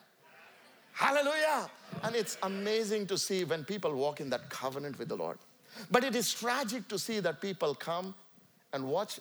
Hallelujah. 0.92 1.70
And 2.02 2.14
it's 2.14 2.36
amazing 2.42 3.06
to 3.08 3.18
see 3.18 3.44
when 3.44 3.64
people 3.64 3.94
walk 3.94 4.20
in 4.20 4.30
that 4.30 4.50
covenant 4.50 4.98
with 4.98 5.08
the 5.08 5.16
Lord. 5.16 5.38
But 5.90 6.04
it 6.04 6.14
is 6.14 6.32
tragic 6.32 6.88
to 6.88 6.98
see 6.98 7.20
that 7.20 7.40
people 7.40 7.74
come 7.74 8.14
and 8.72 8.84
watch 8.86 9.20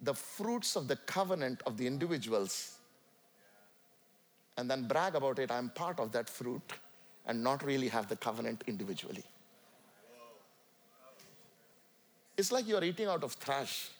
the 0.00 0.14
fruits 0.14 0.76
of 0.76 0.88
the 0.88 0.96
covenant 0.96 1.62
of 1.66 1.76
the 1.76 1.86
individuals 1.86 2.78
and 4.56 4.70
then 4.70 4.86
brag 4.86 5.14
about 5.14 5.38
it. 5.38 5.50
I'm 5.50 5.70
part 5.70 5.98
of 6.00 6.12
that 6.12 6.28
fruit 6.28 6.72
and 7.26 7.42
not 7.42 7.64
really 7.64 7.88
have 7.88 8.08
the 8.08 8.16
covenant 8.16 8.64
individually. 8.66 9.24
It's 12.36 12.50
like 12.50 12.66
you're 12.66 12.82
eating 12.82 13.06
out 13.06 13.24
of 13.24 13.38
trash 13.38 13.90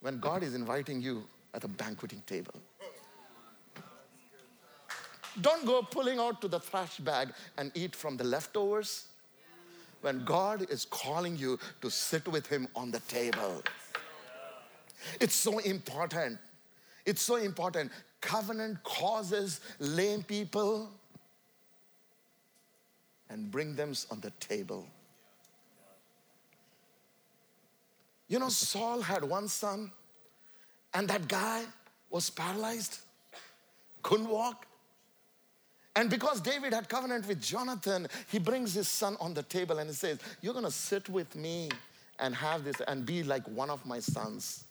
when 0.00 0.20
God 0.20 0.42
is 0.42 0.54
inviting 0.54 1.00
you 1.00 1.24
at 1.54 1.64
a 1.64 1.68
banqueting 1.68 2.22
table. 2.26 2.54
Don't 5.40 5.66
go 5.66 5.82
pulling 5.82 6.18
out 6.18 6.40
to 6.40 6.48
the 6.48 6.58
trash 6.58 6.98
bag 6.98 7.28
and 7.58 7.70
eat 7.74 7.94
from 7.94 8.16
the 8.16 8.24
leftovers 8.24 9.08
when 10.00 10.24
God 10.24 10.70
is 10.70 10.84
calling 10.84 11.36
you 11.36 11.58
to 11.82 11.90
sit 11.90 12.26
with 12.28 12.46
Him 12.46 12.68
on 12.74 12.90
the 12.90 13.00
table. 13.00 13.62
It's 15.20 15.34
so 15.34 15.58
important. 15.58 16.38
It's 17.04 17.22
so 17.22 17.36
important. 17.36 17.92
Covenant 18.20 18.82
causes 18.82 19.60
lame 19.78 20.22
people 20.22 20.90
and 23.28 23.50
bring 23.50 23.74
them 23.74 23.92
on 24.10 24.20
the 24.20 24.30
table. 24.40 24.86
You 28.28 28.38
know, 28.38 28.48
Saul 28.48 29.00
had 29.02 29.22
one 29.22 29.48
son, 29.48 29.92
and 30.94 31.06
that 31.08 31.28
guy 31.28 31.64
was 32.10 32.30
paralyzed, 32.30 32.98
couldn't 34.02 34.28
walk. 34.28 34.66
And 35.96 36.10
because 36.10 36.42
David 36.42 36.74
had 36.74 36.90
covenant 36.90 37.26
with 37.26 37.40
Jonathan, 37.40 38.06
he 38.30 38.38
brings 38.38 38.74
his 38.74 38.86
son 38.86 39.16
on 39.18 39.32
the 39.32 39.42
table 39.42 39.78
and 39.78 39.88
he 39.88 39.94
says, 39.96 40.18
You're 40.42 40.52
gonna 40.52 40.70
sit 40.70 41.08
with 41.08 41.34
me 41.34 41.70
and 42.18 42.34
have 42.34 42.64
this 42.64 42.76
and 42.86 43.06
be 43.06 43.22
like 43.22 43.46
one 43.48 43.70
of 43.70 43.84
my 43.86 43.98
sons. 43.98 44.64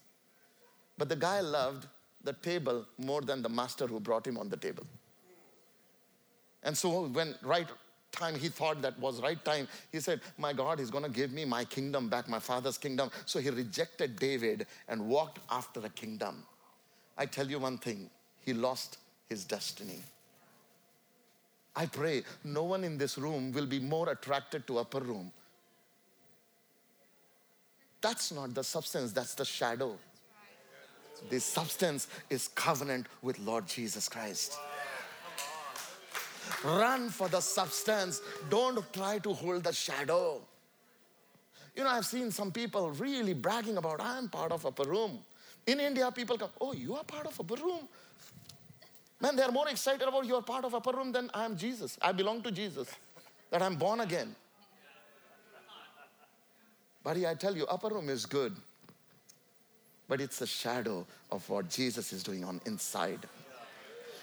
But 1.00 1.10
the 1.10 1.16
guy 1.16 1.42
loved 1.42 1.88
the 2.24 2.34
table 2.34 2.86
more 3.00 3.22
than 3.22 3.42
the 3.42 3.50
master 3.50 3.88
who 3.88 4.00
brought 4.00 4.26
him 4.26 4.38
on 4.38 4.50
the 4.50 4.58
table. 4.58 4.86
And 6.62 6.78
so 6.78 7.08
when 7.08 7.34
right 7.42 7.68
time 8.12 8.36
he 8.36 8.48
thought 8.48 8.84
that 8.84 8.98
was 9.00 9.20
right 9.20 9.44
time, 9.44 9.68
he 9.92 10.00
said, 10.00 10.22
My 10.38 10.54
God 10.54 10.80
is 10.80 10.92
gonna 10.92 11.10
give 11.10 11.34
me 11.34 11.44
my 11.44 11.66
kingdom 11.66 12.08
back, 12.08 12.30
my 12.30 12.40
father's 12.40 12.78
kingdom. 12.78 13.10
So 13.26 13.40
he 13.40 13.50
rejected 13.50 14.18
David 14.18 14.68
and 14.88 15.08
walked 15.08 15.40
after 15.50 15.80
a 15.84 15.90
kingdom. 15.90 16.44
I 17.18 17.26
tell 17.26 17.50
you 17.50 17.58
one 17.58 17.80
thing, 17.80 18.12
he 18.42 18.54
lost 18.54 19.00
his 19.28 19.44
destiny. 19.44 20.04
I 21.76 21.86
pray 21.86 22.24
no 22.44 22.64
one 22.64 22.84
in 22.84 22.98
this 22.98 23.18
room 23.18 23.52
will 23.52 23.66
be 23.66 23.80
more 23.80 24.10
attracted 24.10 24.66
to 24.68 24.80
upper 24.80 25.00
room. 25.00 25.32
That's 28.02 28.32
not 28.32 28.54
the 28.54 28.64
substance, 28.64 29.12
that's 29.12 29.36
the 29.36 29.46
shadow. 29.46 29.98
The 31.30 31.40
substance 31.40 32.08
is 32.30 32.50
covenant 32.50 33.08
with 33.22 33.40
Lord 33.40 33.68
Jesus 33.68 34.08
Christ. 34.08 34.58
Run 36.64 37.10
for 37.10 37.28
the 37.28 37.42
substance. 37.42 38.22
Don't 38.50 38.82
try 38.94 39.20
to 39.20 39.34
hold 39.34 39.64
the 39.64 39.74
shadow. 39.74 40.42
You 41.76 41.84
know, 41.84 41.90
I've 41.90 42.06
seen 42.06 42.32
some 42.32 42.52
people 42.52 42.92
really 42.92 43.34
bragging 43.34 43.78
about, 43.78 44.00
I'm 44.02 44.30
part 44.30 44.52
of 44.52 44.66
upper 44.66 44.84
room. 44.84 45.20
In 45.68 45.80
India, 45.80 46.10
people 46.12 46.38
come, 46.38 46.50
Oh, 46.62 46.74
you 46.74 46.96
are 46.96 47.04
part 47.04 47.26
of 47.26 47.40
upper 47.40 47.62
room? 47.62 47.88
Man, 49.26 49.36
they're 49.36 49.52
more 49.52 49.68
excited 49.68 50.08
about 50.08 50.28
you're 50.28 50.44
part 50.44 50.66
of 50.66 50.76
upper 50.76 50.92
room 50.92 51.12
than 51.12 51.32
I 51.34 51.46
am 51.46 51.58
Jesus. 51.58 51.98
I 52.00 52.12
belong 52.12 52.44
to 52.44 52.52
Jesus, 52.52 52.88
that 53.50 53.60
I'm 53.60 53.76
born 53.76 54.02
again. 54.02 54.36
Buddy, 57.04 57.26
I 57.26 57.34
tell 57.34 57.58
you, 57.58 57.66
upper 57.66 57.88
room 57.88 58.10
is 58.10 58.28
good, 58.28 58.56
but 60.08 60.22
it's 60.22 60.42
a 60.42 60.46
shadow 60.46 61.08
of 61.32 61.50
what 61.50 61.72
Jesus 61.72 62.14
is 62.14 62.22
doing 62.22 62.44
on 62.44 62.62
inside. 62.68 63.26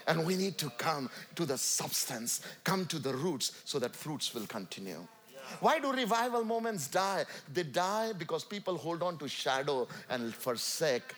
And 0.06 0.24
we 0.24 0.36
need 0.36 0.56
to 0.58 0.70
come 0.78 1.10
to 1.34 1.46
the 1.46 1.58
substance, 1.58 2.40
come 2.62 2.86
to 2.86 3.00
the 3.00 3.12
roots 3.12 3.60
so 3.64 3.80
that 3.80 3.96
fruits 3.96 4.32
will 4.32 4.46
continue. 4.46 5.04
Why 5.58 5.80
do 5.80 5.90
revival 5.90 6.44
moments 6.44 6.86
die? 6.86 7.24
They 7.52 7.64
die 7.64 8.12
because 8.12 8.44
people 8.44 8.76
hold 8.76 9.02
on 9.02 9.18
to 9.18 9.26
shadow 9.26 9.88
and 10.08 10.32
forsake 10.32 11.12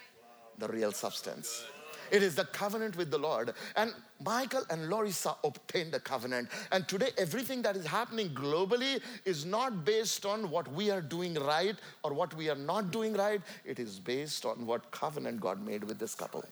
the 0.56 0.68
real 0.68 0.92
substance. 0.92 1.66
It 2.10 2.22
is 2.22 2.34
the 2.34 2.44
covenant 2.44 2.96
with 2.96 3.10
the 3.10 3.18
Lord. 3.18 3.52
And 3.76 3.92
Michael 4.24 4.64
and 4.70 4.90
Lorisa 4.90 5.36
obtained 5.44 5.92
the 5.92 6.00
covenant. 6.00 6.48
And 6.72 6.86
today, 6.88 7.10
everything 7.18 7.62
that 7.62 7.76
is 7.76 7.86
happening 7.86 8.30
globally 8.30 9.00
is 9.24 9.44
not 9.44 9.84
based 9.84 10.24
on 10.24 10.50
what 10.50 10.70
we 10.72 10.90
are 10.90 11.00
doing 11.00 11.34
right 11.34 11.76
or 12.02 12.12
what 12.12 12.34
we 12.34 12.48
are 12.48 12.56
not 12.56 12.90
doing 12.90 13.14
right. 13.14 13.40
It 13.64 13.78
is 13.78 13.98
based 13.98 14.44
on 14.44 14.66
what 14.66 14.90
covenant 14.90 15.40
God 15.40 15.64
made 15.64 15.84
with 15.84 15.98
this 15.98 16.14
couple. 16.14 16.44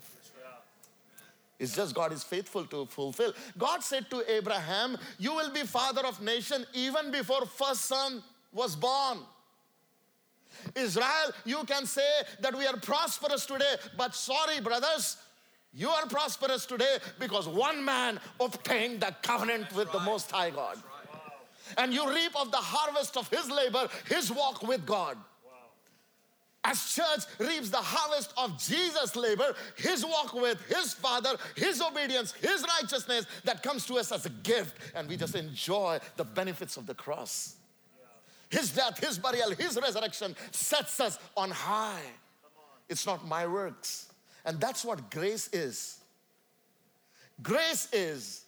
It's 1.58 1.76
just 1.76 1.94
God 1.94 2.12
is 2.12 2.24
faithful 2.24 2.64
to 2.66 2.86
fulfill. 2.86 3.32
God 3.56 3.84
said 3.84 4.10
to 4.10 4.28
Abraham, 4.28 4.98
You 5.18 5.32
will 5.32 5.50
be 5.50 5.60
father 5.60 6.04
of 6.04 6.20
nation 6.20 6.66
even 6.74 7.12
before 7.12 7.46
first 7.46 7.82
son 7.82 8.20
was 8.52 8.74
born. 8.74 9.18
Israel, 10.74 11.32
you 11.44 11.62
can 11.64 11.86
say 11.86 12.10
that 12.40 12.56
we 12.56 12.66
are 12.66 12.76
prosperous 12.76 13.46
today, 13.46 13.76
but 13.96 14.14
sorry, 14.14 14.60
brothers, 14.60 15.16
you 15.74 15.88
are 15.88 16.06
prosperous 16.06 16.66
today 16.66 16.98
because 17.18 17.48
one 17.48 17.85
man 17.85 18.20
obtained 18.40 19.00
the 19.00 19.14
covenant 19.22 19.74
with 19.74 19.90
the 19.92 20.00
Most 20.00 20.30
High 20.30 20.50
God. 20.50 20.76
And 21.78 21.94
you 21.94 22.06
reap 22.12 22.32
of 22.38 22.50
the 22.50 22.58
harvest 22.58 23.16
of 23.16 23.28
his 23.28 23.50
labor, 23.50 23.88
his 24.08 24.30
walk 24.30 24.62
with 24.62 24.85
God. 24.85 25.16
As 26.64 26.94
church 26.94 27.24
reaps 27.38 27.70
the 27.70 27.78
harvest 27.78 28.32
of 28.37 28.56
Jesus' 28.62 29.16
labor, 29.16 29.54
his 29.76 30.04
walk 30.04 30.32
with 30.32 30.61
his 30.68 30.94
Father, 30.94 31.30
his 31.56 31.82
obedience, 31.82 32.32
his 32.32 32.64
righteousness 32.80 33.26
that 33.44 33.62
comes 33.62 33.85
to 33.87 33.94
us 33.94 34.12
as 34.12 34.26
a 34.26 34.30
gift, 34.30 34.76
and 34.94 35.08
we 35.08 35.16
just 35.16 35.35
enjoy 35.35 35.98
the 36.16 36.24
benefits 36.24 36.76
of 36.76 36.87
the 36.87 36.94
cross. 36.94 37.56
His 38.48 38.70
death, 38.70 38.98
his 38.98 39.18
burial, 39.18 39.50
his 39.52 39.76
resurrection 39.80 40.37
sets 40.52 41.00
us 41.00 41.18
on 41.37 41.50
high. 41.50 42.02
It's 42.88 43.06
not 43.06 43.26
my 43.26 43.46
works. 43.46 44.12
And 44.44 44.61
that's 44.61 44.85
what 44.85 45.11
grace 45.11 45.48
is. 45.52 45.98
Grace 47.42 47.88
is 47.92 48.44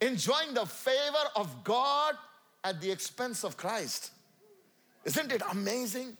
enjoying 0.00 0.54
the 0.54 0.66
favor 0.66 1.24
of 1.36 1.64
God 1.64 2.14
at 2.64 2.80
the 2.80 2.90
expense 2.90 3.44
of 3.44 3.56
Christ. 3.56 4.12
Isn't 5.04 5.32
it 5.32 5.42
amazing? 5.50 6.16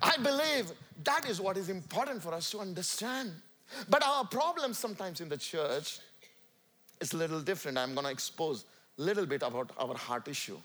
I 0.00 0.16
believe 0.16 0.72
that 1.04 1.28
is 1.28 1.40
what 1.40 1.56
is 1.56 1.68
important 1.68 2.22
for 2.22 2.34
us 2.34 2.50
to 2.50 2.58
understand. 2.58 3.32
But 3.88 4.04
our 4.04 4.24
problem 4.24 4.74
sometimes 4.74 5.20
in 5.20 5.28
the 5.28 5.36
church 5.36 6.00
is 7.00 7.12
a 7.12 7.16
little 7.16 7.40
different. 7.40 7.78
I'm 7.78 7.94
going 7.94 8.04
to 8.06 8.12
expose 8.12 8.64
a 8.98 9.02
little 9.02 9.26
bit 9.26 9.42
about 9.42 9.70
our 9.78 9.94
heart 9.96 10.28
issue. 10.28 10.58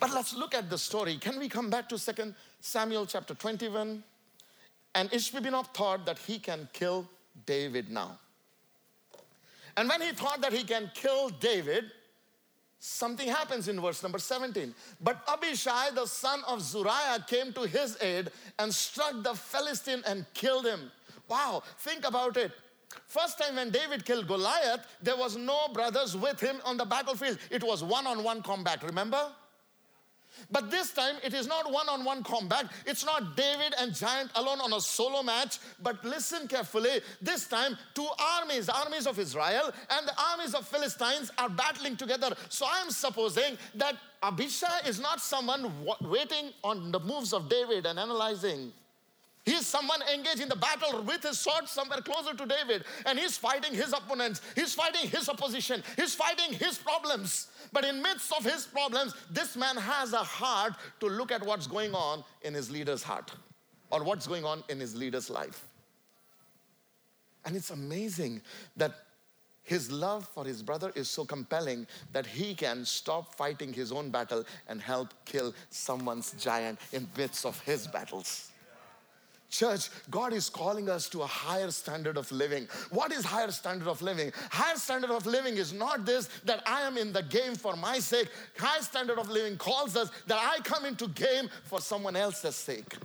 But 0.00 0.12
let's 0.12 0.34
look 0.34 0.54
at 0.54 0.68
the 0.68 0.78
story. 0.78 1.16
Can 1.16 1.38
we 1.38 1.48
come 1.48 1.70
back 1.70 1.88
to 1.88 1.98
2 1.98 2.34
Samuel 2.60 3.06
chapter 3.06 3.34
21? 3.34 4.02
And 4.94 5.10
Ishbi-Benob 5.10 5.74
thought 5.74 6.06
that 6.06 6.18
he 6.18 6.38
can 6.38 6.68
kill 6.72 7.08
David 7.46 7.90
now. 7.90 8.18
And 9.76 9.88
when 9.88 10.00
he 10.00 10.12
thought 10.12 10.40
that 10.40 10.52
he 10.52 10.62
can 10.62 10.90
kill 10.94 11.30
David, 11.30 11.84
something 12.78 13.28
happens 13.28 13.66
in 13.66 13.80
verse 13.80 14.02
number 14.02 14.18
17. 14.18 14.74
But 15.00 15.20
Abishai, 15.28 15.90
the 15.94 16.06
son 16.06 16.42
of 16.46 16.60
Zeruiah, 16.60 17.24
came 17.26 17.52
to 17.54 17.62
his 17.62 17.96
aid 18.00 18.30
and 18.58 18.72
struck 18.72 19.22
the 19.22 19.34
Philistine 19.34 20.02
and 20.06 20.26
killed 20.34 20.66
him. 20.66 20.92
Wow, 21.28 21.62
think 21.78 22.06
about 22.06 22.36
it. 22.36 22.52
First 23.06 23.38
time 23.38 23.56
when 23.56 23.70
David 23.70 24.04
killed 24.04 24.28
Goliath, 24.28 24.86
there 25.02 25.16
was 25.16 25.36
no 25.36 25.68
brothers 25.72 26.16
with 26.16 26.38
him 26.38 26.56
on 26.64 26.76
the 26.76 26.84
battlefield. 26.84 27.38
It 27.50 27.64
was 27.64 27.82
one 27.82 28.06
on 28.06 28.22
one 28.22 28.42
combat, 28.42 28.82
remember? 28.84 29.32
But 30.50 30.70
this 30.70 30.92
time 30.92 31.16
it 31.22 31.34
is 31.34 31.46
not 31.46 31.70
one 31.70 31.88
on 31.88 32.04
one 32.04 32.22
combat. 32.22 32.70
It's 32.86 33.04
not 33.04 33.36
David 33.36 33.74
and 33.78 33.94
Giant 33.94 34.30
alone 34.34 34.60
on 34.60 34.72
a 34.72 34.80
solo 34.80 35.22
match. 35.22 35.58
But 35.82 36.04
listen 36.04 36.48
carefully. 36.48 37.00
This 37.20 37.46
time, 37.46 37.76
two 37.94 38.08
armies, 38.40 38.68
armies 38.68 39.06
of 39.06 39.18
Israel 39.18 39.72
and 39.90 40.06
the 40.06 40.14
armies 40.32 40.54
of 40.54 40.66
Philistines 40.66 41.30
are 41.38 41.48
battling 41.48 41.96
together. 41.96 42.34
So 42.48 42.66
I 42.66 42.80
am 42.80 42.90
supposing 42.90 43.58
that 43.76 43.96
Abishai 44.22 44.86
is 44.86 45.00
not 45.00 45.20
someone 45.20 45.70
waiting 46.00 46.52
on 46.62 46.90
the 46.92 47.00
moves 47.00 47.32
of 47.32 47.48
David 47.48 47.86
and 47.86 47.98
analyzing. 47.98 48.72
He's 49.44 49.66
someone 49.66 50.00
engaged 50.12 50.40
in 50.40 50.48
the 50.48 50.56
battle 50.56 51.02
with 51.02 51.22
his 51.22 51.38
sword 51.38 51.68
somewhere 51.68 52.00
closer 52.00 52.34
to 52.34 52.46
David, 52.46 52.84
and 53.04 53.18
he's 53.18 53.36
fighting 53.36 53.74
his 53.74 53.92
opponents. 53.92 54.40
He's 54.54 54.72
fighting 54.72 55.10
his 55.10 55.28
opposition. 55.28 55.82
He's 55.96 56.14
fighting 56.14 56.54
his 56.54 56.78
problems. 56.78 57.48
But 57.70 57.84
in 57.84 58.00
midst 58.00 58.32
of 58.32 58.42
his 58.42 58.66
problems, 58.66 59.14
this 59.30 59.54
man 59.54 59.76
has 59.76 60.14
a 60.14 60.18
heart 60.18 60.74
to 61.00 61.06
look 61.06 61.30
at 61.30 61.44
what's 61.44 61.66
going 61.66 61.94
on 61.94 62.24
in 62.40 62.54
his 62.54 62.70
leader's 62.70 63.02
heart 63.02 63.32
or 63.90 64.02
what's 64.02 64.26
going 64.26 64.46
on 64.46 64.64
in 64.70 64.80
his 64.80 64.96
leader's 64.96 65.28
life. 65.28 65.62
And 67.44 67.54
it's 67.54 67.70
amazing 67.70 68.40
that 68.78 68.92
his 69.62 69.90
love 69.90 70.26
for 70.26 70.44
his 70.44 70.62
brother 70.62 70.90
is 70.94 71.08
so 71.08 71.24
compelling 71.26 71.86
that 72.12 72.26
he 72.26 72.54
can 72.54 72.84
stop 72.86 73.34
fighting 73.34 73.74
his 73.74 73.92
own 73.92 74.08
battle 74.08 74.44
and 74.68 74.80
help 74.80 75.12
kill 75.26 75.54
someone's 75.68 76.32
giant 76.38 76.78
in 76.92 77.06
midst 77.16 77.44
of 77.44 77.60
his 77.60 77.86
battles. 77.86 78.50
Church, 79.54 79.88
God 80.10 80.32
is 80.32 80.50
calling 80.50 80.88
us 80.88 81.08
to 81.10 81.22
a 81.22 81.26
higher 81.28 81.70
standard 81.70 82.16
of 82.16 82.30
living. 82.32 82.66
What 82.90 83.12
is 83.12 83.24
higher 83.24 83.52
standard 83.52 83.86
of 83.86 84.02
living? 84.02 84.32
Higher 84.50 84.74
standard 84.74 85.10
of 85.10 85.26
living 85.26 85.58
is 85.58 85.72
not 85.72 86.04
this 86.04 86.28
that 86.44 86.60
I 86.66 86.82
am 86.82 86.98
in 86.98 87.12
the 87.12 87.22
game 87.22 87.54
for 87.54 87.76
my 87.76 88.00
sake. 88.00 88.30
Higher 88.58 88.82
standard 88.82 89.16
of 89.16 89.30
living 89.30 89.56
calls 89.56 89.96
us 89.96 90.10
that 90.26 90.38
I 90.38 90.60
come 90.64 90.84
into 90.84 91.06
game 91.06 91.48
for 91.62 91.80
someone 91.80 92.16
else's 92.16 92.56
sake 92.56 92.96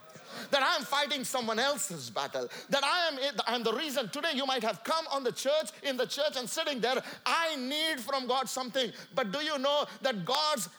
that 0.52 0.64
I'm 0.64 0.86
fighting 0.86 1.24
someone 1.24 1.60
else's 1.60 2.10
battle, 2.10 2.48
that 2.70 2.84
I 2.84 3.08
am 3.08 3.36
I'm 3.48 3.64
the 3.64 3.74
reason 3.74 4.10
today 4.10 4.32
you 4.36 4.46
might 4.46 4.64
have 4.64 4.84
come 4.84 5.06
on 5.12 5.24
the 5.24 5.32
church, 5.32 5.72
in 5.84 5.98
the 5.98 6.06
church 6.06 6.38
and 6.38 6.50
sitting 6.50 6.80
there. 6.80 7.02
I 7.26 7.56
need 7.56 8.00
from 8.00 8.28
God 8.28 8.48
something. 8.48 8.92
But 9.16 9.32
do 9.32 9.40
you 9.40 9.58
know 9.58 9.86
that 10.02 10.26
God's 10.26 10.70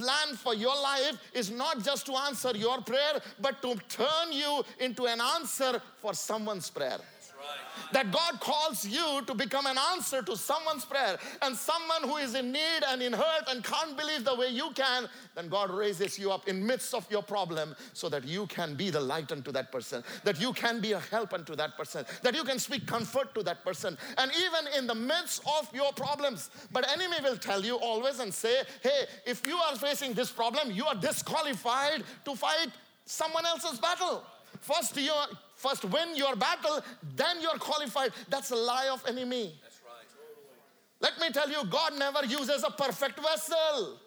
plan 0.00 0.36
for 0.36 0.54
your 0.54 0.76
life 0.82 1.16
is 1.34 1.50
not 1.50 1.84
just 1.84 2.06
to 2.06 2.12
answer 2.28 2.52
your 2.56 2.80
prayer, 2.80 3.20
but 3.40 3.60
to 3.62 3.74
turn 3.88 4.32
you 4.32 4.64
into 4.78 5.06
an 5.06 5.20
answer 5.36 5.80
for 6.00 6.14
someone's 6.14 6.70
prayer. 6.70 7.00
That 7.92 8.12
God 8.12 8.40
calls 8.40 8.86
you 8.86 9.22
to 9.26 9.34
become 9.34 9.66
an 9.66 9.76
answer 9.92 10.22
to 10.22 10.36
someone's 10.36 10.84
prayer 10.84 11.18
and 11.42 11.56
someone 11.56 12.02
who 12.08 12.18
is 12.18 12.34
in 12.34 12.52
need 12.52 12.80
and 12.88 13.02
in 13.02 13.12
hurt 13.12 13.44
and 13.48 13.64
can't 13.64 13.96
believe 13.96 14.24
the 14.24 14.34
way 14.34 14.48
you 14.48 14.70
can, 14.74 15.08
then 15.34 15.48
God 15.48 15.70
raises 15.70 16.18
you 16.18 16.30
up 16.30 16.46
in 16.46 16.64
midst 16.64 16.94
of 16.94 17.10
your 17.10 17.22
problem 17.22 17.74
so 17.92 18.08
that 18.08 18.24
you 18.24 18.46
can 18.46 18.74
be 18.74 18.90
the 18.90 19.00
light 19.00 19.32
unto 19.32 19.50
that 19.52 19.72
person, 19.72 20.04
that 20.24 20.40
you 20.40 20.52
can 20.52 20.80
be 20.80 20.92
a 20.92 21.00
help 21.00 21.32
unto 21.32 21.56
that 21.56 21.76
person, 21.76 22.04
that 22.22 22.34
you 22.34 22.44
can 22.44 22.58
speak 22.58 22.86
comfort 22.86 23.34
to 23.34 23.42
that 23.42 23.64
person. 23.64 23.98
And 24.18 24.30
even 24.36 24.78
in 24.78 24.86
the 24.86 24.94
midst 24.94 25.42
of 25.58 25.68
your 25.74 25.92
problems, 25.92 26.50
but 26.72 26.88
enemy 26.90 27.16
will 27.22 27.38
tell 27.38 27.64
you 27.64 27.76
always 27.76 28.20
and 28.20 28.32
say, 28.32 28.62
hey, 28.82 29.06
if 29.26 29.46
you 29.46 29.56
are 29.56 29.76
facing 29.76 30.12
this 30.12 30.30
problem, 30.30 30.70
you 30.70 30.84
are 30.86 30.94
disqualified 30.94 32.04
to 32.24 32.36
fight 32.36 32.68
someone 33.04 33.46
else's 33.46 33.78
battle. 33.78 34.22
First, 34.60 34.96
you 34.96 35.12
First 35.60 35.84
win 35.84 36.16
your 36.16 36.36
battle, 36.36 36.80
then 37.16 37.42
you're 37.42 37.58
qualified. 37.58 38.12
That's 38.30 38.50
a 38.50 38.56
lie 38.56 38.88
of 38.90 39.04
enemy. 39.06 39.60
That's 39.62 39.80
right. 39.84 40.06
Let 41.02 41.20
me 41.20 41.30
tell 41.30 41.50
you, 41.50 41.70
God 41.70 41.98
never 41.98 42.24
uses 42.24 42.64
a 42.64 42.70
perfect 42.70 43.20
vessel. 43.20 43.98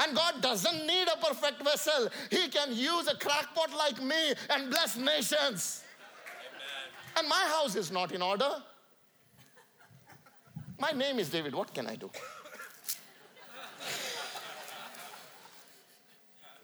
And 0.00 0.16
God 0.16 0.42
doesn't 0.42 0.84
need 0.84 1.06
a 1.06 1.24
perfect 1.24 1.62
vessel. 1.62 2.08
He 2.28 2.48
can 2.48 2.74
use 2.74 3.06
a 3.06 3.16
crackpot 3.16 3.72
like 3.78 4.02
me 4.02 4.34
and 4.50 4.68
bless 4.68 4.96
nations. 4.96 5.84
Amen. 5.94 7.18
And 7.18 7.28
my 7.28 7.44
house 7.54 7.76
is 7.76 7.92
not 7.92 8.10
in 8.10 8.20
order. 8.20 8.50
My 10.80 10.90
name 10.90 11.20
is 11.20 11.30
David. 11.30 11.54
What 11.54 11.72
can 11.72 11.86
I 11.86 11.94
do? 11.94 12.10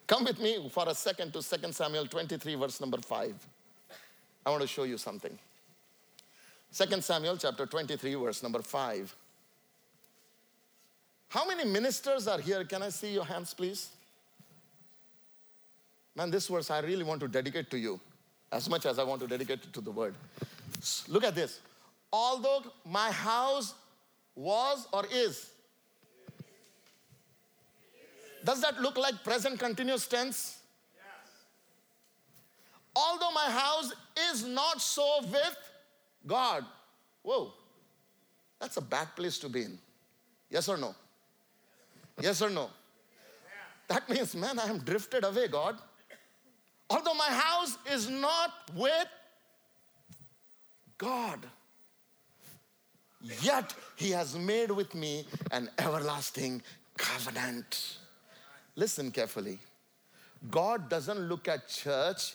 Come 0.06 0.24
with 0.24 0.40
me 0.40 0.68
for 0.70 0.88
a 0.88 0.94
second 0.94 1.32
to 1.32 1.42
2 1.42 1.72
Samuel 1.72 2.06
23, 2.06 2.54
verse 2.56 2.80
number 2.80 2.98
5. 2.98 3.34
I 4.44 4.50
want 4.50 4.62
to 4.62 4.68
show 4.68 4.82
you 4.84 4.98
something. 4.98 5.38
2 6.74 7.00
Samuel 7.00 7.36
chapter 7.36 7.66
23, 7.66 8.14
verse 8.14 8.42
number 8.42 8.62
5. 8.62 9.14
How 11.28 11.46
many 11.46 11.64
ministers 11.64 12.28
are 12.28 12.40
here? 12.40 12.64
Can 12.64 12.82
I 12.82 12.90
see 12.90 13.14
your 13.14 13.24
hands, 13.24 13.54
please? 13.54 13.90
Man, 16.14 16.30
this 16.30 16.48
verse 16.48 16.70
I 16.70 16.80
really 16.80 17.04
want 17.04 17.20
to 17.20 17.28
dedicate 17.28 17.70
to 17.70 17.78
you 17.78 17.98
as 18.50 18.68
much 18.68 18.84
as 18.84 18.98
I 18.98 19.04
want 19.04 19.22
to 19.22 19.26
dedicate 19.26 19.64
it 19.64 19.72
to 19.72 19.80
the 19.80 19.90
word. 19.90 20.14
Look 21.08 21.24
at 21.24 21.34
this. 21.34 21.60
Although 22.12 22.64
my 22.84 23.10
house 23.10 23.74
was 24.34 24.86
or 24.92 25.04
is. 25.10 25.51
Does 28.44 28.60
that 28.60 28.80
look 28.80 28.98
like 28.98 29.22
present 29.22 29.58
continuous 29.58 30.06
tense? 30.06 30.58
Yes. 30.94 31.04
Although 32.96 33.30
my 33.32 33.50
house 33.50 33.92
is 34.30 34.44
not 34.46 34.80
so 34.80 35.20
with 35.22 35.56
God. 36.26 36.64
Whoa, 37.22 37.52
that's 38.60 38.76
a 38.76 38.80
bad 38.80 39.14
place 39.14 39.38
to 39.38 39.48
be 39.48 39.62
in. 39.62 39.78
Yes 40.50 40.68
or 40.68 40.76
no? 40.76 40.94
Yes 42.20 42.42
or 42.42 42.50
no? 42.50 42.68
That 43.88 44.08
means, 44.08 44.34
man, 44.34 44.58
I 44.58 44.68
am 44.68 44.78
drifted 44.78 45.24
away, 45.24 45.48
God. 45.48 45.76
Although 46.88 47.14
my 47.14 47.28
house 47.28 47.76
is 47.90 48.08
not 48.08 48.50
with 48.74 49.08
God, 50.98 51.40
yet 53.42 53.74
He 53.96 54.10
has 54.10 54.36
made 54.36 54.70
with 54.70 54.94
me 54.94 55.26
an 55.50 55.70
everlasting 55.78 56.62
covenant. 56.96 57.98
Listen 58.76 59.10
carefully. 59.10 59.58
God 60.50 60.88
doesn't 60.88 61.28
look 61.28 61.48
at 61.48 61.68
church 61.68 62.34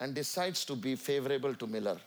and 0.00 0.14
decides 0.14 0.64
to 0.66 0.76
be 0.76 0.94
favorable 0.94 1.54
to 1.54 1.66
Miller. 1.66 1.98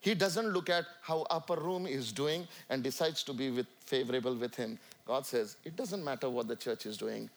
He 0.00 0.14
doesn't 0.14 0.50
look 0.50 0.70
at 0.70 0.84
how 1.02 1.26
upper 1.30 1.56
room 1.56 1.86
is 1.86 2.12
doing 2.12 2.46
and 2.70 2.82
decides 2.82 3.22
to 3.24 3.32
be 3.32 3.50
with, 3.50 3.66
favorable 3.84 4.34
with 4.34 4.54
him. 4.54 4.78
God 5.06 5.26
says, 5.26 5.56
it 5.64 5.76
doesn't 5.76 6.04
matter 6.04 6.30
what 6.30 6.46
the 6.46 6.56
church 6.56 6.86
is 6.86 6.96
doing. 6.96 7.28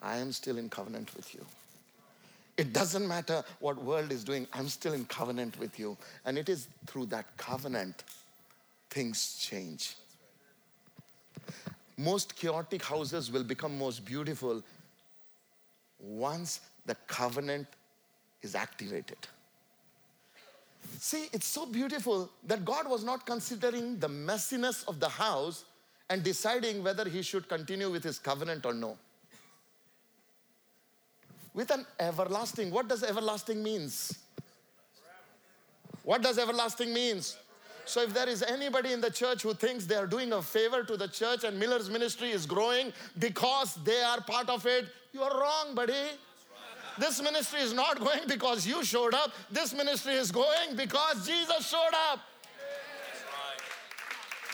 I 0.00 0.18
am 0.18 0.32
still 0.32 0.58
in 0.58 0.68
covenant 0.68 1.14
with 1.16 1.34
you. 1.34 1.44
It 2.56 2.72
doesn't 2.72 3.06
matter 3.06 3.44
what 3.60 3.82
world 3.82 4.10
is 4.10 4.24
doing. 4.24 4.48
I'm 4.52 4.68
still 4.68 4.92
in 4.92 5.04
covenant 5.04 5.58
with 5.60 5.78
you. 5.78 5.96
And 6.24 6.36
it 6.36 6.48
is 6.48 6.66
through 6.86 7.06
that 7.06 7.36
covenant 7.36 8.02
things 8.90 9.38
change. 9.40 9.94
Most 11.98 12.36
chaotic 12.36 12.82
houses 12.84 13.30
will 13.30 13.42
become 13.42 13.76
most 13.76 14.04
beautiful 14.04 14.62
once 15.98 16.60
the 16.86 16.94
covenant 17.08 17.66
is 18.40 18.54
activated. 18.54 19.18
See, 21.00 21.26
it's 21.32 21.46
so 21.46 21.66
beautiful 21.66 22.30
that 22.46 22.64
God 22.64 22.88
was 22.88 23.02
not 23.02 23.26
considering 23.26 23.98
the 23.98 24.08
messiness 24.08 24.86
of 24.86 25.00
the 25.00 25.08
house 25.08 25.64
and 26.08 26.22
deciding 26.22 26.84
whether 26.84 27.08
he 27.08 27.20
should 27.20 27.48
continue 27.48 27.90
with 27.90 28.04
his 28.04 28.20
covenant 28.20 28.64
or 28.64 28.72
no. 28.72 28.96
With 31.52 31.72
an 31.72 31.84
everlasting, 31.98 32.70
what 32.70 32.86
does 32.86 33.02
everlasting 33.02 33.60
means? 33.60 34.16
What 36.04 36.22
does 36.22 36.38
everlasting 36.38 36.94
means? 36.94 37.36
So 37.88 38.02
if 38.02 38.12
there 38.12 38.28
is 38.28 38.42
anybody 38.42 38.92
in 38.92 39.00
the 39.00 39.10
church 39.10 39.42
who 39.42 39.54
thinks 39.54 39.86
they 39.86 39.94
are 39.94 40.06
doing 40.06 40.34
a 40.34 40.42
favor 40.42 40.84
to 40.84 40.96
the 40.98 41.08
church 41.08 41.44
and 41.44 41.58
Miller's 41.58 41.88
ministry 41.88 42.30
is 42.30 42.44
growing 42.44 42.92
because 43.18 43.76
they 43.82 44.02
are 44.02 44.20
part 44.20 44.50
of 44.50 44.66
it, 44.66 44.84
you 45.14 45.22
are 45.22 45.40
wrong, 45.40 45.74
buddy. 45.74 45.94
This 46.98 47.22
ministry 47.22 47.60
is 47.60 47.72
not 47.72 47.98
going 47.98 48.20
because 48.28 48.66
you 48.66 48.84
showed 48.84 49.14
up. 49.14 49.32
This 49.50 49.72
ministry 49.72 50.12
is 50.12 50.30
going 50.30 50.76
because 50.76 51.26
Jesus 51.26 51.66
showed 51.66 51.94
up. 52.12 52.20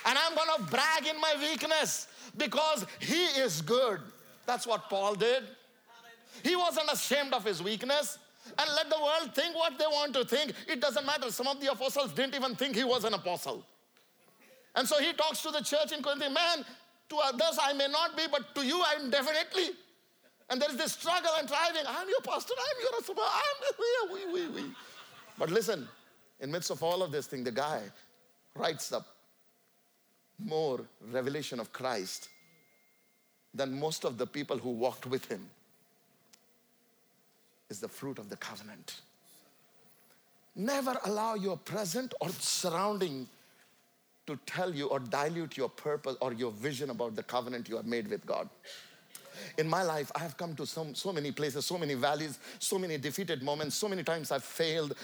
And 0.07 0.17
I'm 0.17 0.37
going 0.37 0.51
to 0.57 0.63
brag 0.71 1.07
in 1.13 1.21
my 1.21 1.35
weakness 1.41 2.07
because 2.37 2.87
he 3.01 3.25
is 3.41 3.63
good. 3.63 4.01
That's 4.47 4.65
what 4.65 4.89
Paul 4.89 5.17
did. 5.17 5.43
He 6.45 6.55
wasn't 6.55 6.89
ashamed 6.93 7.33
of 7.33 7.45
his 7.45 7.61
weakness. 7.61 8.19
And 8.59 8.71
let 8.77 8.89
the 8.89 8.97
world 8.97 9.35
think 9.35 9.57
what 9.57 9.79
they 9.79 9.87
want 9.87 10.15
to 10.15 10.25
think. 10.25 10.53
It 10.69 10.81
doesn't 10.81 11.05
matter. 11.05 11.31
Some 11.31 11.49
of 11.49 11.61
the 11.61 11.73
apostles 11.73 12.13
didn't 12.13 12.35
even 12.35 12.55
think 12.55 12.77
he 12.77 12.85
was 12.85 13.05
an 13.05 13.15
apostle. 13.15 13.65
And 14.77 14.89
so 14.89 14.99
he 14.99 15.13
talks 15.13 15.43
to 15.43 15.51
the 15.51 15.61
church 15.61 15.93
in 15.93 16.03
Corinth, 16.03 16.21
man, 16.21 16.65
to 17.09 17.17
others 17.17 17.59
I 17.61 17.73
may 17.73 17.89
not 17.89 18.17
be, 18.17 18.25
but 18.31 18.55
to 18.55 18.67
you 18.67 18.83
I'm 18.83 19.11
definitely. 19.11 19.71
And 20.51 20.61
there 20.61 20.71
is 20.71 20.77
this 20.77 20.93
struggle 20.93 21.31
and 21.39 21.49
striving. 21.49 21.83
I'm 21.87 22.09
your 22.09 22.21
pastor, 22.21 22.55
I'm 22.59 22.83
your 22.83 22.93
husband, 22.93 23.19
I'm 23.21 24.33
we, 24.33 24.33
we, 24.33 24.63
we. 24.63 24.71
But 25.39 25.51
listen, 25.51 25.89
in 26.41 26.51
midst 26.51 26.71
of 26.71 26.83
all 26.83 27.03
of 27.03 27.11
this 27.11 27.27
thing, 27.27 27.45
the 27.45 27.53
guy 27.53 27.83
writes 28.55 28.93
up 28.93 29.07
more 30.39 30.81
revelation 31.11 31.61
of 31.61 31.73
Christ 31.73 32.29
than 33.55 33.79
most 33.79 34.05
of 34.05 34.19
the 34.19 34.27
people 34.27 34.59
who 34.59 34.71
walked 34.71 35.07
with 35.07 35.25
him 35.27 35.49
is 37.71 37.81
the 37.81 37.89
fruit 37.89 38.19
of 38.19 38.29
the 38.29 38.37
covenant. 38.37 39.01
Never 40.57 40.97
allow 41.05 41.35
your 41.35 41.57
present 41.57 42.15
or 42.21 42.29
surrounding 42.31 43.27
to 44.27 44.39
tell 44.47 44.75
you 44.75 44.87
or 44.87 45.01
dilute 45.01 45.57
your 45.57 45.69
purpose 45.69 46.17
or 46.21 46.33
your 46.33 46.53
vision 46.53 46.91
about 46.91 47.17
the 47.17 47.23
covenant 47.23 47.69
you 47.69 47.77
have 47.77 47.87
made 47.87 48.09
with 48.09 48.25
God. 48.25 48.49
In 49.59 49.69
my 49.69 49.83
life, 49.83 50.13
I 50.15 50.21
have 50.21 50.37
come 50.37 50.55
to 50.57 50.67
some, 50.67 50.95
so 50.95 51.13
many 51.13 51.33
places, 51.33 51.67
so 51.67 51.77
many 51.77 51.95
valleys, 51.95 52.39
so 52.59 52.79
many 52.79 52.97
defeated 52.97 53.43
moments, 53.43 53.75
so 53.75 53.89
many 53.89 54.03
times 54.05 54.31
I've 54.31 54.45
failed 54.45 54.95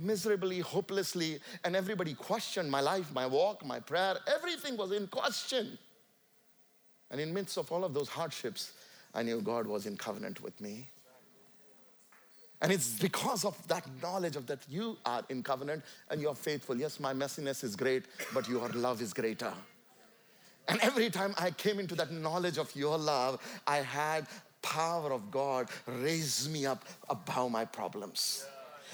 miserably, 0.00 0.60
hopelessly, 0.60 1.38
and 1.64 1.76
everybody 1.76 2.14
questioned 2.14 2.70
my 2.70 2.80
life, 2.80 3.12
my 3.14 3.26
walk, 3.26 3.64
my 3.64 3.78
prayer. 3.78 4.16
Everything 4.26 4.76
was 4.76 4.90
in 4.90 5.06
question. 5.06 5.78
And 7.10 7.20
in 7.20 7.32
midst 7.32 7.58
of 7.58 7.70
all 7.70 7.84
of 7.84 7.94
those 7.94 8.08
hardships, 8.08 8.72
I 9.14 9.22
knew 9.22 9.40
God 9.40 9.66
was 9.66 9.86
in 9.86 9.96
covenant 9.96 10.42
with 10.42 10.58
me. 10.60 10.88
And 12.62 12.70
it's 12.70 12.96
because 12.98 13.44
of 13.44 13.56
that 13.66 13.84
knowledge 14.00 14.36
of 14.36 14.46
that 14.46 14.60
you 14.68 14.96
are 15.04 15.22
in 15.28 15.42
covenant 15.42 15.82
and 16.10 16.22
you're 16.22 16.36
faithful. 16.36 16.76
Yes, 16.76 17.00
my 17.00 17.12
messiness 17.12 17.64
is 17.64 17.74
great, 17.74 18.04
but 18.32 18.48
your 18.48 18.68
love 18.68 19.02
is 19.02 19.12
greater. 19.12 19.52
And 20.68 20.78
every 20.80 21.10
time 21.10 21.34
I 21.38 21.50
came 21.50 21.80
into 21.80 21.96
that 21.96 22.12
knowledge 22.12 22.58
of 22.58 22.74
your 22.76 22.96
love, 22.96 23.40
I 23.66 23.78
had 23.78 24.28
power 24.62 25.12
of 25.12 25.28
God 25.32 25.68
raise 25.86 26.48
me 26.48 26.64
up 26.64 26.84
above 27.10 27.50
my 27.50 27.64
problems 27.64 28.46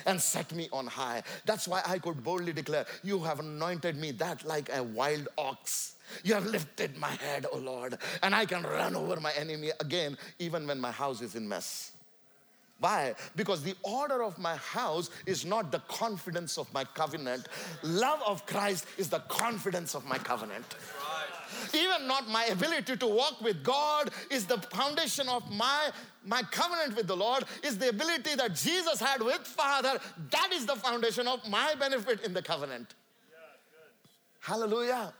and 0.06 0.18
set 0.18 0.50
me 0.54 0.70
on 0.72 0.86
high. 0.86 1.22
That's 1.44 1.68
why 1.68 1.82
I 1.86 1.98
could 1.98 2.24
boldly 2.24 2.54
declare, 2.54 2.86
You 3.02 3.18
have 3.24 3.40
anointed 3.40 3.96
me 3.96 4.12
that 4.12 4.46
like 4.46 4.70
a 4.74 4.82
wild 4.82 5.28
ox. 5.36 5.96
You 6.24 6.32
have 6.32 6.46
lifted 6.46 6.96
my 6.96 7.10
head, 7.10 7.44
O 7.52 7.58
Lord, 7.58 7.98
and 8.22 8.34
I 8.34 8.46
can 8.46 8.62
run 8.62 8.96
over 8.96 9.20
my 9.20 9.32
enemy 9.32 9.72
again, 9.78 10.16
even 10.38 10.66
when 10.66 10.80
my 10.80 10.90
house 10.90 11.20
is 11.20 11.34
in 11.34 11.46
mess. 11.46 11.92
Why? 12.80 13.14
Because 13.34 13.62
the 13.62 13.74
order 13.82 14.22
of 14.22 14.38
my 14.38 14.56
house 14.56 15.10
is 15.26 15.44
not 15.44 15.72
the 15.72 15.80
confidence 15.88 16.58
of 16.58 16.72
my 16.72 16.84
covenant. 16.84 17.48
Love 17.82 18.20
of 18.24 18.46
Christ 18.46 18.86
is 18.96 19.08
the 19.08 19.18
confidence 19.20 19.94
of 19.94 20.06
my 20.06 20.18
covenant. 20.18 20.64
Even 21.74 22.06
not 22.06 22.28
my 22.28 22.44
ability 22.44 22.96
to 22.96 23.06
walk 23.06 23.40
with 23.40 23.64
God 23.64 24.10
is 24.30 24.46
the 24.46 24.58
foundation 24.58 25.28
of 25.28 25.50
my, 25.50 25.90
my 26.24 26.42
covenant 26.42 26.96
with 26.96 27.08
the 27.08 27.16
Lord, 27.16 27.44
is 27.64 27.78
the 27.78 27.88
ability 27.88 28.36
that 28.36 28.54
Jesus 28.54 29.00
had 29.00 29.22
with 29.22 29.40
Father. 29.40 29.98
That 30.30 30.50
is 30.52 30.66
the 30.66 30.76
foundation 30.76 31.26
of 31.26 31.48
my 31.48 31.74
benefit 31.74 32.24
in 32.24 32.32
the 32.32 32.42
covenant. 32.42 32.94
Hallelujah. 34.40 35.12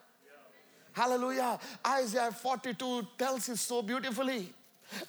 Hallelujah. 0.92 1.59
Isaiah 1.87 2.31
42 2.31 3.07
tells 3.18 3.49
it 3.49 3.59
so 3.59 3.83
beautifully. 3.83 4.53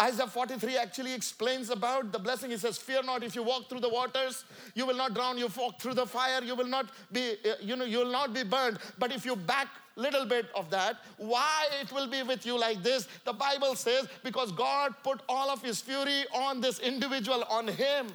Isaiah 0.01 0.27
43 0.27 0.77
actually 0.77 1.13
explains 1.13 1.69
about 1.69 2.11
the 2.11 2.19
blessing. 2.19 2.51
He 2.51 2.57
says, 2.57 2.77
Fear 2.77 3.03
not 3.03 3.23
if 3.23 3.35
you 3.35 3.43
walk 3.43 3.69
through 3.69 3.79
the 3.79 3.89
waters, 3.89 4.43
you 4.75 4.85
will 4.85 4.95
not 4.95 5.13
drown. 5.13 5.37
You 5.37 5.49
walk 5.55 5.79
through 5.79 5.93
the 5.93 6.05
fire, 6.05 6.43
you 6.43 6.55
will 6.55 6.67
not 6.67 6.89
be, 7.11 7.35
uh, 7.45 7.53
you 7.61 7.75
know, 7.75 7.85
you 7.85 7.99
will 7.99 8.11
not 8.11 8.33
be 8.33 8.43
burned. 8.43 8.79
But 8.97 9.11
if 9.11 9.25
you 9.25 9.35
back 9.35 9.67
little 9.95 10.25
bit 10.25 10.47
of 10.55 10.69
that, 10.69 10.97
why 11.17 11.67
it 11.81 11.91
will 11.91 12.07
be 12.07 12.23
with 12.23 12.45
you 12.45 12.57
like 12.57 12.81
this? 12.81 13.07
The 13.25 13.33
Bible 13.33 13.75
says, 13.75 14.07
because 14.23 14.51
God 14.51 14.95
put 15.03 15.21
all 15.27 15.49
of 15.49 15.61
his 15.61 15.81
fury 15.81 16.23
on 16.33 16.61
this 16.61 16.79
individual, 16.79 17.43
on 17.49 17.67
him. 17.67 18.07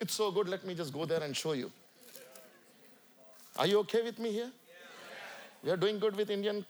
It's 0.00 0.14
so 0.14 0.30
good. 0.30 0.48
Let 0.48 0.64
me 0.66 0.74
just 0.74 0.92
go 0.92 1.04
there 1.04 1.22
and 1.22 1.36
show 1.36 1.52
you. 1.52 1.70
Are 3.56 3.66
you 3.66 3.78
okay 3.80 4.02
with 4.02 4.18
me 4.18 4.32
here? 4.32 4.50
You're 5.62 5.76
doing 5.76 5.98
good 5.98 6.16
with 6.16 6.30
Indian? 6.30 6.64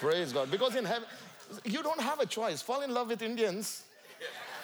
Praise 0.00 0.32
God. 0.32 0.50
Because 0.50 0.74
in 0.76 0.84
heaven, 0.84 1.08
you 1.64 1.82
don't 1.82 2.00
have 2.00 2.20
a 2.20 2.26
choice. 2.26 2.62
Fall 2.62 2.82
in 2.82 2.92
love 2.92 3.08
with 3.08 3.22
Indians 3.22 3.84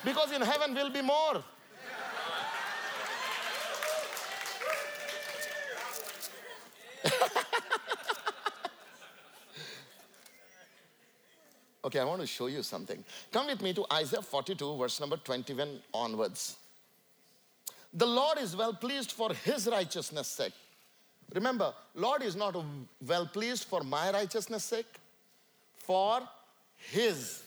because 0.05 0.33
in 0.33 0.43
heaven 0.43 0.75
will 0.75 0.91
be 0.91 1.03
more. 1.03 1.43
okay, 11.85 12.01
I 12.01 12.05
want 12.05 12.21
to 12.21 12.27
show 12.27 12.47
you 12.47 12.63
something. 12.63 13.03
Come 13.33 13.47
with 13.47 13.63
me 13.63 13.73
to 13.75 13.87
Isaiah 13.93 14.23
42, 14.23 14.77
verse 14.77 15.01
number 15.01 15.17
21 15.17 15.81
onwards. 15.93 16.57
The 17.93 18.07
Lord 18.07 18.39
is 18.39 18.57
well 18.57 18.75
pleased 18.75 19.13
for 19.13 19.33
his 19.33 19.69
righteousness' 19.69 20.29
sake. 20.29 20.53
Remember, 21.33 21.73
Lord 21.95 22.23
is 22.23 22.37
not 22.37 22.57
well 23.07 23.27
pleased 23.27 23.65
for 23.65 23.83
my 23.83 24.11
righteousness' 24.11 24.65
sake, 24.65 24.87
for 25.77 26.21
his. 26.91 27.43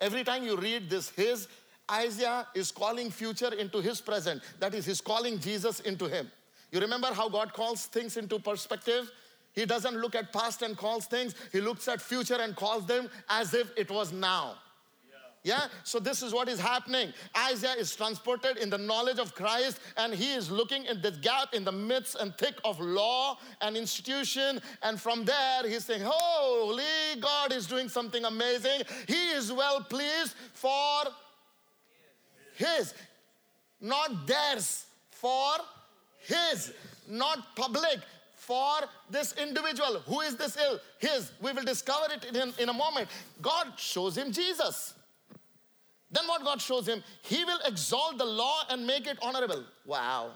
Every 0.00 0.24
time 0.24 0.44
you 0.44 0.56
read 0.56 0.90
this, 0.90 1.10
his, 1.10 1.48
Isaiah 1.90 2.46
is 2.54 2.70
calling 2.70 3.10
future 3.10 3.52
into 3.54 3.80
his 3.80 4.00
present. 4.00 4.42
That 4.58 4.74
is, 4.74 4.86
he's 4.86 5.00
calling 5.00 5.38
Jesus 5.38 5.80
into 5.80 6.06
him. 6.06 6.30
You 6.72 6.80
remember 6.80 7.08
how 7.12 7.28
God 7.28 7.52
calls 7.52 7.86
things 7.86 8.16
into 8.16 8.38
perspective? 8.38 9.10
He 9.52 9.64
doesn't 9.64 9.96
look 9.96 10.14
at 10.14 10.32
past 10.32 10.62
and 10.62 10.76
calls 10.76 11.06
things, 11.06 11.34
he 11.52 11.60
looks 11.60 11.86
at 11.86 12.00
future 12.00 12.38
and 12.40 12.56
calls 12.56 12.86
them 12.86 13.08
as 13.28 13.54
if 13.54 13.70
it 13.76 13.90
was 13.90 14.12
now. 14.12 14.56
Yeah? 15.44 15.66
So 15.82 16.00
this 16.00 16.22
is 16.22 16.32
what 16.32 16.48
is 16.48 16.58
happening. 16.58 17.12
Isaiah 17.50 17.74
is 17.78 17.94
transported 17.94 18.56
in 18.56 18.70
the 18.70 18.78
knowledge 18.78 19.18
of 19.18 19.34
Christ 19.34 19.78
and 19.98 20.12
he 20.14 20.32
is 20.32 20.50
looking 20.50 20.86
at 20.86 21.02
this 21.02 21.18
gap 21.18 21.52
in 21.52 21.64
the 21.64 21.72
midst 21.72 22.16
and 22.16 22.34
thick 22.38 22.54
of 22.64 22.80
law 22.80 23.38
and 23.60 23.76
institution. 23.76 24.60
And 24.82 24.98
from 24.98 25.26
there, 25.26 25.68
he's 25.68 25.84
saying, 25.84 26.00
Holy 26.02 27.20
God 27.20 27.52
is 27.52 27.66
doing 27.66 27.90
something 27.90 28.24
amazing. 28.24 28.82
He 29.06 29.30
is 29.32 29.52
well 29.52 29.82
pleased 29.82 30.34
for 30.54 31.04
his, 32.56 32.94
not 33.82 34.26
theirs, 34.26 34.86
for 35.10 35.52
his, 36.20 36.72
not 37.06 37.54
public, 37.54 37.98
for 38.34 38.80
this 39.10 39.34
individual. 39.34 40.00
Who 40.06 40.22
is 40.22 40.36
this 40.36 40.56
ill? 40.56 40.78
His. 40.98 41.32
We 41.42 41.52
will 41.52 41.64
discover 41.64 42.06
it 42.14 42.34
in, 42.34 42.54
in 42.58 42.68
a 42.70 42.72
moment. 42.72 43.08
God 43.42 43.72
shows 43.76 44.16
him 44.16 44.32
Jesus. 44.32 44.94
Then 46.14 46.28
what 46.28 46.44
God 46.44 46.62
shows 46.62 46.86
him? 46.86 47.02
He 47.22 47.44
will 47.44 47.58
exalt 47.66 48.18
the 48.18 48.24
law 48.24 48.62
and 48.70 48.86
make 48.86 49.08
it 49.08 49.18
honorable. 49.20 49.64
Wow. 49.84 50.30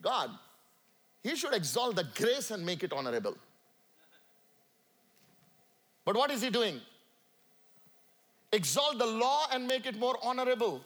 God, 0.00 0.30
he 1.22 1.36
should 1.36 1.52
exalt 1.52 1.96
the 1.96 2.06
grace 2.16 2.50
and 2.50 2.64
make 2.64 2.82
it 2.82 2.92
honorable. 2.92 3.36
But 6.06 6.16
what 6.16 6.30
is 6.30 6.40
he 6.40 6.48
doing? 6.48 6.80
Exalt 8.50 8.98
the 8.98 9.06
law 9.06 9.46
and 9.52 9.68
make 9.68 9.84
it 9.84 9.98
more 9.98 10.16
honorable. 10.22 10.80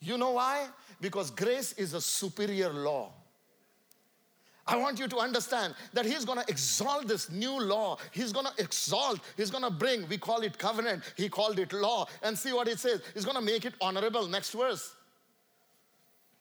You 0.00 0.18
know 0.18 0.32
why? 0.32 0.68
Because 1.00 1.30
grace 1.30 1.72
is 1.72 1.94
a 1.94 2.00
superior 2.02 2.70
law. 2.70 3.12
I 4.68 4.76
want 4.76 4.98
you 4.98 5.08
to 5.08 5.16
understand 5.16 5.74
that 5.94 6.04
He's 6.04 6.24
gonna 6.24 6.44
exalt 6.46 7.08
this 7.08 7.30
new 7.30 7.58
law. 7.58 7.96
He's 8.12 8.32
gonna 8.32 8.52
exalt, 8.58 9.20
He's 9.36 9.50
gonna 9.50 9.70
bring, 9.70 10.06
we 10.08 10.18
call 10.18 10.42
it 10.42 10.58
covenant, 10.58 11.02
He 11.16 11.28
called 11.28 11.58
it 11.58 11.72
law. 11.72 12.06
And 12.22 12.38
see 12.38 12.52
what 12.52 12.68
it 12.68 12.78
says. 12.78 13.00
He's 13.14 13.24
gonna 13.24 13.40
make 13.40 13.64
it 13.64 13.74
honorable. 13.80 14.28
Next 14.28 14.52
verse. 14.52 14.94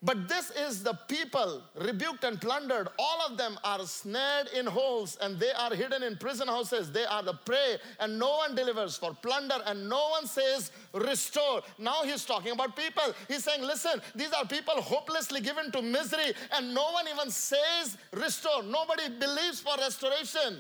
But 0.04 0.28
this 0.28 0.52
is 0.52 0.84
the 0.84 0.94
people 1.08 1.64
rebuked 1.74 2.24
and 2.24 2.40
plundered. 2.40 2.88
All 3.00 3.26
of 3.28 3.36
them 3.36 3.58
are 3.64 3.84
snared 3.88 4.48
in 4.56 4.68
holes 4.68 5.18
and 5.22 5.40
they 5.40 5.52
are 5.54 5.74
hidden 5.74 6.04
in 6.04 6.18
prison 6.18 6.48
houses. 6.48 6.92
They 6.92 7.06
are 7.06 7.24
the 7.24 7.34
prey 7.34 7.78
and 8.00 8.20
no 8.20 8.38
one 8.38 8.54
delivers 8.54 8.96
for 8.96 9.16
plunder 9.16 9.58
and 9.66 9.90
no 9.90 10.10
one 10.10 10.28
says, 10.28 10.72
Restore. 10.94 11.64
Now 11.80 12.04
he's 12.04 12.26
talking 12.26 12.52
about 12.52 12.76
people. 12.76 13.12
He's 13.28 13.44
saying, 13.44 13.64
Listen, 13.64 14.00
these 14.14 14.32
are 14.34 14.46
people 14.46 14.80
hopelessly 14.84 15.42
given 15.42 15.72
to 15.72 15.82
misery 15.82 16.32
and 16.54 16.76
no 16.76 16.92
one 16.92 17.08
even 17.08 17.32
says, 17.32 17.98
Restore. 18.14 18.62
Nobody 18.62 19.10
believes 19.10 19.62
for 19.62 19.76
restoration. 19.78 20.60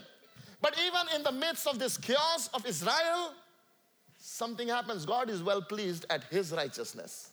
But 0.63 0.75
even 0.83 1.15
in 1.15 1.21
the 1.21 1.31
midst 1.31 1.67
of 1.67 1.77
this 1.77 1.95
chaos 1.95 2.49
of 2.55 2.65
Israel, 2.65 3.33
something 4.17 4.67
happens. 4.67 5.05
God 5.05 5.29
is 5.29 5.43
well 5.43 5.61
pleased 5.61 6.07
at 6.09 6.23
his 6.23 6.51
righteousness. 6.51 7.29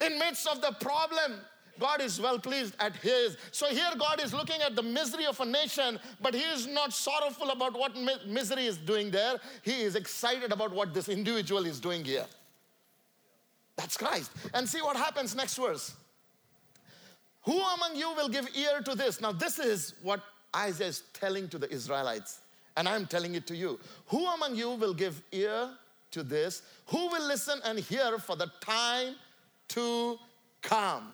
In 0.00 0.18
midst 0.18 0.46
of 0.46 0.60
the 0.60 0.72
problem, 0.80 1.40
God 1.78 2.00
is 2.00 2.20
well 2.20 2.38
pleased 2.38 2.74
at 2.80 2.96
his. 2.96 3.36
So 3.50 3.66
here 3.66 3.90
God 3.98 4.22
is 4.22 4.32
looking 4.32 4.60
at 4.62 4.76
the 4.76 4.82
misery 4.82 5.26
of 5.26 5.38
a 5.40 5.44
nation, 5.44 5.98
but 6.20 6.34
he 6.34 6.40
is 6.40 6.66
not 6.66 6.92
sorrowful 6.92 7.50
about 7.50 7.78
what 7.78 7.94
mi- 7.96 8.16
misery 8.26 8.66
is 8.66 8.78
doing 8.78 9.10
there. 9.10 9.38
He 9.62 9.82
is 9.82 9.94
excited 9.94 10.52
about 10.52 10.72
what 10.72 10.94
this 10.94 11.08
individual 11.08 11.66
is 11.66 11.80
doing 11.80 12.04
here. 12.04 12.26
That's 13.76 13.96
Christ. 13.96 14.30
And 14.54 14.68
see 14.68 14.80
what 14.80 14.96
happens 14.96 15.34
next 15.34 15.56
verse. 15.56 15.94
Who 17.42 17.60
among 17.60 17.94
you 17.94 18.12
will 18.14 18.28
give 18.28 18.48
ear 18.56 18.80
to 18.84 18.94
this? 18.94 19.20
Now, 19.20 19.32
this 19.32 19.58
is 19.58 19.94
what 20.02 20.20
Isaiah 20.54 20.88
is 20.88 21.02
telling 21.12 21.48
to 21.50 21.58
the 21.58 21.70
Israelites, 21.70 22.40
and 22.76 22.88
I'm 22.88 23.06
telling 23.06 23.34
it 23.34 23.46
to 23.48 23.56
you. 23.56 23.78
Who 24.08 24.26
among 24.26 24.56
you 24.56 24.70
will 24.70 24.94
give 24.94 25.22
ear 25.30 25.68
to 26.12 26.22
this? 26.22 26.62
Who 26.86 27.06
will 27.08 27.26
listen 27.26 27.60
and 27.64 27.78
hear 27.78 28.18
for 28.18 28.34
the 28.34 28.50
time 28.60 29.14
to 29.68 30.18
come. 30.62 31.12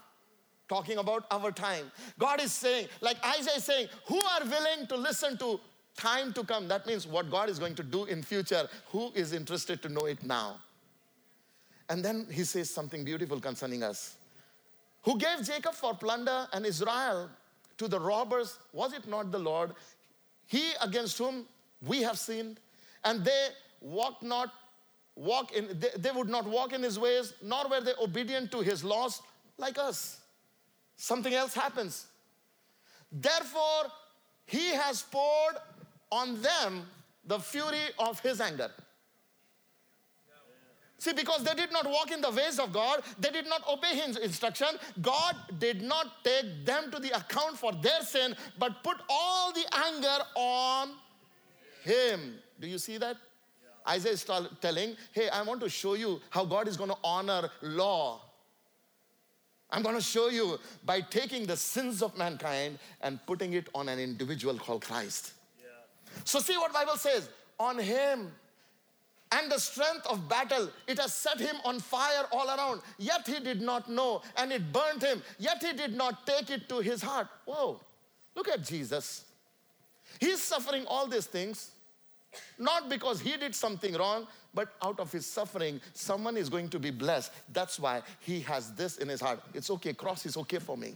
Talking 0.68 0.98
about 0.98 1.26
our 1.30 1.52
time. 1.52 1.90
God 2.18 2.40
is 2.40 2.52
saying, 2.52 2.88
like 3.00 3.16
Isaiah 3.24 3.56
is 3.56 3.64
saying, 3.64 3.88
who 4.06 4.18
are 4.18 4.44
willing 4.44 4.86
to 4.88 4.96
listen 4.96 5.36
to 5.38 5.60
time 5.96 6.32
to 6.32 6.44
come? 6.44 6.66
That 6.68 6.86
means 6.86 7.06
what 7.06 7.30
God 7.30 7.50
is 7.50 7.58
going 7.58 7.74
to 7.74 7.82
do 7.82 8.04
in 8.04 8.22
future. 8.22 8.68
Who 8.90 9.12
is 9.14 9.34
interested 9.34 9.82
to 9.82 9.88
know 9.90 10.06
it 10.06 10.24
now? 10.24 10.60
And 11.90 12.02
then 12.02 12.26
he 12.30 12.44
says 12.44 12.70
something 12.70 13.04
beautiful 13.04 13.38
concerning 13.38 13.82
us. 13.82 14.16
Who 15.02 15.18
gave 15.18 15.42
Jacob 15.44 15.74
for 15.74 15.94
plunder 15.94 16.46
and 16.52 16.64
Israel 16.64 17.28
to 17.76 17.88
the 17.88 18.00
robbers? 18.00 18.58
Was 18.72 18.94
it 18.94 19.06
not 19.06 19.30
the 19.30 19.38
Lord? 19.38 19.72
He 20.46 20.72
against 20.80 21.18
whom 21.18 21.44
we 21.84 22.02
have 22.02 22.18
sinned, 22.18 22.60
and 23.04 23.24
they 23.24 23.48
walked 23.80 24.22
not 24.22 24.52
walk 25.16 25.52
in, 25.52 25.68
they, 25.78 25.90
they 25.96 26.10
would 26.10 26.28
not 26.28 26.46
walk 26.46 26.72
in 26.72 26.82
his 26.82 26.98
ways, 26.98 27.34
nor 27.42 27.68
were 27.68 27.80
they 27.80 27.92
obedient 28.00 28.50
to 28.52 28.60
his 28.60 28.82
laws 28.84 29.22
like 29.58 29.78
us. 29.78 30.20
Something 30.96 31.34
else 31.34 31.54
happens. 31.54 32.06
Therefore, 33.10 33.90
he 34.46 34.70
has 34.70 35.02
poured 35.02 35.56
on 36.10 36.40
them 36.40 36.86
the 37.26 37.38
fury 37.38 37.88
of 37.98 38.20
his 38.20 38.40
anger. 38.40 38.70
See, 41.02 41.12
because 41.12 41.42
they 41.42 41.54
did 41.54 41.72
not 41.72 41.84
walk 41.84 42.12
in 42.12 42.20
the 42.20 42.30
ways 42.30 42.60
of 42.60 42.72
God, 42.72 43.02
they 43.18 43.30
did 43.30 43.48
not 43.48 43.66
obey 43.68 43.96
His 43.96 44.16
instruction, 44.18 44.68
God 45.00 45.34
did 45.58 45.82
not 45.82 46.22
take 46.22 46.64
them 46.64 46.92
to 46.92 47.00
the 47.00 47.10
account 47.10 47.58
for 47.58 47.72
their 47.72 48.02
sin, 48.02 48.36
but 48.56 48.84
put 48.84 48.98
all 49.10 49.52
the 49.52 49.64
anger 49.90 50.18
on 50.36 50.90
Him. 51.82 52.38
Do 52.60 52.68
you 52.68 52.78
see 52.78 52.98
that? 52.98 53.16
Isaiah 53.88 54.12
is 54.12 54.24
telling, 54.60 54.96
hey, 55.12 55.28
I 55.28 55.42
want 55.42 55.60
to 55.60 55.68
show 55.68 55.94
you 55.94 56.20
how 56.30 56.44
God 56.44 56.68
is 56.68 56.76
going 56.76 56.90
to 56.90 56.98
honor 57.02 57.50
law. 57.62 58.20
I'm 59.70 59.82
going 59.82 59.96
to 59.96 60.02
show 60.02 60.28
you 60.28 60.58
by 60.84 61.00
taking 61.00 61.46
the 61.46 61.56
sins 61.56 62.02
of 62.02 62.16
mankind 62.16 62.78
and 63.00 63.18
putting 63.26 63.54
it 63.54 63.68
on 63.74 63.88
an 63.88 63.98
individual 63.98 64.58
called 64.58 64.82
Christ. 64.82 65.32
Yeah. 65.58 65.68
So 66.24 66.40
see 66.40 66.56
what 66.56 66.72
Bible 66.72 66.96
says. 66.96 67.28
On 67.58 67.78
him 67.78 68.30
and 69.32 69.50
the 69.50 69.58
strength 69.58 70.06
of 70.06 70.28
battle. 70.28 70.68
It 70.86 70.98
has 70.98 71.14
set 71.14 71.40
him 71.40 71.56
on 71.64 71.80
fire 71.80 72.24
all 72.30 72.48
around. 72.48 72.82
Yet 72.98 73.26
he 73.26 73.40
did 73.40 73.62
not 73.62 73.90
know, 73.90 74.22
and 74.36 74.52
it 74.52 74.72
burned 74.72 75.02
him. 75.02 75.22
Yet 75.38 75.62
he 75.62 75.72
did 75.72 75.94
not 75.94 76.26
take 76.26 76.50
it 76.50 76.68
to 76.68 76.80
his 76.80 77.02
heart. 77.02 77.28
Whoa, 77.46 77.80
look 78.34 78.48
at 78.48 78.62
Jesus. 78.62 79.24
He's 80.20 80.42
suffering 80.42 80.84
all 80.86 81.06
these 81.06 81.26
things, 81.26 81.71
not 82.58 82.88
because 82.88 83.20
he 83.20 83.36
did 83.36 83.54
something 83.54 83.94
wrong, 83.94 84.26
but 84.54 84.74
out 84.82 85.00
of 85.00 85.10
his 85.10 85.26
suffering, 85.26 85.80
someone 85.94 86.36
is 86.36 86.48
going 86.48 86.68
to 86.70 86.78
be 86.78 86.90
blessed. 86.90 87.32
That's 87.52 87.78
why 87.78 88.02
he 88.20 88.40
has 88.40 88.72
this 88.72 88.98
in 88.98 89.08
his 89.08 89.20
heart. 89.20 89.40
It's 89.54 89.70
okay, 89.70 89.92
cross 89.92 90.26
is 90.26 90.36
okay 90.36 90.58
for 90.58 90.76
me. 90.76 90.94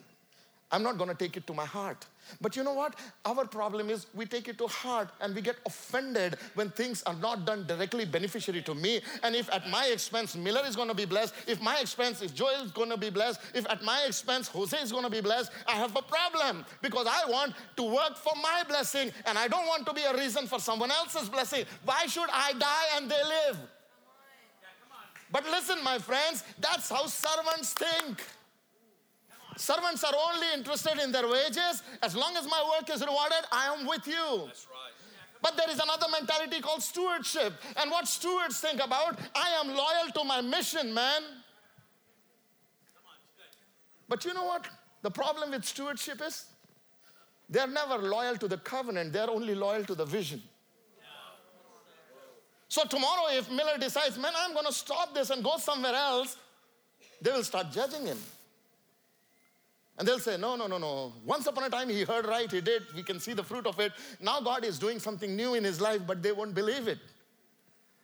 I'm 0.73 0.83
not 0.83 0.99
going 0.99 1.09
to 1.09 1.15
take 1.15 1.37
it 1.37 1.47
to 1.47 1.55
my 1.55 1.65
heart. 1.65 2.07
But 2.41 2.57
you 2.57 2.65
know 2.65 2.73
what? 2.73 2.97
Our 3.25 3.47
problem 3.47 3.89
is 3.89 4.07
we 4.15 4.27
take 4.27 4.49
it 4.49 4.59
to 4.59 4.67
heart 4.67 5.11
and 5.21 5.33
we 5.33 5.41
get 5.41 5.57
offended 5.65 6.39
when 6.55 6.71
things 6.71 7.05
are 7.05 7.15
not 7.15 7.47
done 7.47 7.67
directly 7.69 8.05
beneficiary 8.05 8.63
to 8.63 8.75
me. 8.75 9.01
And 9.23 9.37
if 9.37 9.49
at 9.53 9.69
my 9.71 9.87
expense 9.87 10.35
Miller 10.35 10.63
is 10.67 10.75
going 10.75 10.89
to 10.89 10.95
be 10.95 11.05
blessed, 11.05 11.35
if 11.47 11.63
my 11.63 11.79
expense 11.79 12.21
if 12.23 12.35
Joel 12.35 12.65
is 12.65 12.73
going 12.73 12.91
to 12.91 12.97
be 12.97 13.11
blessed, 13.11 13.41
if 13.55 13.69
at 13.71 13.85
my 13.85 14.05
expense 14.09 14.49
Jose 14.49 14.77
is 14.77 14.91
going 14.91 15.05
to 15.05 15.11
be 15.11 15.21
blessed, 15.21 15.53
I 15.69 15.77
have 15.77 15.95
a 15.95 16.03
problem 16.03 16.65
because 16.83 17.07
I 17.09 17.31
want 17.31 17.55
to 17.77 17.83
work 17.85 18.17
for 18.17 18.33
my 18.43 18.65
blessing 18.67 19.13
and 19.27 19.39
I 19.39 19.47
don't 19.47 19.67
want 19.69 19.87
to 19.87 19.95
be 19.95 20.03
a 20.03 20.17
reason 20.17 20.49
for 20.49 20.59
someone 20.59 20.91
else's 20.91 21.29
blessing. 21.29 21.65
Why 21.85 22.07
should 22.07 22.29
I 22.33 22.55
die 22.55 22.97
and 22.97 23.09
they 23.09 23.23
live? 23.23 23.59
But 25.31 25.45
listen, 25.45 25.79
my 25.85 25.99
friends, 25.99 26.43
that's 26.59 26.89
how 26.89 27.07
servants 27.07 27.73
think. 27.73 28.23
Servants 29.57 30.05
are 30.05 30.13
only 30.33 30.47
interested 30.55 30.99
in 31.03 31.11
their 31.11 31.27
wages. 31.27 31.83
As 32.03 32.15
long 32.15 32.37
as 32.37 32.45
my 32.45 32.63
work 32.77 32.89
is 32.95 33.01
rewarded, 33.01 33.45
I 33.51 33.75
am 33.75 33.87
with 33.87 34.07
you. 34.07 34.45
That's 34.47 34.67
right. 34.71 34.93
But 35.43 35.57
there 35.57 35.71
is 35.71 35.79
another 35.79 36.07
mentality 36.11 36.61
called 36.61 36.83
stewardship. 36.83 37.53
And 37.77 37.91
what 37.91 38.07
stewards 38.07 38.61
think 38.61 38.85
about, 38.85 39.19
I 39.35 39.49
am 39.61 39.69
loyal 39.69 40.13
to 40.15 40.25
my 40.25 40.41
mission, 40.41 40.93
man. 40.93 41.23
But 44.09 44.25
you 44.25 44.35
know 44.35 44.45
what? 44.45 44.67
The 45.03 45.11
problem 45.11 45.51
with 45.51 45.65
stewardship 45.65 46.21
is 46.25 46.47
they're 47.49 47.67
never 47.67 47.99
loyal 47.99 48.37
to 48.37 48.49
the 48.49 48.59
covenant, 48.59 49.13
they're 49.13 49.31
only 49.31 49.55
loyal 49.55 49.85
to 49.85 49.95
the 49.95 50.05
vision. 50.05 50.43
So 52.69 52.85
tomorrow, 52.85 53.29
if 53.31 53.51
Miller 53.51 53.79
decides, 53.79 54.19
man, 54.19 54.33
I'm 54.37 54.53
going 54.53 54.67
to 54.67 54.73
stop 54.73 55.15
this 55.15 55.31
and 55.31 55.43
go 55.43 55.57
somewhere 55.59 55.95
else, 55.95 56.37
they 57.23 57.31
will 57.31 57.45
start 57.45 57.71
judging 57.71 58.07
him. 58.07 58.19
And 59.99 60.07
they'll 60.07 60.19
say, 60.19 60.37
no, 60.37 60.57
no, 60.57 60.67
no, 60.67 60.77
no. 60.79 61.13
Once 61.25 61.47
upon 61.47 61.65
a 61.65 61.71
time 61.71 61.89
he 61.89 62.05
heard 62.05 62.27
right, 62.27 62.51
he 62.51 62.61
did. 62.61 62.83
We 62.95 63.03
can 63.03 63.19
see 63.19 63.33
the 63.33 63.43
fruit 63.43 63.67
of 63.67 63.81
it. 63.81 63.93
Now 64.21 64.41
God 64.41 64.65
is 64.65 64.79
doing 64.79 64.99
something 64.99 65.35
new 65.35 65.55
in 65.55 65.65
his 65.65 65.81
life, 65.81 66.03
but 66.07 66.23
they 66.23 66.33
won't 66.33 66.55
believe 66.55 66.87
it. 66.87 66.99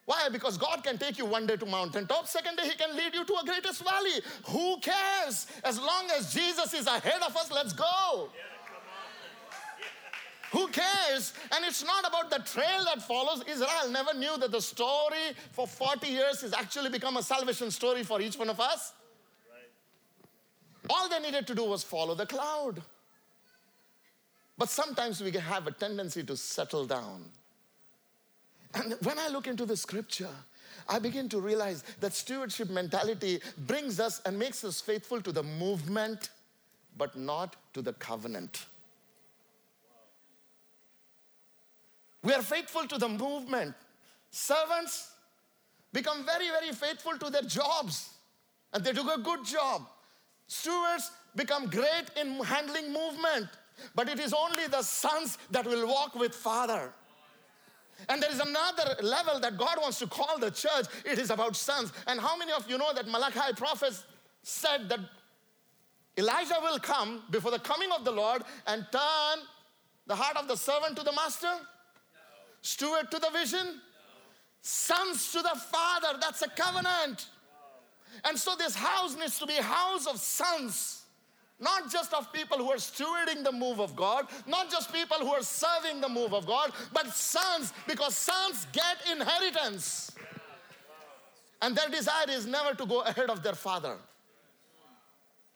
Why? 0.06 0.28
Because 0.30 0.56
God 0.58 0.82
can 0.82 0.98
take 0.98 1.18
you 1.18 1.26
one 1.26 1.46
day 1.46 1.56
to 1.56 1.66
mountaintop, 1.66 2.26
second 2.26 2.56
day 2.56 2.64
he 2.64 2.74
can 2.74 2.96
lead 2.96 3.14
you 3.14 3.24
to 3.24 3.34
a 3.34 3.44
greatest 3.44 3.84
valley. 3.84 4.20
Who 4.48 4.78
cares? 4.80 5.46
As 5.64 5.78
long 5.78 6.08
as 6.18 6.34
Jesus 6.34 6.74
is 6.74 6.86
ahead 6.86 7.22
of 7.22 7.36
us, 7.36 7.50
let's 7.52 7.72
go. 7.72 8.30
Who 10.50 10.68
cares? 10.68 11.32
And 11.54 11.64
it's 11.64 11.84
not 11.84 12.06
about 12.06 12.30
the 12.30 12.38
trail 12.40 12.84
that 12.84 13.02
follows. 13.02 13.42
Israel 13.48 13.90
never 13.90 14.12
knew 14.12 14.36
that 14.38 14.50
the 14.50 14.60
story 14.60 15.34
for 15.52 15.66
40 15.66 16.06
years 16.06 16.42
has 16.42 16.52
actually 16.52 16.90
become 16.90 17.16
a 17.16 17.22
salvation 17.22 17.70
story 17.70 18.02
for 18.02 18.20
each 18.20 18.36
one 18.36 18.50
of 18.50 18.60
us. 18.60 18.92
All 20.90 21.08
they 21.08 21.20
needed 21.20 21.46
to 21.46 21.54
do 21.54 21.64
was 21.64 21.82
follow 21.82 22.14
the 22.14 22.26
cloud. 22.26 22.82
But 24.58 24.68
sometimes 24.68 25.20
we 25.20 25.30
have 25.32 25.66
a 25.66 25.72
tendency 25.72 26.22
to 26.24 26.36
settle 26.36 26.86
down. 26.86 27.24
And 28.74 28.94
when 29.02 29.18
I 29.18 29.28
look 29.28 29.46
into 29.46 29.66
the 29.66 29.76
scripture, 29.76 30.28
I 30.88 30.98
begin 30.98 31.28
to 31.30 31.40
realize 31.40 31.84
that 32.00 32.12
stewardship 32.12 32.70
mentality 32.70 33.40
brings 33.66 34.00
us 34.00 34.20
and 34.24 34.38
makes 34.38 34.64
us 34.64 34.80
faithful 34.80 35.20
to 35.20 35.32
the 35.32 35.42
movement, 35.42 36.30
but 36.96 37.16
not 37.16 37.56
to 37.74 37.82
the 37.82 37.92
covenant. 37.94 38.66
We 42.22 42.32
are 42.32 42.42
faithful 42.42 42.86
to 42.86 42.98
the 42.98 43.08
movement. 43.08 43.74
Servants 44.30 45.10
become 45.92 46.24
very, 46.24 46.48
very 46.48 46.72
faithful 46.72 47.18
to 47.18 47.30
their 47.30 47.42
jobs, 47.42 48.10
and 48.72 48.82
they 48.82 48.92
do 48.92 49.08
a 49.10 49.18
good 49.18 49.44
job. 49.44 49.86
Stewards 50.52 51.10
become 51.34 51.66
great 51.70 52.10
in 52.20 52.34
handling 52.44 52.92
movement, 52.92 53.48
but 53.94 54.06
it 54.06 54.20
is 54.20 54.34
only 54.34 54.66
the 54.66 54.82
sons 54.82 55.38
that 55.50 55.64
will 55.64 55.86
walk 55.86 56.14
with 56.14 56.34
Father. 56.34 56.92
And 58.10 58.22
there 58.22 58.30
is 58.30 58.38
another 58.38 58.96
level 59.00 59.40
that 59.40 59.56
God 59.56 59.78
wants 59.80 59.98
to 60.00 60.06
call 60.06 60.38
the 60.38 60.50
church. 60.50 60.84
It 61.06 61.18
is 61.18 61.30
about 61.30 61.56
sons. 61.56 61.90
And 62.06 62.20
how 62.20 62.36
many 62.36 62.52
of 62.52 62.68
you 62.68 62.76
know 62.76 62.92
that 62.92 63.08
Malachi 63.08 63.54
prophet 63.56 63.94
said 64.42 64.90
that 64.90 65.00
Elijah 66.18 66.58
will 66.60 66.78
come 66.78 67.22
before 67.30 67.50
the 67.50 67.58
coming 67.58 67.90
of 67.90 68.04
the 68.04 68.12
Lord 68.12 68.42
and 68.66 68.86
turn 68.92 69.46
the 70.06 70.14
heart 70.14 70.36
of 70.36 70.48
the 70.48 70.56
servant 70.56 70.98
to 70.98 71.02
the 71.02 71.12
master, 71.12 71.46
no. 71.46 71.60
steward 72.60 73.10
to 73.10 73.18
the 73.18 73.30
vision, 73.30 73.66
no. 73.66 73.80
sons 74.60 75.32
to 75.32 75.40
the 75.40 75.58
father. 75.70 76.18
That's 76.20 76.42
a 76.42 76.48
covenant. 76.50 77.28
And 78.24 78.38
so 78.38 78.54
this 78.56 78.74
house 78.74 79.16
needs 79.16 79.38
to 79.38 79.46
be 79.46 79.54
house 79.54 80.06
of 80.06 80.18
sons. 80.18 81.02
Not 81.60 81.92
just 81.92 82.12
of 82.12 82.32
people 82.32 82.58
who 82.58 82.70
are 82.70 82.76
stewarding 82.76 83.44
the 83.44 83.52
move 83.52 83.80
of 83.80 83.94
God, 83.94 84.26
not 84.46 84.68
just 84.68 84.92
people 84.92 85.18
who 85.18 85.28
are 85.28 85.42
serving 85.42 86.00
the 86.00 86.08
move 86.08 86.34
of 86.34 86.44
God, 86.44 86.72
but 86.92 87.06
sons, 87.08 87.72
because 87.86 88.16
sons 88.16 88.66
get 88.72 88.96
inheritance. 89.10 90.10
And 91.60 91.76
their 91.76 91.88
desire 91.88 92.26
is 92.30 92.46
never 92.46 92.74
to 92.74 92.84
go 92.84 93.02
ahead 93.02 93.30
of 93.30 93.44
their 93.44 93.54
father. 93.54 93.96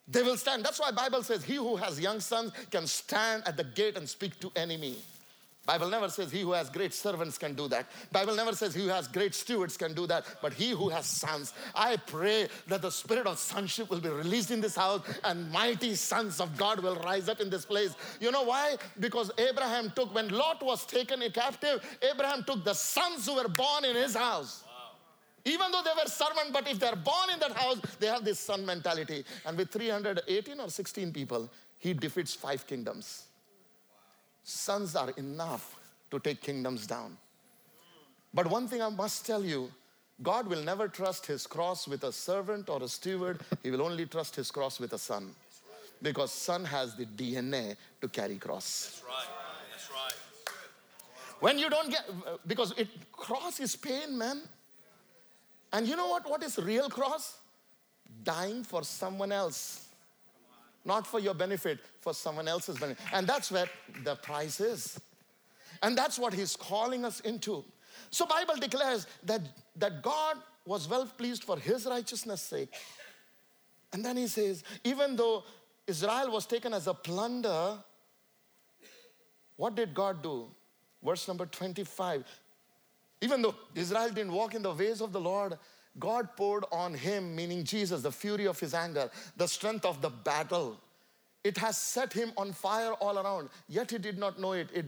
They 0.07 0.23
will 0.23 0.37
stand. 0.37 0.65
That's 0.65 0.79
why 0.79 0.93
Bible 0.93 1.25
says, 1.25 1.43
he 1.43 1.57
who 1.57 1.75
has 1.75 1.99
young 1.99 2.21
sons 2.21 2.53
can 2.71 2.87
stand 2.87 3.43
at 3.45 3.57
the 3.57 3.65
gate 3.65 3.97
and 3.97 4.09
speak 4.09 4.39
to 4.39 4.53
enemy. 4.55 4.97
Bible 5.67 5.91
never 5.91 6.09
says 6.09 6.31
he 6.31 6.43
who 6.43 6.53
has 6.53 6.71
great 6.71 6.95
servants 6.95 7.37
can 7.37 7.55
do 7.55 7.67
that. 7.69 7.87
Bible 8.13 8.37
never 8.37 8.55
says 8.55 8.73
he 8.73 8.85
who 8.85 8.89
has 8.89 9.09
great 9.09 9.35
stewards 9.35 9.77
can 9.77 9.95
do 9.95 10.07
that, 10.07 10.25
but 10.41 10.53
he 10.53 10.71
who 10.71 10.89
has 10.89 11.07
sons. 11.07 11.53
I 11.75 11.97
pray 11.97 12.47
that 12.69 12.83
the 12.83 12.91
spirit 12.91 13.27
of 13.27 13.37
sonship 13.37 13.91
will 13.91 14.01
be 14.01 14.09
released 14.09 14.53
in 14.53 14.61
this 14.61 14.77
house 14.77 15.03
and 15.25 15.51
mighty 15.51 15.97
sons 15.97 16.41
of 16.41 16.57
God 16.57 16.79
will 16.81 16.95
rise 16.97 17.29
up 17.29 17.41
in 17.41 17.51
this 17.51 17.65
place. 17.65 17.97
You 18.21 18.31
know 18.31 18.45
why? 18.45 18.77
Because 19.01 19.33
Abraham 19.39 19.93
took, 19.97 20.15
when 20.15 20.29
Lot 20.29 20.63
was 20.63 20.87
taken 20.87 21.21
a 21.23 21.31
captive, 21.31 21.85
Abraham 22.01 22.45
took 22.45 22.65
the 22.65 22.75
sons 22.75 23.27
who 23.27 23.35
were 23.35 23.49
born 23.49 23.85
in 23.85 23.97
his 23.97 24.15
house. 24.15 24.63
Even 25.45 25.71
though 25.73 25.83
they 25.83 25.91
were 25.91 26.09
servants, 26.09 26.51
but 26.53 26.69
if 26.69 26.79
they're 26.79 26.97
born 26.97 27.31
in 27.33 27.41
that 27.41 27.53
house, 27.53 27.79
they 27.99 28.07
have 28.07 28.25
this 28.25 28.39
son 28.39 28.65
mentality. 28.65 29.25
And 29.45 29.59
with 29.59 29.71
318 29.71 30.61
or 30.61 30.71
16 30.71 31.13
people, 31.13 31.51
he 31.79 31.93
defeats 31.93 32.35
five 32.35 32.67
kingdoms 32.67 33.26
sons 34.47 34.95
are 34.95 35.11
enough 35.17 35.77
to 36.11 36.21
take 36.21 36.41
kingdoms 36.41 36.87
down. 36.87 37.17
But 38.33 38.47
one 38.47 38.69
thing 38.69 38.81
I 38.81 38.89
must 38.89 39.27
tell 39.27 39.45
you 39.45 39.71
God 40.23 40.47
will 40.47 40.63
never 40.63 40.89
trust 40.89 41.27
his 41.27 41.47
cross 41.47 41.87
with 41.87 42.05
a 42.05 42.13
servant 42.13 42.71
or 42.71 42.83
a 42.83 42.89
steward, 42.89 43.41
he 43.63 43.71
will 43.71 43.83
only 43.83 44.07
trust 44.07 44.35
his 44.37 44.51
cross 44.51 44.81
with 44.81 44.95
a 44.95 44.99
son. 44.99 45.35
Because 46.01 46.33
son 46.33 46.65
has 46.65 46.95
the 46.95 47.05
DNA 47.05 47.77
to 48.01 48.09
carry 48.09 48.37
cross. 48.37 49.03
That's 49.03 49.05
right. 49.05 49.27
That's 49.71 49.91
right. 49.91 50.15
When 51.41 51.59
you 51.59 51.69
don't 51.69 51.91
get, 51.91 52.09
because 52.47 52.73
it 52.79 52.89
cross 53.13 53.61
is 53.61 53.77
pain, 53.77 54.17
man. 54.17 54.41
And 55.73 55.87
you 55.87 55.97
know 55.97 56.09
what? 56.09 56.31
What 56.31 56.43
is 56.43 56.59
real 56.59 56.89
cross? 56.89 57.37
Dying 58.23 58.63
for 58.63 58.85
someone 58.85 59.33
else 59.33 59.86
not 60.87 61.07
for 61.07 61.21
your 61.21 61.35
benefit, 61.35 61.81
for 62.01 62.15
someone 62.15 62.49
else's 62.49 62.79
benefit. 62.79 63.05
And 63.13 63.27
that's 63.27 63.51
where 63.51 63.67
the 64.05 64.15
price 64.15 64.61
is. 64.61 64.99
And 65.83 65.99
that's 65.99 66.19
what 66.19 66.33
he's 66.33 66.57
calling 66.57 67.05
us 67.05 67.21
into. 67.21 67.65
So 68.11 68.25
Bible 68.25 68.57
declares 68.57 69.07
that, 69.25 69.41
that 69.77 70.03
God 70.03 70.37
was 70.65 70.89
well 70.89 71.07
pleased 71.07 71.45
for 71.45 71.59
his 71.59 71.87
righteousness' 71.87 72.43
sake. 72.43 72.73
And 73.93 74.05
then 74.05 74.17
he 74.17 74.27
says, 74.29 74.63
even 74.85 75.17
though 75.17 75.45
Israel 75.87 76.31
was 76.31 76.47
taken 76.47 76.73
as 76.73 76.87
a 76.87 76.95
plunder, 76.95 77.79
what 79.57 79.75
did 79.75 79.93
God 79.93 80.23
do? 80.23 80.47
Verse 81.03 81.27
number 81.29 81.47
25. 81.47 82.25
Even 83.23 83.43
though 83.43 83.55
Israel 83.75 84.09
didn't 84.09 84.33
walk 84.33 84.55
in 84.55 84.63
the 84.63 84.73
ways 84.73 85.01
of 85.01 85.13
the 85.13 85.21
Lord, 85.21 85.59
God 85.99 86.29
poured 86.37 86.65
on 86.71 86.95
him, 86.95 87.35
meaning 87.35 87.65
Jesus, 87.65 88.03
the 88.03 88.13
fury 88.13 88.47
of 88.47 88.61
his 88.61 88.75
anger, 88.75 89.11
the 89.37 89.47
strength 89.47 89.85
of 89.85 90.03
the 90.03 90.11
battle. 90.11 90.79
It 91.45 91.57
has 91.59 91.79
set 91.79 92.13
him 92.13 92.33
on 92.37 92.53
fire 92.53 92.93
all 92.95 93.19
around, 93.19 93.49
yet 93.69 93.91
he 93.91 93.99
did 93.99 94.19
not 94.19 94.41
know 94.41 94.53
it, 94.53 94.69
it 94.75 94.87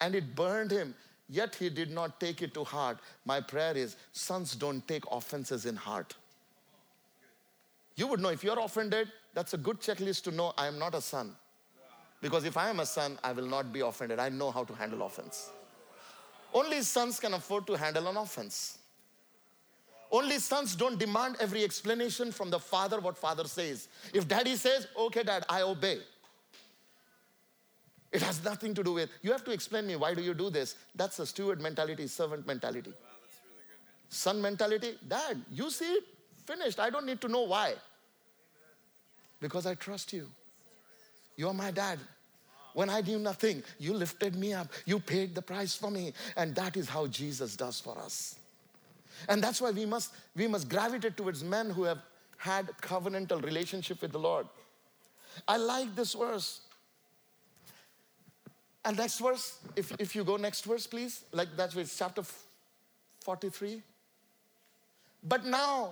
and 0.00 0.14
it 0.14 0.34
burned 0.34 0.70
him, 0.70 0.94
yet 1.28 1.54
he 1.54 1.68
did 1.68 1.90
not 1.90 2.18
take 2.20 2.42
it 2.42 2.54
to 2.54 2.64
heart. 2.64 2.98
My 3.24 3.40
prayer 3.40 3.76
is 3.76 3.96
sons 4.12 4.54
don't 4.54 4.86
take 4.88 5.04
offenses 5.10 5.66
in 5.66 5.76
heart. 5.76 6.14
You 7.96 8.06
would 8.06 8.20
know 8.20 8.28
if 8.28 8.44
you're 8.44 8.58
offended, 8.58 9.10
that's 9.34 9.54
a 9.54 9.58
good 9.58 9.80
checklist 9.80 10.22
to 10.24 10.30
know 10.30 10.52
I 10.56 10.66
am 10.66 10.78
not 10.78 10.94
a 10.94 11.00
son. 11.00 11.34
Because 12.20 12.44
if 12.44 12.56
I 12.56 12.70
am 12.70 12.80
a 12.80 12.86
son, 12.86 13.18
I 13.22 13.32
will 13.32 13.46
not 13.46 13.72
be 13.72 13.80
offended. 13.80 14.18
I 14.18 14.28
know 14.28 14.50
how 14.50 14.64
to 14.64 14.74
handle 14.74 15.02
offense. 15.02 15.50
Only 16.52 16.82
sons 16.82 17.20
can 17.20 17.34
afford 17.34 17.66
to 17.66 17.74
handle 17.74 18.08
an 18.08 18.16
offense. 18.16 18.78
Only 20.10 20.38
sons 20.38 20.74
don't 20.74 20.98
demand 20.98 21.36
every 21.40 21.64
explanation 21.64 22.32
from 22.32 22.50
the 22.50 22.58
father 22.58 22.98
what 23.00 23.18
father 23.18 23.44
says. 23.44 23.88
If 24.14 24.26
daddy 24.26 24.56
says, 24.56 24.86
okay, 24.96 25.22
dad, 25.22 25.44
I 25.48 25.62
obey. 25.62 25.98
It 28.10 28.22
has 28.22 28.42
nothing 28.42 28.74
to 28.74 28.82
do 28.82 28.94
with, 28.94 29.10
you 29.20 29.32
have 29.32 29.44
to 29.44 29.50
explain 29.50 29.86
me, 29.86 29.96
why 29.96 30.14
do 30.14 30.22
you 30.22 30.32
do 30.32 30.48
this? 30.48 30.76
That's 30.94 31.18
a 31.18 31.26
steward 31.26 31.60
mentality, 31.60 32.06
servant 32.06 32.46
mentality. 32.46 32.90
Wow, 32.90 32.96
really 33.44 33.64
good, 33.68 34.14
Son 34.14 34.40
mentality, 34.40 34.94
dad, 35.06 35.42
you 35.50 35.68
see 35.68 35.92
it, 35.92 36.04
finished. 36.46 36.80
I 36.80 36.88
don't 36.88 37.04
need 37.04 37.20
to 37.20 37.28
know 37.28 37.42
why. 37.42 37.74
Because 39.40 39.66
I 39.66 39.74
trust 39.74 40.14
you. 40.14 40.26
You're 41.36 41.52
my 41.52 41.70
dad. 41.70 41.98
When 42.72 42.88
I 42.88 43.00
knew 43.00 43.18
nothing, 43.18 43.62
you 43.78 43.92
lifted 43.92 44.36
me 44.36 44.54
up. 44.54 44.68
You 44.86 45.00
paid 45.00 45.34
the 45.34 45.42
price 45.42 45.74
for 45.74 45.90
me. 45.90 46.12
And 46.36 46.54
that 46.54 46.76
is 46.76 46.88
how 46.88 47.06
Jesus 47.06 47.56
does 47.56 47.80
for 47.80 47.98
us. 47.98 48.36
And 49.28 49.42
that's 49.42 49.60
why 49.60 49.70
we 49.70 49.86
must, 49.86 50.12
we 50.36 50.46
must 50.46 50.68
gravitate 50.68 51.16
towards 51.16 51.42
men 51.42 51.70
who 51.70 51.84
have 51.84 51.98
had 52.36 52.68
covenantal 52.80 53.42
relationship 53.42 54.00
with 54.00 54.12
the 54.12 54.18
Lord. 54.18 54.46
I 55.46 55.56
like 55.56 55.94
this 55.94 56.14
verse. 56.14 56.60
And 58.84 58.96
next 58.96 59.18
verse, 59.18 59.58
if, 59.76 59.92
if 59.98 60.14
you 60.14 60.24
go 60.24 60.36
next 60.36 60.64
verse, 60.64 60.86
please, 60.86 61.24
like 61.32 61.48
that's 61.56 61.74
with 61.74 61.94
chapter 61.96 62.22
43. 63.20 63.82
But 65.22 65.44
now, 65.44 65.90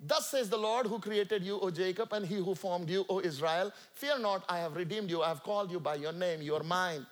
thus 0.00 0.30
says 0.30 0.48
the 0.48 0.56
Lord 0.56 0.86
who 0.86 0.98
created 0.98 1.44
you, 1.44 1.60
O 1.60 1.70
Jacob, 1.70 2.12
and 2.12 2.26
he 2.26 2.36
who 2.36 2.54
formed 2.54 2.88
you, 2.88 3.04
O 3.08 3.20
Israel, 3.20 3.70
fear 3.92 4.18
not, 4.18 4.44
I 4.48 4.58
have 4.58 4.76
redeemed 4.76 5.10
you, 5.10 5.22
I 5.22 5.28
have 5.28 5.42
called 5.42 5.70
you 5.70 5.78
by 5.78 5.96
your 5.96 6.12
name, 6.12 6.42
you 6.42 6.56
are 6.56 6.62
mine. 6.62 7.06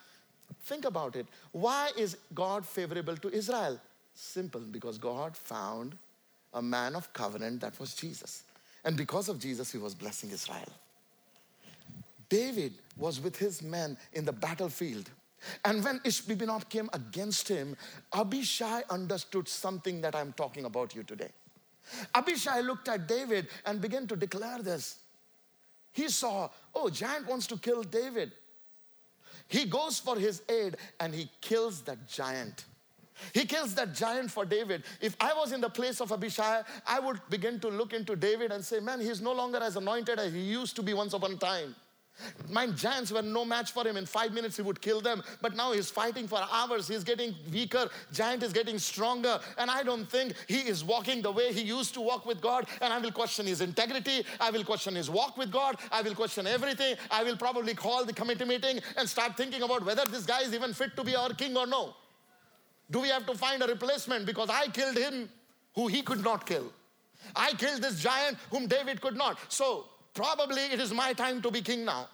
Think 0.65 0.85
about 0.85 1.17
it. 1.17 1.27
Why 1.53 1.91
is 1.97 2.17
God 2.35 2.67
favorable 2.67 3.17
to 3.19 3.31
Israel? 3.31 3.81
Simple, 4.23 4.61
because 4.61 4.99
God 4.99 5.35
found 5.35 5.97
a 6.53 6.61
man 6.61 6.95
of 6.95 7.11
covenant 7.15 7.63
that 7.63 7.81
was 7.81 7.95
Jesus. 7.95 8.43
And 8.85 8.95
because 8.95 9.31
of 9.31 9.39
Jesus, 9.39 9.73
he 9.73 9.79
was 9.79 9.95
blessing 9.95 10.31
Israel. 10.31 10.69
David 12.29 12.75
was 12.99 13.19
with 13.19 13.35
his 13.37 13.63
men 13.63 13.97
in 14.13 14.27
the 14.27 14.33
battlefield. 14.33 15.09
And 15.65 15.83
when 15.83 16.01
Ishbi-benob 16.01 16.69
came 16.69 16.91
against 16.93 17.49
him, 17.49 17.75
Abishai 18.13 18.83
understood 18.91 19.49
something 19.49 20.03
that 20.03 20.15
I'm 20.15 20.35
talking 20.35 20.67
about 20.67 20.95
you 20.95 21.03
today. 21.03 21.31
Abishai 22.15 22.61
looked 22.61 22.89
at 22.89 23.09
David 23.09 23.49
and 23.65 23.81
began 23.81 24.07
to 24.07 24.17
declare 24.17 24.63
this. 24.63 24.99
He 25.93 26.11
saw, 26.11 26.51
oh, 26.75 26.91
giant 26.91 27.27
wants 27.27 27.47
to 27.49 27.57
kill 27.57 27.83
David. 27.83 28.33
He 29.49 29.65
goes 29.65 29.99
for 29.99 30.17
his 30.17 30.43
aid 30.49 30.77
and 31.01 31.15
he 31.15 31.31
kills 31.41 31.81
that 31.83 32.07
giant. 32.07 32.67
He 33.33 33.45
kills 33.45 33.75
that 33.75 33.95
giant 33.95 34.31
for 34.31 34.45
David. 34.45 34.83
If 35.01 35.17
I 35.21 35.33
was 35.35 35.53
in 35.53 35.61
the 35.61 35.71
place 35.71 36.01
of 36.01 36.13
Abishai, 36.13 36.63
I 36.87 37.01
would 37.01 37.21
begin 37.29 37.61
to 37.61 37.69
look 37.69 37.93
into 37.93 38.17
David 38.17 38.53
and 38.53 38.65
say, 38.65 38.81
man, 38.81 39.01
he's 39.01 39.21
no 39.21 39.33
longer 39.33 39.59
as 39.59 39.77
anointed 39.77 40.19
as 40.19 40.33
he 40.33 40.41
used 40.41 40.77
to 40.77 40.83
be 40.83 40.95
once 40.95 41.13
upon 41.13 41.33
a 41.33 41.37
time. 41.37 41.75
My 42.49 42.67
giants 42.67 43.13
were 43.13 43.23
no 43.23 43.45
match 43.45 43.73
for 43.73 43.87
him. 43.87 43.97
In 43.97 44.07
five 44.07 44.33
minutes, 44.33 44.57
he 44.57 44.63
would 44.63 44.81
kill 44.81 45.01
them. 45.01 45.23
But 45.41 45.55
now 45.57 45.73
he's 45.73 45.91
fighting 45.91 46.29
for 46.29 46.41
hours. 46.53 46.89
He's 46.89 47.05
getting 47.05 47.35
weaker. 47.53 47.89
Giant 48.13 48.43
is 48.43 48.53
getting 48.53 48.79
stronger. 48.79 49.41
And 49.59 49.71
I 49.71 49.83
don't 49.83 50.11
think 50.11 50.35
he 50.47 50.59
is 50.59 50.85
walking 50.85 51.23
the 51.23 51.33
way 51.33 51.53
he 51.53 51.63
used 51.63 51.95
to 51.95 52.01
walk 52.01 52.27
with 52.27 52.41
God. 52.41 52.67
And 52.81 52.93
I 52.93 52.99
will 52.99 53.13
question 53.13 53.47
his 53.47 53.61
integrity. 53.61 54.25
I 54.39 54.51
will 54.51 54.65
question 54.65 54.95
his 54.95 55.09
walk 55.09 55.37
with 55.37 55.51
God. 55.51 55.77
I 55.91 56.03
will 56.03 56.15
question 56.15 56.47
everything. 56.47 56.97
I 57.11 57.25
will 57.25 57.37
probably 57.37 57.75
call 57.75 58.05
the 58.05 58.13
committee 58.13 58.45
meeting 58.45 58.81
and 58.97 59.09
start 59.09 59.37
thinking 59.37 59.63
about 59.63 59.85
whether 59.85 60.05
this 60.05 60.27
guy 60.27 60.43
is 60.43 60.55
even 60.55 60.73
fit 60.75 60.97
to 60.97 61.05
be 61.05 61.17
our 61.17 61.31
king 61.31 61.57
or 61.57 61.67
no. 61.67 61.95
Do 62.91 63.01
we 63.01 63.09
have 63.09 63.27
to 63.27 63.35
find 63.35 63.63
a 63.63 63.67
replacement? 63.67 64.27
Because 64.27 64.51
I 64.51 64.67
killed 64.69 64.97
him 64.97 65.29
who 65.75 65.87
he 65.87 66.03
could 66.03 66.23
not 66.25 66.47
kill. 66.47 66.73
I 67.37 67.53
killed 67.53 67.83
this 67.83 68.01
giant 68.01 68.39
whom 68.51 68.67
David 68.67 69.01
could 69.01 69.17
not. 69.17 69.39
So 69.49 69.85
probably 70.15 70.63
it 70.63 70.81
is 70.81 70.93
my 70.93 71.13
time 71.13 71.41
to 71.43 71.51
be 71.51 71.61
king 71.61 71.85
now. 71.85 72.09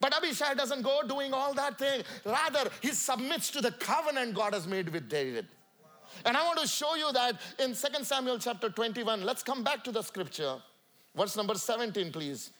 But 0.00 0.16
Abishai 0.16 0.54
doesn't 0.54 0.82
go 0.82 1.02
doing 1.06 1.32
all 1.32 1.54
that 1.54 1.78
thing. 1.78 2.02
Rather, 2.24 2.68
he 2.82 2.88
submits 2.88 3.50
to 3.50 3.60
the 3.60 3.70
covenant 3.72 4.34
God 4.34 4.52
has 4.52 4.66
made 4.66 4.88
with 4.88 5.08
David. 5.08 5.46
And 6.24 6.36
I 6.36 6.44
want 6.44 6.58
to 6.60 6.66
show 6.66 6.94
you 6.94 7.12
that 7.12 7.40
in 7.58 7.74
2 7.74 8.04
Samuel 8.04 8.38
chapter 8.38 8.68
21. 8.68 9.22
Let's 9.22 9.42
come 9.42 9.64
back 9.64 9.82
to 9.84 9.92
the 9.92 10.02
scripture. 10.02 10.56
Verse 11.16 11.36
number 11.36 11.54
17, 11.54 12.12
please. 12.12 12.50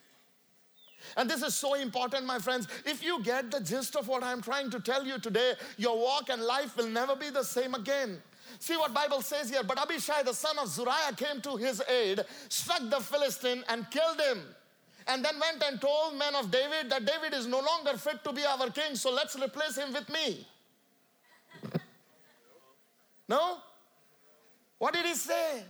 And 1.17 1.29
this 1.29 1.43
is 1.43 1.55
so 1.55 1.75
important, 1.75 2.27
my 2.27 2.39
friends. 2.39 2.69
If 2.85 3.03
you 3.05 3.23
get 3.23 3.51
the 3.51 3.61
gist 3.61 3.97
of 3.97 4.09
what 4.09 4.23
I'm 4.23 4.43
trying 4.43 4.71
to 4.71 4.81
tell 4.81 5.07
you 5.07 5.19
today, 5.19 5.55
your 5.77 5.99
walk 5.99 6.31
and 6.31 6.43
life 6.43 6.77
will 6.77 6.89
never 6.89 7.17
be 7.17 7.31
the 7.31 7.43
same 7.43 7.75
again. 7.75 8.23
See 8.59 8.77
what 8.77 8.95
Bible 8.95 9.23
says 9.23 9.51
here. 9.51 9.63
But 9.63 9.79
Abishai, 9.83 10.23
the 10.23 10.33
son 10.33 10.59
of 10.59 10.69
Zeruiah, 10.69 11.15
came 11.17 11.41
to 11.43 11.57
his 11.57 11.83
aid, 11.89 12.25
struck 12.49 12.83
the 12.89 13.01
Philistine, 13.01 13.65
and 13.69 13.91
killed 13.91 14.21
him. 14.21 14.43
And 15.07 15.25
then 15.25 15.35
went 15.39 15.63
and 15.63 15.81
told 15.81 16.17
men 16.17 16.35
of 16.35 16.51
David 16.51 16.91
that 16.91 17.05
David 17.05 17.35
is 17.35 17.47
no 17.47 17.61
longer 17.61 17.99
fit 17.99 18.25
to 18.25 18.33
be 18.33 18.43
our 18.45 18.71
king, 18.71 18.95
so 18.95 19.13
let's 19.13 19.37
replace 19.37 19.77
him 19.77 19.93
with 19.93 20.09
me. 20.09 20.47
No? 23.27 23.57
What 24.79 24.93
did 24.93 25.07
he 25.07 25.15
say? 25.15 25.63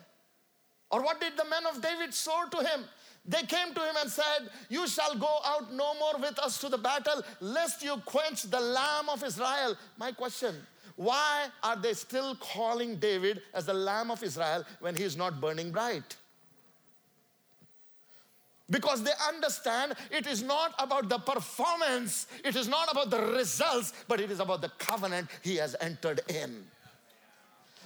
Or 0.91 1.03
what 1.03 1.21
did 1.21 1.37
the 1.37 1.45
men 1.45 1.67
of 1.67 1.81
David 1.81 2.13
say 2.13 2.33
to 2.51 2.59
him? 2.59 2.85
They 3.27 3.43
came 3.43 3.73
to 3.73 3.81
him 3.81 3.95
and 4.01 4.11
said, 4.11 4.51
You 4.69 4.87
shall 4.87 5.17
go 5.17 5.39
out 5.47 5.73
no 5.73 5.95
more 5.99 6.19
with 6.21 6.39
us 6.39 6.59
to 6.59 6.69
the 6.69 6.79
battle, 6.79 7.23
lest 7.41 7.83
you 7.83 7.97
quench 8.05 8.43
the 8.43 8.61
lamb 8.61 9.09
of 9.09 9.25
Israel. 9.25 9.77
My 9.99 10.13
question 10.13 10.55
why 10.97 11.47
are 11.63 11.77
they 11.77 11.95
still 11.95 12.37
calling 12.37 12.97
David 12.97 13.43
as 13.53 13.67
the 13.67 13.75
lamb 13.75 14.11
of 14.11 14.23
Israel 14.23 14.65
when 14.81 14.95
he 14.95 15.03
is 15.03 15.17
not 15.17 15.41
burning 15.41 15.73
bright? 15.73 16.17
Because 18.71 19.03
they 19.03 19.13
understand 19.29 19.95
it 20.11 20.27
is 20.27 20.43
not 20.43 20.75
about 20.79 21.09
the 21.09 21.19
performance, 21.19 22.27
it 22.45 22.57
is 22.57 22.69
not 22.69 22.91
about 22.91 23.11
the 23.11 23.21
results, 23.33 23.93
but 24.09 24.21
it 24.21 24.31
is 24.31 24.41
about 24.41 24.63
the 24.63 24.71
covenant 24.79 25.29
he 25.43 25.57
has 25.57 25.77
entered 25.81 26.21
in. 26.29 26.65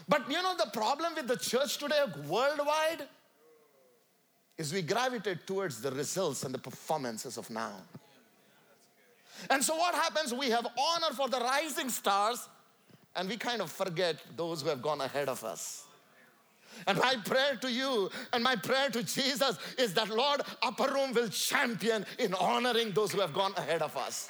But 0.08 0.30
you 0.30 0.40
know 0.40 0.54
the 0.56 0.70
problem 0.72 1.14
with 1.16 1.26
the 1.28 1.36
church 1.36 1.78
today 1.78 2.02
worldwide? 2.26 3.08
Is 4.58 4.72
we 4.72 4.82
gravitate 4.82 5.46
towards 5.46 5.80
the 5.80 5.90
results 5.92 6.42
and 6.42 6.52
the 6.52 6.58
performances 6.58 7.38
of 7.38 7.48
now. 7.48 7.72
And 9.50 9.62
so 9.64 9.76
what 9.76 9.94
happens? 9.94 10.34
We 10.34 10.50
have 10.50 10.66
honor 10.66 11.14
for 11.14 11.28
the 11.28 11.38
rising 11.38 11.88
stars 11.88 12.48
and 13.14 13.28
we 13.28 13.36
kind 13.36 13.62
of 13.62 13.70
forget 13.70 14.16
those 14.36 14.62
who 14.62 14.68
have 14.68 14.82
gone 14.82 15.00
ahead 15.00 15.28
of 15.28 15.44
us. 15.44 15.84
And 16.86 16.98
my 16.98 17.16
prayer 17.24 17.56
to 17.60 17.70
you 17.70 18.10
and 18.32 18.42
my 18.42 18.56
prayer 18.56 18.90
to 18.90 19.02
Jesus 19.02 19.58
is 19.78 19.94
that 19.94 20.10
Lord, 20.10 20.42
Upper 20.62 20.92
Room 20.92 21.12
will 21.12 21.28
champion 21.28 22.04
in 22.18 22.34
honoring 22.34 22.90
those 22.90 23.12
who 23.12 23.20
have 23.20 23.32
gone 23.32 23.52
ahead 23.56 23.82
of 23.82 23.96
us 23.96 24.28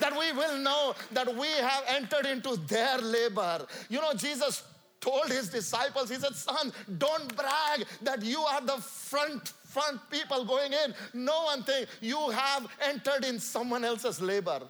that 0.00 0.12
we 0.12 0.32
will 0.32 0.58
know 0.58 0.94
that 1.12 1.34
we 1.34 1.48
have 1.48 1.84
entered 1.88 2.26
into 2.26 2.56
their 2.66 2.98
labor. 2.98 3.66
You 3.88 4.00
know, 4.00 4.12
Jesus 4.14 4.64
told 5.00 5.28
his 5.28 5.48
disciples, 5.48 6.10
He 6.10 6.16
said, 6.16 6.34
Son, 6.34 6.72
don't 6.98 7.34
brag 7.36 7.84
that 8.02 8.22
you 8.24 8.40
are 8.40 8.60
the 8.60 8.78
front 8.78 9.52
front 9.68 10.00
people 10.10 10.44
going 10.44 10.72
in. 10.72 10.94
No 11.12 11.44
one 11.44 11.62
think 11.62 11.88
you 12.00 12.30
have 12.30 12.66
entered 12.80 13.24
in 13.24 13.38
someone 13.38 13.84
else's 13.84 14.20
labor. 14.20 14.62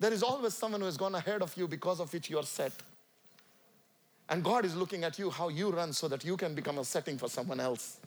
There 0.00 0.12
is 0.12 0.22
always 0.22 0.54
someone 0.54 0.80
who 0.80 0.86
has 0.86 0.96
gone 0.96 1.14
ahead 1.14 1.42
of 1.42 1.56
you 1.56 1.68
because 1.68 2.00
of 2.00 2.12
which 2.12 2.30
you 2.30 2.38
are 2.38 2.44
set. 2.44 2.72
And 4.28 4.42
God 4.42 4.64
is 4.64 4.74
looking 4.74 5.04
at 5.04 5.18
you, 5.18 5.30
how 5.30 5.48
you 5.48 5.70
run, 5.70 5.92
so 5.92 6.08
that 6.08 6.24
you 6.24 6.36
can 6.36 6.54
become 6.54 6.78
a 6.78 6.84
setting 6.84 7.16
for 7.16 7.28
someone 7.28 7.60
else. 7.60 7.98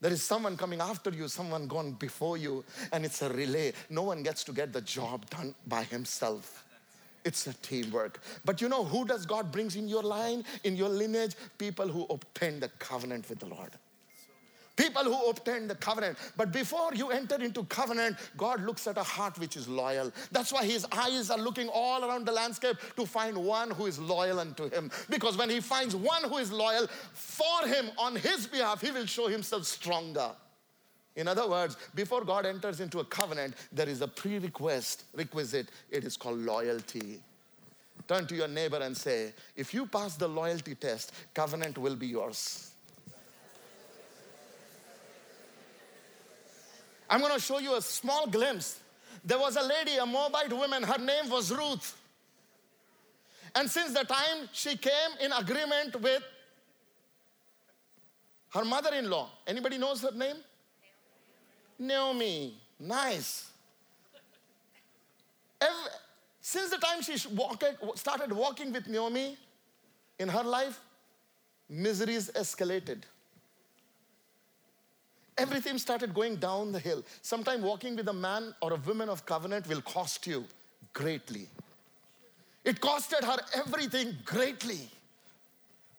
There 0.00 0.12
is 0.12 0.22
someone 0.22 0.56
coming 0.56 0.80
after 0.80 1.10
you, 1.10 1.28
someone 1.28 1.66
gone 1.66 1.92
before 1.92 2.36
you, 2.36 2.64
and 2.92 3.04
it's 3.04 3.20
a 3.22 3.28
relay. 3.28 3.72
No 3.90 4.04
one 4.04 4.22
gets 4.22 4.44
to 4.44 4.52
get 4.52 4.72
the 4.72 4.80
job 4.80 5.28
done 5.28 5.54
by 5.66 5.82
himself. 5.82 6.64
It's 7.28 7.46
a 7.46 7.52
teamwork. 7.52 8.22
But 8.46 8.62
you 8.62 8.70
know 8.70 8.84
who 8.84 9.04
does 9.04 9.26
God 9.26 9.52
brings 9.52 9.76
in 9.76 9.86
your 9.86 10.02
line, 10.02 10.44
in 10.64 10.76
your 10.76 10.88
lineage? 10.88 11.36
People 11.58 11.86
who 11.86 12.06
obtain 12.08 12.58
the 12.58 12.70
covenant 12.78 13.28
with 13.28 13.38
the 13.38 13.44
Lord. 13.44 13.72
People 14.76 15.04
who 15.04 15.28
obtain 15.28 15.68
the 15.68 15.74
covenant. 15.74 16.16
But 16.38 16.52
before 16.52 16.94
you 16.94 17.10
enter 17.10 17.34
into 17.34 17.64
covenant, 17.64 18.16
God 18.38 18.62
looks 18.62 18.86
at 18.86 18.96
a 18.96 19.02
heart 19.02 19.38
which 19.38 19.58
is 19.58 19.68
loyal. 19.68 20.10
That's 20.32 20.54
why 20.54 20.64
his 20.64 20.86
eyes 20.90 21.30
are 21.30 21.36
looking 21.36 21.68
all 21.68 22.02
around 22.02 22.26
the 22.26 22.32
landscape 22.32 22.78
to 22.96 23.04
find 23.04 23.36
one 23.36 23.72
who 23.72 23.84
is 23.84 23.98
loyal 23.98 24.40
unto 24.40 24.70
him. 24.70 24.90
Because 25.10 25.36
when 25.36 25.50
he 25.50 25.60
finds 25.60 25.94
one 25.94 26.24
who 26.24 26.38
is 26.38 26.50
loyal 26.50 26.86
for 27.12 27.68
him 27.68 27.90
on 27.98 28.16
his 28.16 28.46
behalf, 28.46 28.80
he 28.80 28.90
will 28.90 29.04
show 29.04 29.28
himself 29.28 29.66
stronger. 29.66 30.30
In 31.18 31.26
other 31.26 31.48
words, 31.48 31.76
before 31.96 32.24
God 32.24 32.46
enters 32.46 32.78
into 32.78 33.00
a 33.00 33.04
covenant, 33.04 33.54
there 33.72 33.88
is 33.88 34.02
a 34.02 34.06
prerequisite, 34.06 35.02
requisite. 35.12 35.68
It 35.90 36.04
is 36.04 36.16
called 36.16 36.38
loyalty. 36.38 37.18
Turn 38.06 38.24
to 38.28 38.36
your 38.36 38.46
neighbor 38.46 38.76
and 38.76 38.96
say, 38.96 39.32
if 39.56 39.74
you 39.74 39.86
pass 39.86 40.14
the 40.14 40.28
loyalty 40.28 40.76
test, 40.76 41.12
covenant 41.34 41.76
will 41.76 41.96
be 41.96 42.06
yours. 42.06 42.70
I'm 47.10 47.20
going 47.20 47.34
to 47.34 47.40
show 47.40 47.58
you 47.58 47.74
a 47.74 47.82
small 47.82 48.28
glimpse. 48.28 48.78
There 49.24 49.40
was 49.40 49.56
a 49.56 49.62
lady, 49.62 49.96
a 49.96 50.06
Moabite 50.06 50.52
woman, 50.52 50.84
her 50.84 50.98
name 50.98 51.28
was 51.30 51.50
Ruth. 51.50 52.00
And 53.56 53.68
since 53.68 53.92
the 53.92 54.04
time 54.04 54.48
she 54.52 54.76
came 54.76 55.10
in 55.20 55.32
agreement 55.32 56.00
with 56.00 56.22
her 58.50 58.64
mother-in-law, 58.64 59.30
anybody 59.48 59.78
knows 59.78 60.02
her 60.02 60.12
name? 60.12 60.36
Naomi. 61.78 62.54
Nice. 62.78 63.50
Every, 65.60 65.90
since 66.40 66.70
the 66.70 66.78
time 66.78 67.02
she 67.02 67.16
started 67.96 68.32
walking 68.32 68.72
with 68.72 68.86
Naomi 68.88 69.36
in 70.18 70.28
her 70.28 70.44
life, 70.44 70.80
miseries 71.68 72.30
escalated 72.30 73.02
everything 75.38 75.78
started 75.78 76.12
going 76.12 76.36
down 76.36 76.72
the 76.72 76.78
hill. 76.78 77.02
Sometimes 77.22 77.62
walking 77.62 77.96
with 77.96 78.08
a 78.08 78.12
man 78.12 78.54
or 78.60 78.72
a 78.72 78.76
woman 78.76 79.08
of 79.08 79.24
covenant 79.24 79.66
will 79.68 79.80
cost 79.82 80.26
you 80.26 80.44
greatly. 80.92 81.46
It 82.64 82.80
costed 82.80 83.24
her 83.24 83.38
everything 83.54 84.16
greatly. 84.24 84.90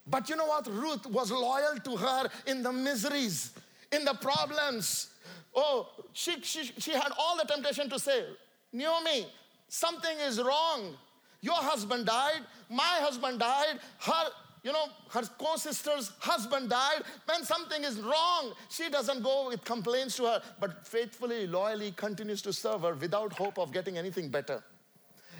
But 0.06 0.30
you 0.30 0.36
know 0.36 0.46
what? 0.46 0.68
Ruth 0.68 1.06
was 1.08 1.32
loyal 1.32 1.78
to 1.86 1.96
her 1.96 2.30
in 2.46 2.62
the 2.62 2.72
miseries, 2.72 3.52
in 3.92 4.04
the 4.06 4.14
problems. 4.16 5.08
Oh, 5.56 5.90
she, 6.14 6.42
she, 6.42 6.72
she 6.78 6.92
had 6.92 7.12
all 7.18 7.38
the 7.38 7.44
temptation 7.44 7.90
to 7.90 8.00
say, 8.00 8.26
Naomi, 8.72 9.28
something 9.68 10.18
is 10.20 10.42
wrong. 10.42 10.96
Your 11.42 11.56
husband 11.56 12.06
died, 12.06 12.42
my 12.70 12.98
husband 13.00 13.40
died, 13.40 13.80
her 14.00 14.30
you 14.64 14.74
know, 14.74 14.88
her 15.12 15.22
co 15.38 15.56
sister's 15.56 16.12
husband 16.20 16.70
died. 16.70 17.04
When 17.26 17.44
something 17.44 17.84
is 17.84 18.00
wrong, 18.02 18.54
she 18.70 18.90
doesn't 18.90 19.24
go 19.24 19.48
with 19.48 19.64
complaints 19.64 20.18
to 20.18 20.26
her, 20.26 20.42
but 20.60 20.86
faithfully, 20.86 21.48
loyally 21.48 21.92
continues 21.92 22.42
to 22.44 22.54
serve 22.54 22.82
her 22.82 22.94
without 22.94 23.34
hope 23.34 23.58
of 23.58 23.72
getting 23.72 23.98
anything 23.98 24.30
better. 24.30 24.62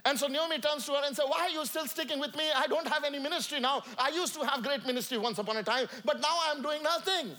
And 0.06 0.18
so 0.18 0.28
Naomi 0.28 0.60
turns 0.60 0.86
to 0.86 0.94
her 0.94 1.02
and 1.06 1.16
says, 1.16 1.26
Why 1.28 1.48
are 1.48 1.50
you 1.50 1.66
still 1.66 1.86
sticking 1.86 2.20
with 2.20 2.36
me? 2.36 2.46
I 2.56 2.68
don't 2.68 2.88
have 2.88 3.04
any 3.04 3.20
ministry 3.20 3.60
now. 3.60 3.84
I 3.98 4.10
used 4.10 4.34
to 4.36 4.46
have 4.46 4.64
great 4.64 4.86
ministry 4.86 5.18
once 5.18 5.38
upon 5.38 5.58
a 5.58 5.64
time, 5.64 5.88
but 6.06 6.22
now 6.22 6.38
I'm 6.48 6.62
doing 6.62 6.82
nothing. 6.82 7.32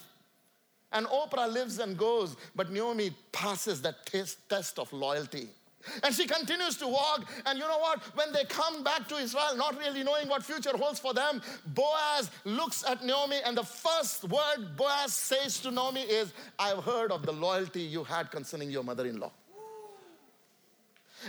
And 0.93 1.07
Oprah 1.07 1.53
lives 1.53 1.78
and 1.78 1.97
goes, 1.97 2.36
but 2.57 2.70
Naomi 2.70 3.12
passes 3.32 3.80
that 3.82 4.07
test, 4.07 4.49
test 4.49 4.78
of 4.78 4.93
loyalty. 4.93 5.49
And 6.03 6.14
she 6.14 6.26
continues 6.26 6.76
to 6.78 6.86
walk. 6.86 7.26
And 7.47 7.59
you 7.59 7.66
know 7.66 7.78
what? 7.78 8.01
When 8.14 8.32
they 8.32 8.45
come 8.45 8.82
back 8.82 9.09
to 9.09 9.16
Israel, 9.16 9.57
not 9.57 9.78
really 9.78 10.03
knowing 10.03 10.28
what 10.28 10.43
future 10.43 10.76
holds 10.76 10.99
for 10.99 11.14
them, 11.14 11.41
Boaz 11.66 12.30
looks 12.45 12.84
at 12.86 13.05
Naomi, 13.05 13.36
and 13.45 13.57
the 13.57 13.64
first 13.64 14.24
word 14.24 14.76
Boaz 14.76 15.14
says 15.14 15.59
to 15.61 15.70
Naomi 15.70 16.03
is, 16.03 16.32
I've 16.59 16.84
heard 16.84 17.12
of 17.12 17.24
the 17.24 17.32
loyalty 17.32 17.80
you 17.80 18.05
had 18.05 18.30
concerning 18.30 18.70
your 18.70 18.84
mother 18.84 19.07
in 19.07 19.18
law. 19.18 19.32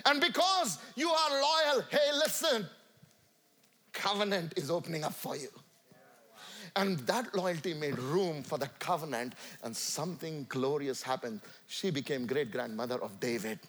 And 0.05 0.19
because 0.19 0.79
you 0.95 1.09
are 1.09 1.29
loyal, 1.31 1.83
hey, 1.89 2.11
listen, 2.13 2.65
covenant 3.93 4.53
is 4.57 4.71
opening 4.71 5.03
up 5.03 5.13
for 5.13 5.35
you. 5.35 5.49
And 6.75 6.99
that 6.99 7.35
loyalty 7.35 7.73
made 7.73 7.97
room 7.99 8.43
for 8.43 8.57
the 8.57 8.69
covenant, 8.79 9.33
and 9.63 9.75
something 9.75 10.45
glorious 10.47 11.01
happened. 11.01 11.41
She 11.67 11.91
became 11.91 12.25
great 12.25 12.51
grandmother 12.51 12.95
of 13.01 13.19
David 13.19 13.59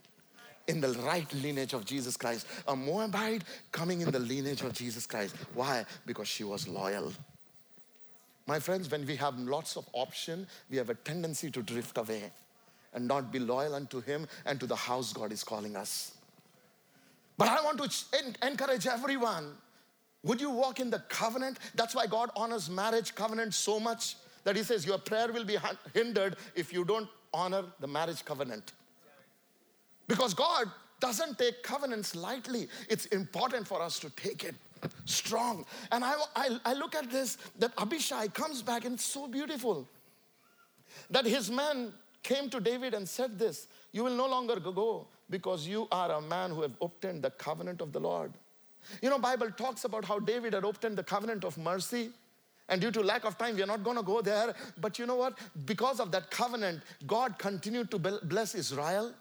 in 0.68 0.80
the 0.80 0.92
right 1.00 1.32
lineage 1.34 1.72
of 1.72 1.84
Jesus 1.84 2.16
Christ. 2.16 2.46
A 2.68 2.76
Moabite 2.76 3.42
coming 3.72 4.00
in 4.00 4.10
the 4.10 4.18
lineage 4.18 4.62
of 4.62 4.72
Jesus 4.72 5.06
Christ. 5.06 5.34
Why? 5.54 5.84
Because 6.06 6.28
she 6.28 6.44
was 6.44 6.68
loyal. 6.68 7.12
My 8.46 8.58
friends, 8.58 8.90
when 8.90 9.06
we 9.06 9.16
have 9.16 9.38
lots 9.38 9.76
of 9.76 9.88
option, 9.92 10.46
we 10.70 10.76
have 10.76 10.90
a 10.90 10.94
tendency 10.94 11.50
to 11.50 11.62
drift 11.62 11.98
away 11.98 12.30
and 12.94 13.06
not 13.06 13.32
be 13.32 13.38
loyal 13.38 13.74
unto 13.74 14.00
Him 14.00 14.26
and 14.44 14.60
to 14.60 14.66
the 14.66 14.76
house 14.76 15.12
God 15.12 15.32
is 15.32 15.42
calling 15.42 15.76
us. 15.76 16.12
But 17.38 17.48
I 17.48 17.62
want 17.62 17.78
to 17.82 18.46
encourage 18.46 18.86
everyone. 18.86 19.56
Would 20.24 20.40
you 20.40 20.50
walk 20.50 20.80
in 20.80 20.90
the 20.90 21.00
covenant? 21.08 21.58
That's 21.74 21.94
why 21.94 22.06
God 22.06 22.30
honors 22.36 22.70
marriage 22.70 23.14
covenant 23.14 23.54
so 23.54 23.80
much 23.80 24.16
that 24.44 24.56
He 24.56 24.62
says 24.62 24.86
your 24.86 24.98
prayer 24.98 25.32
will 25.32 25.44
be 25.44 25.58
hindered 25.94 26.36
if 26.54 26.72
you 26.72 26.84
don't 26.84 27.08
honor 27.34 27.64
the 27.80 27.86
marriage 27.86 28.24
covenant. 28.24 28.72
Because 30.06 30.34
God 30.34 30.70
doesn't 31.00 31.38
take 31.38 31.62
covenants 31.62 32.14
lightly. 32.14 32.68
It's 32.88 33.06
important 33.06 33.66
for 33.66 33.82
us 33.82 33.98
to 34.00 34.10
take 34.10 34.44
it 34.44 34.54
strong. 35.04 35.64
And 35.90 36.04
I, 36.04 36.14
I, 36.36 36.58
I, 36.64 36.74
look 36.74 36.94
at 36.94 37.10
this 37.10 37.38
that 37.58 37.72
Abishai 37.78 38.28
comes 38.28 38.62
back, 38.62 38.84
and 38.84 38.94
it's 38.94 39.04
so 39.04 39.26
beautiful 39.26 39.88
that 41.10 41.24
his 41.24 41.50
man 41.50 41.92
came 42.22 42.48
to 42.50 42.60
David 42.60 42.94
and 42.94 43.08
said 43.08 43.38
this 43.38 43.66
You 43.92 44.04
will 44.04 44.16
no 44.16 44.28
longer 44.28 44.60
go 44.60 45.06
because 45.30 45.66
you 45.66 45.88
are 45.90 46.12
a 46.12 46.20
man 46.20 46.50
who 46.50 46.62
have 46.62 46.76
obtained 46.80 47.22
the 47.22 47.30
covenant 47.30 47.80
of 47.80 47.92
the 47.92 48.00
Lord. 48.00 48.32
You 49.00 49.10
know, 49.10 49.18
Bible 49.18 49.50
talks 49.50 49.84
about 49.84 50.04
how 50.04 50.18
David 50.18 50.54
had 50.54 50.64
obtained 50.64 50.96
the 50.96 51.04
covenant 51.04 51.44
of 51.44 51.56
mercy. 51.58 52.10
And 52.68 52.80
due 52.80 52.90
to 52.92 53.02
lack 53.02 53.24
of 53.24 53.36
time, 53.36 53.56
we 53.56 53.62
are 53.62 53.66
not 53.66 53.84
going 53.84 53.96
to 53.96 54.02
go 54.02 54.22
there. 54.22 54.54
But 54.80 54.98
you 54.98 55.06
know 55.06 55.16
what? 55.16 55.38
Because 55.66 56.00
of 56.00 56.10
that 56.12 56.30
covenant, 56.30 56.82
God 57.06 57.38
continued 57.38 57.90
to 57.90 57.98
bless 57.98 58.54
Israel. 58.54 59.12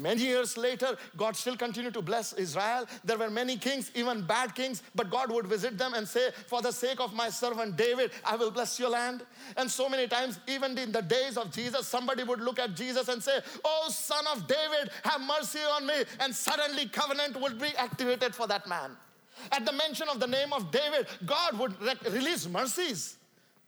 Many 0.00 0.22
years 0.22 0.56
later, 0.56 0.96
God 1.16 1.36
still 1.36 1.56
continued 1.56 1.94
to 1.94 2.02
bless 2.02 2.32
Israel. 2.32 2.86
There 3.04 3.18
were 3.18 3.30
many 3.30 3.56
kings, 3.56 3.90
even 3.94 4.22
bad 4.22 4.54
kings, 4.54 4.82
but 4.94 5.10
God 5.10 5.30
would 5.30 5.46
visit 5.46 5.78
them 5.78 5.94
and 5.94 6.06
say, 6.06 6.30
For 6.46 6.62
the 6.62 6.72
sake 6.72 7.00
of 7.00 7.14
my 7.14 7.30
servant 7.30 7.76
David, 7.76 8.12
I 8.24 8.36
will 8.36 8.50
bless 8.50 8.78
your 8.78 8.90
land. 8.90 9.24
And 9.56 9.70
so 9.70 9.88
many 9.88 10.08
times, 10.08 10.40
even 10.46 10.76
in 10.78 10.92
the 10.92 11.02
days 11.02 11.36
of 11.36 11.52
Jesus, 11.52 11.86
somebody 11.86 12.22
would 12.24 12.40
look 12.40 12.58
at 12.58 12.74
Jesus 12.74 13.08
and 13.08 13.22
say, 13.22 13.40
Oh, 13.64 13.88
son 13.90 14.24
of 14.32 14.46
David, 14.46 14.90
have 15.04 15.20
mercy 15.20 15.60
on 15.60 15.86
me. 15.86 16.04
And 16.20 16.34
suddenly, 16.34 16.86
covenant 16.86 17.40
would 17.40 17.58
be 17.58 17.68
activated 17.76 18.34
for 18.34 18.46
that 18.46 18.66
man. 18.66 18.96
At 19.50 19.64
the 19.64 19.72
mention 19.72 20.08
of 20.08 20.20
the 20.20 20.26
name 20.26 20.52
of 20.52 20.70
David, 20.70 21.06
God 21.24 21.58
would 21.58 21.80
re- 21.80 21.94
release 22.10 22.48
mercies. 22.48 23.16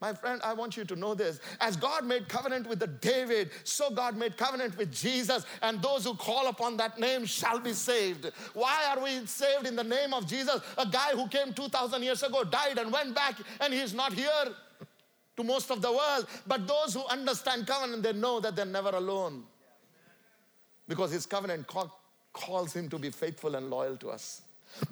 My 0.05 0.13
friend, 0.13 0.39
I 0.45 0.53
want 0.53 0.77
you 0.77 0.85
to 0.85 0.97
know 0.97 1.15
this. 1.15 1.41
As 1.63 1.79
God 1.79 2.05
made 2.05 2.29
covenant 2.29 2.69
with 2.69 2.79
the 2.79 2.89
David, 2.89 3.51
so 3.65 3.89
God 3.89 4.19
made 4.19 4.37
covenant 4.37 4.77
with 4.77 4.93
Jesus, 4.93 5.47
and 5.63 5.81
those 5.81 6.05
who 6.05 6.13
call 6.13 6.49
upon 6.49 6.77
that 6.77 7.01
name 7.01 7.25
shall 7.25 7.59
be 7.59 7.73
saved. 7.73 8.31
Why 8.53 8.85
are 8.91 9.03
we 9.03 9.25
saved 9.25 9.67
in 9.67 9.77
the 9.77 9.83
name 9.83 10.13
of 10.13 10.27
Jesus? 10.27 10.61
A 10.77 10.85
guy 10.85 11.13
who 11.13 11.27
came 11.29 11.55
2,000 11.55 12.03
years 12.03 12.23
ago 12.23 12.45
died 12.45 12.77
and 12.77 12.93
went 12.93 13.15
back, 13.15 13.37
and 13.61 13.73
he's 13.73 13.95
not 13.95 14.13
here 14.13 14.29
to 15.39 15.43
most 15.43 15.71
of 15.71 15.81
the 15.81 15.91
world. 15.91 16.27
But 16.47 16.69
those 16.69 16.93
who 16.93 17.07
understand 17.07 17.67
covenant, 17.67 18.03
they 18.03 18.13
know 18.13 18.41
that 18.41 18.55
they're 18.55 18.67
never 18.67 18.91
alone. 18.91 19.45
Because 20.87 21.13
his 21.13 21.25
covenant 21.25 21.67
calls 22.35 22.75
him 22.75 22.91
to 22.91 22.99
be 22.99 23.09
faithful 23.09 23.55
and 23.55 23.71
loyal 23.71 23.97
to 23.97 24.11
us. 24.11 24.43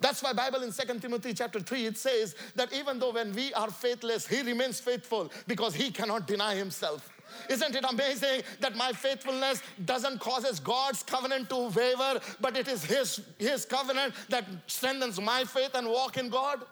That's 0.01 0.23
why 0.23 0.33
Bible 0.33 0.63
in 0.63 0.73
2 0.73 0.99
Timothy 1.01 1.35
chapter 1.35 1.61
3 1.61 1.87
it 1.87 1.99
says 1.99 2.35
that 2.55 2.73
even 2.73 2.99
though 2.99 3.13
when 3.13 3.33
we 3.35 3.53
are 3.55 3.71
faithless, 3.71 4.27
he 4.27 4.43
remains 4.43 4.81
faithful 4.81 5.31
because 5.47 5.75
he 5.75 5.91
cannot 5.91 6.27
deny 6.27 6.55
himself. 6.55 7.09
Isn't 7.49 7.75
it 7.75 7.85
amazing 7.89 8.43
that 8.61 8.77
my 8.77 8.93
faithfulness 8.93 9.63
doesn't 9.85 10.21
causes 10.21 10.61
God's 10.61 11.03
covenant 11.03 11.49
to 11.51 11.69
waver, 11.69 12.21
but 12.41 12.57
it 12.57 12.69
is 12.69 12.85
his, 12.85 13.21
his 13.39 13.65
covenant 13.65 14.15
that 14.29 14.45
strengthens 14.67 15.21
my 15.21 15.45
faith 15.45 15.75
and 15.75 15.89
walk 15.89 16.19
in 16.19 16.29
God? 16.29 16.65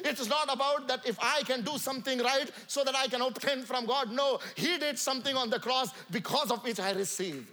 It's 0.00 0.28
not 0.28 0.52
about 0.52 0.88
that 0.88 1.06
if 1.06 1.18
I 1.20 1.42
can 1.42 1.62
do 1.62 1.76
something 1.76 2.18
right 2.20 2.50
so 2.66 2.84
that 2.84 2.96
I 2.96 3.08
can 3.08 3.20
obtain 3.20 3.62
from 3.62 3.86
God. 3.86 4.10
No, 4.10 4.38
He 4.54 4.78
did 4.78 4.98
something 4.98 5.36
on 5.36 5.50
the 5.50 5.58
cross 5.58 5.90
because 6.10 6.50
of 6.50 6.62
which 6.64 6.80
I 6.80 6.92
receive. 6.92 7.52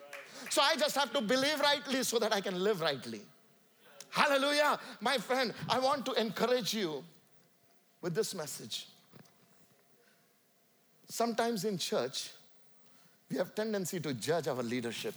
So 0.49 0.61
I 0.61 0.75
just 0.75 0.95
have 0.95 1.11
to 1.13 1.21
believe 1.21 1.59
rightly 1.59 2.03
so 2.03 2.17
that 2.19 2.33
I 2.33 2.41
can 2.41 2.63
live 2.63 2.81
rightly. 2.81 3.21
Hallelujah. 4.09 4.79
My 5.01 5.17
friend, 5.17 5.53
I 5.69 5.79
want 5.79 6.05
to 6.07 6.13
encourage 6.13 6.73
you 6.73 7.03
with 8.01 8.15
this 8.15 8.33
message. 8.33 8.87
Sometimes 11.07 11.65
in 11.65 11.77
church, 11.77 12.31
we 13.29 13.37
have 13.37 13.53
tendency 13.53 13.99
to 13.99 14.13
judge 14.13 14.47
our 14.47 14.63
leadership. 14.63 15.13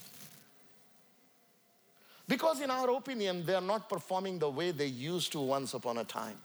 Because 2.29 2.61
in 2.61 2.71
our 2.71 2.91
opinion, 2.91 3.45
they 3.45 3.55
are 3.55 3.61
not 3.61 3.89
performing 3.89 4.39
the 4.39 4.49
way 4.49 4.71
they 4.71 4.87
used 4.87 5.33
to 5.33 5.41
once 5.41 5.75
upon 5.75 5.99
a 5.99 6.05
time. 6.05 6.37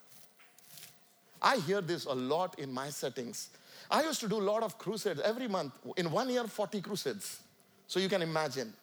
I 1.42 1.58
hear 1.58 1.82
this 1.82 2.06
a 2.06 2.14
lot 2.14 2.60
in 2.60 2.72
my 2.74 2.90
settings. 2.90 3.50
I 3.90 4.04
used 4.04 4.20
to 4.22 4.28
do 4.28 4.38
a 4.38 4.44
lot 4.44 4.64
of 4.64 4.78
crusades 4.78 5.22
every 5.22 5.48
month. 5.48 5.74
In 5.96 6.12
one 6.12 6.30
year, 6.30 6.44
40 6.46 6.82
crusades. 6.82 7.42
So 7.88 8.00
you 8.00 8.10
can 8.10 8.22
imagine. 8.22 8.74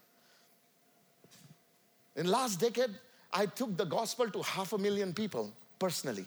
In 2.17 2.27
last 2.27 2.61
decade, 2.61 2.91
I 3.35 3.47
took 3.47 3.77
the 3.77 3.85
gospel 3.85 4.31
to 4.31 4.43
half 4.43 4.73
a 4.73 4.79
million 4.79 5.13
people 5.13 5.53
personally. 5.81 6.27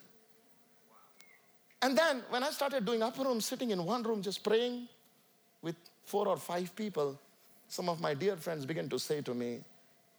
And 1.82 1.97
then 1.97 2.22
when 2.30 2.43
I 2.43 2.49
started 2.49 2.86
doing 2.86 3.01
upper 3.01 3.24
room, 3.24 3.39
sitting 3.39 3.72
in 3.72 3.84
one 3.86 4.03
room 4.03 4.22
just 4.22 4.43
praying 4.43 4.89
with 5.62 5.76
four 6.03 6.28
or 6.28 6.36
five 6.36 6.76
people, 6.76 7.18
some 7.70 7.88
of 7.88 8.01
my 8.01 8.14
dear 8.14 8.36
friends 8.36 8.66
began 8.66 8.89
to 8.89 8.99
say 8.99 9.22
to 9.22 9.34
me, 9.34 9.60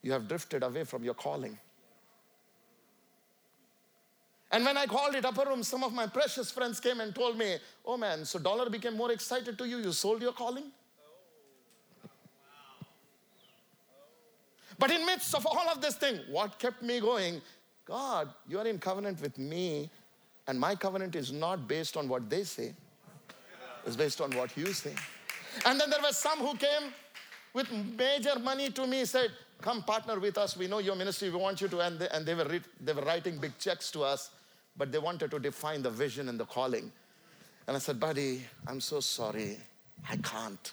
You 0.03 0.13
have 0.13 0.27
drifted 0.27 0.63
away 0.63 0.85
from 0.85 1.05
your 1.05 1.15
calling. 1.15 1.59
And 4.51 4.65
when 4.65 4.79
I 4.79 4.87
called 4.87 5.15
it 5.15 5.27
upper 5.27 5.45
room, 5.45 5.63
some 5.63 5.85
of 5.85 5.93
my 5.93 6.07
precious 6.07 6.51
friends 6.51 6.81
came 6.81 7.01
and 7.01 7.15
told 7.15 7.37
me, 7.37 7.59
Oh 7.85 7.99
man, 7.99 8.25
so 8.25 8.39
dollar 8.39 8.71
became 8.71 8.97
more 8.97 9.13
excited 9.13 9.59
to 9.59 9.69
you, 9.69 9.79
you 9.79 9.93
sold 9.93 10.23
your 10.23 10.33
calling? 10.33 10.73
But 14.79 14.91
in 14.91 15.05
midst 15.05 15.35
of 15.35 15.47
all 15.47 15.69
of 15.69 15.81
this 15.81 15.97
thing, 15.97 16.21
what 16.31 16.59
kept 16.59 16.83
me 16.83 17.01
going? 17.01 17.41
God, 17.85 18.29
you 18.49 18.59
are 18.59 18.67
in 18.67 18.79
covenant 18.79 19.21
with 19.21 19.39
me, 19.39 19.91
and 20.47 20.59
my 20.59 20.75
covenant 20.75 21.17
is 21.17 21.33
not 21.33 21.67
based 21.67 21.97
on 21.97 22.09
what 22.09 22.29
they 22.31 22.45
say. 22.45 22.75
It's 23.87 23.97
based 23.97 24.21
on 24.21 24.31
what 24.33 24.57
you 24.57 24.67
say. 24.73 24.95
And 25.65 25.81
then 25.81 25.91
there 25.91 26.01
were 26.01 26.13
some 26.13 26.39
who 26.39 26.55
came 26.57 26.93
with 27.55 27.71
major 27.97 28.39
money 28.39 28.71
to 28.71 28.87
me, 28.87 29.05
said, 29.05 29.31
come 29.61 29.83
partner 29.83 30.21
with 30.21 30.39
us. 30.39 30.57
We 30.57 30.67
know 30.69 30.79
your 30.79 30.95
ministry. 30.95 31.31
We 31.31 31.37
want 31.37 31.61
you 31.61 31.69
to. 31.69 31.81
And 31.81 31.99
they, 31.99 32.09
and 32.11 32.27
they, 32.27 32.35
were, 32.35 32.45
re- 32.45 32.61
they 32.81 32.93
were 32.93 33.03
writing 33.03 33.39
big 33.39 33.59
checks 33.59 33.91
to 33.93 34.03
us, 34.03 34.31
but 34.77 34.93
they 34.93 34.99
wanted 34.99 35.31
to 35.31 35.39
define 35.39 35.83
the 35.83 35.91
vision 35.91 36.29
and 36.29 36.39
the 36.39 36.45
calling. 36.45 36.93
And 37.67 37.77
I 37.77 37.81
said, 37.81 37.99
buddy, 37.99 38.45
I'm 38.67 38.81
so 38.81 39.01
sorry. 39.01 39.59
I 40.09 40.17
can't. 40.17 40.73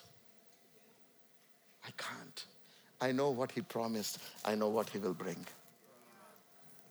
I 1.85 1.91
can't. 1.97 2.45
I 3.05 3.11
know 3.11 3.29
what 3.29 3.51
he 3.51 3.61
promised. 3.61 4.17
I 4.43 4.55
know 4.55 4.67
what 4.67 4.89
he 4.89 4.97
will 4.97 5.13
bring. 5.13 5.45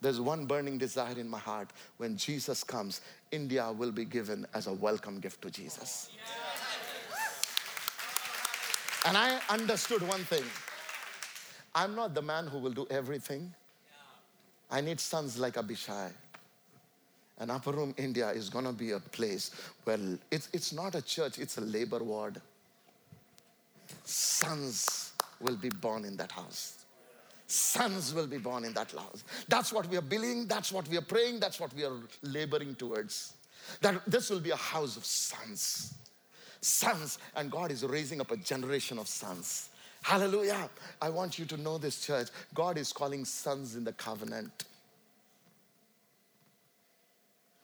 There's 0.01 0.21
one 0.21 0.47
burning 0.47 0.79
desire 0.79 1.19
in 1.19 1.29
my 1.29 1.41
heart. 1.41 1.71
When 1.97 2.17
Jesus 2.17 2.63
comes, 2.63 3.01
India 3.33 3.73
will 3.73 3.91
be 3.91 4.05
given 4.05 4.47
as 4.55 4.69
a 4.69 4.73
welcome 4.73 5.19
gift 5.19 5.43
to 5.43 5.51
Jesus. 5.51 6.11
And 9.05 9.17
I 9.17 9.41
understood 9.51 10.07
one 10.07 10.21
thing 10.21 10.45
I'm 11.75 11.97
not 11.97 12.15
the 12.15 12.23
man 12.23 12.47
who 12.47 12.59
will 12.59 12.71
do 12.71 12.87
everything. 12.91 13.53
I 14.71 14.83
need 14.83 15.01
sons 15.01 15.37
like 15.37 15.57
Abishai. 15.57 16.11
And 17.39 17.51
Upper 17.51 17.73
Room 17.73 17.93
India 17.97 18.31
is 18.31 18.49
going 18.51 18.67
to 18.67 18.73
be 18.73 18.93
a 18.93 19.01
place 19.01 19.51
where 19.83 19.99
it's, 20.31 20.49
it's 20.53 20.73
not 20.73 20.95
a 20.95 21.03
church, 21.03 21.41
it's 21.41 21.59
a 21.59 21.63
labor 21.63 22.05
ward. 22.05 22.41
Sons 24.05 25.14
will 25.45 25.57
be 25.57 25.69
born 25.69 26.05
in 26.05 26.17
that 26.17 26.33
house. 26.33 26.85
Sons 27.47 28.15
will 28.15 28.27
be 28.27 28.39
born 28.39 28.65
in 28.65 28.73
that 28.73 28.91
house. 28.91 29.23
That's 29.49 29.73
what 29.73 29.87
we 29.89 29.99
are 29.99 30.03
believing, 30.03 30.47
that's 30.47 30.73
what 30.73 30.89
we 30.89 30.97
are 30.97 31.03
praying, 31.03 31.41
that's 31.41 31.61
what 31.61 31.73
we 31.75 31.85
are 31.85 31.93
laboring 32.23 32.75
towards. 32.75 33.35
That 33.83 34.03
this 34.07 34.31
will 34.31 34.41
be 34.41 34.51
a 34.51 34.57
house 34.57 34.97
of 34.97 35.05
sons. 35.05 35.95
Sons, 36.61 37.19
and 37.37 37.51
God 37.51 37.71
is 37.71 37.85
raising 37.85 38.21
up 38.21 38.31
a 38.31 38.37
generation 38.39 38.99
of 38.99 39.07
sons. 39.07 39.69
Hallelujah. 40.03 40.71
I 41.01 41.11
want 41.11 41.39
you 41.39 41.45
to 41.47 41.57
know 41.59 41.77
this, 41.79 42.05
church. 42.05 42.29
God 42.55 42.79
is 42.79 42.93
calling 42.93 43.25
sons 43.25 43.77
in 43.77 43.85
the 43.85 43.93
covenant. 43.93 44.65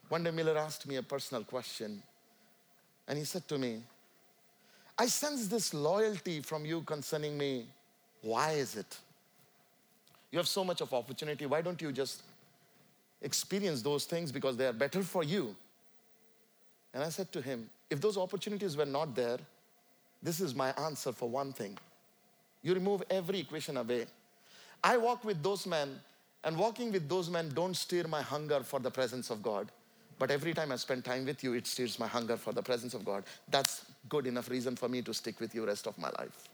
One 0.09 0.25
day, 0.25 0.31
Miller 0.31 0.59
asked 0.59 0.87
me 0.87 0.97
a 0.97 1.03
personal 1.03 1.45
question, 1.45 2.03
and 3.09 3.19
he 3.19 3.25
said 3.25 3.47
to 3.49 3.59
me, 3.59 3.83
I 5.01 5.07
sense 5.07 5.47
this 5.47 5.73
loyalty 5.73 6.43
from 6.43 6.67
you 6.67 6.83
concerning 6.83 7.39
me. 7.39 7.65
Why 8.21 8.51
is 8.51 8.77
it? 8.77 8.99
You 10.31 10.39
have 10.39 10.47
so 10.47 10.63
much 10.63 10.83
of 10.83 10.93
opportunity. 10.93 11.47
Why 11.47 11.63
don't 11.63 11.81
you 11.81 11.91
just 11.91 12.23
experience 13.23 13.81
those 13.81 14.05
things 14.05 14.31
because 14.31 14.59
they 14.59 14.67
are 14.67 14.75
better 14.75 15.03
for 15.03 15.25
you? 15.25 15.57
And 16.93 17.03
I 17.03 17.09
said 17.09 17.33
to 17.33 17.41
him, 17.41 17.71
if 17.89 18.03
those 18.03 18.19
opportunities 18.19 18.77
were 18.77 18.85
not 18.85 19.15
there, 19.15 19.39
this 20.23 20.39
is 20.39 20.55
my 20.55 20.71
answer 20.73 21.13
for 21.13 21.31
one 21.31 21.55
thing. 21.55 21.79
You 22.63 22.75
remove 22.75 23.03
every 23.09 23.41
equation 23.41 23.79
away. 23.79 24.05
I 24.85 24.99
walk 24.99 25.25
with 25.25 25.43
those 25.43 25.67
men, 25.67 25.99
and 26.45 26.59
walking 26.59 26.93
with 26.93 27.09
those 27.09 27.31
men 27.31 27.51
don't 27.55 27.75
stir 27.75 28.07
my 28.07 28.21
hunger 28.21 28.61
for 28.61 28.81
the 28.81 28.91
presence 28.91 29.31
of 29.31 29.43
God. 29.43 29.73
But 30.21 30.31
every 30.31 30.53
time 30.53 30.71
I 30.71 30.77
spend 30.77 31.03
time 31.03 31.25
with 31.25 31.43
you, 31.43 31.55
it 31.55 31.67
stirs 31.67 31.99
my 31.99 32.07
hunger 32.07 32.37
for 32.37 32.53
the 32.53 32.63
presence 32.63 32.93
of 32.93 33.07
God. 33.07 33.25
That's 33.49 33.87
good 34.11 34.27
enough 34.27 34.51
reason 34.51 34.77
for 34.77 34.87
me 34.87 35.01
to 35.01 35.15
stick 35.15 35.41
with 35.41 35.55
you 35.55 35.65
rest 35.65 35.87
of 35.87 35.97
my 35.97 36.11
life. 36.19 36.47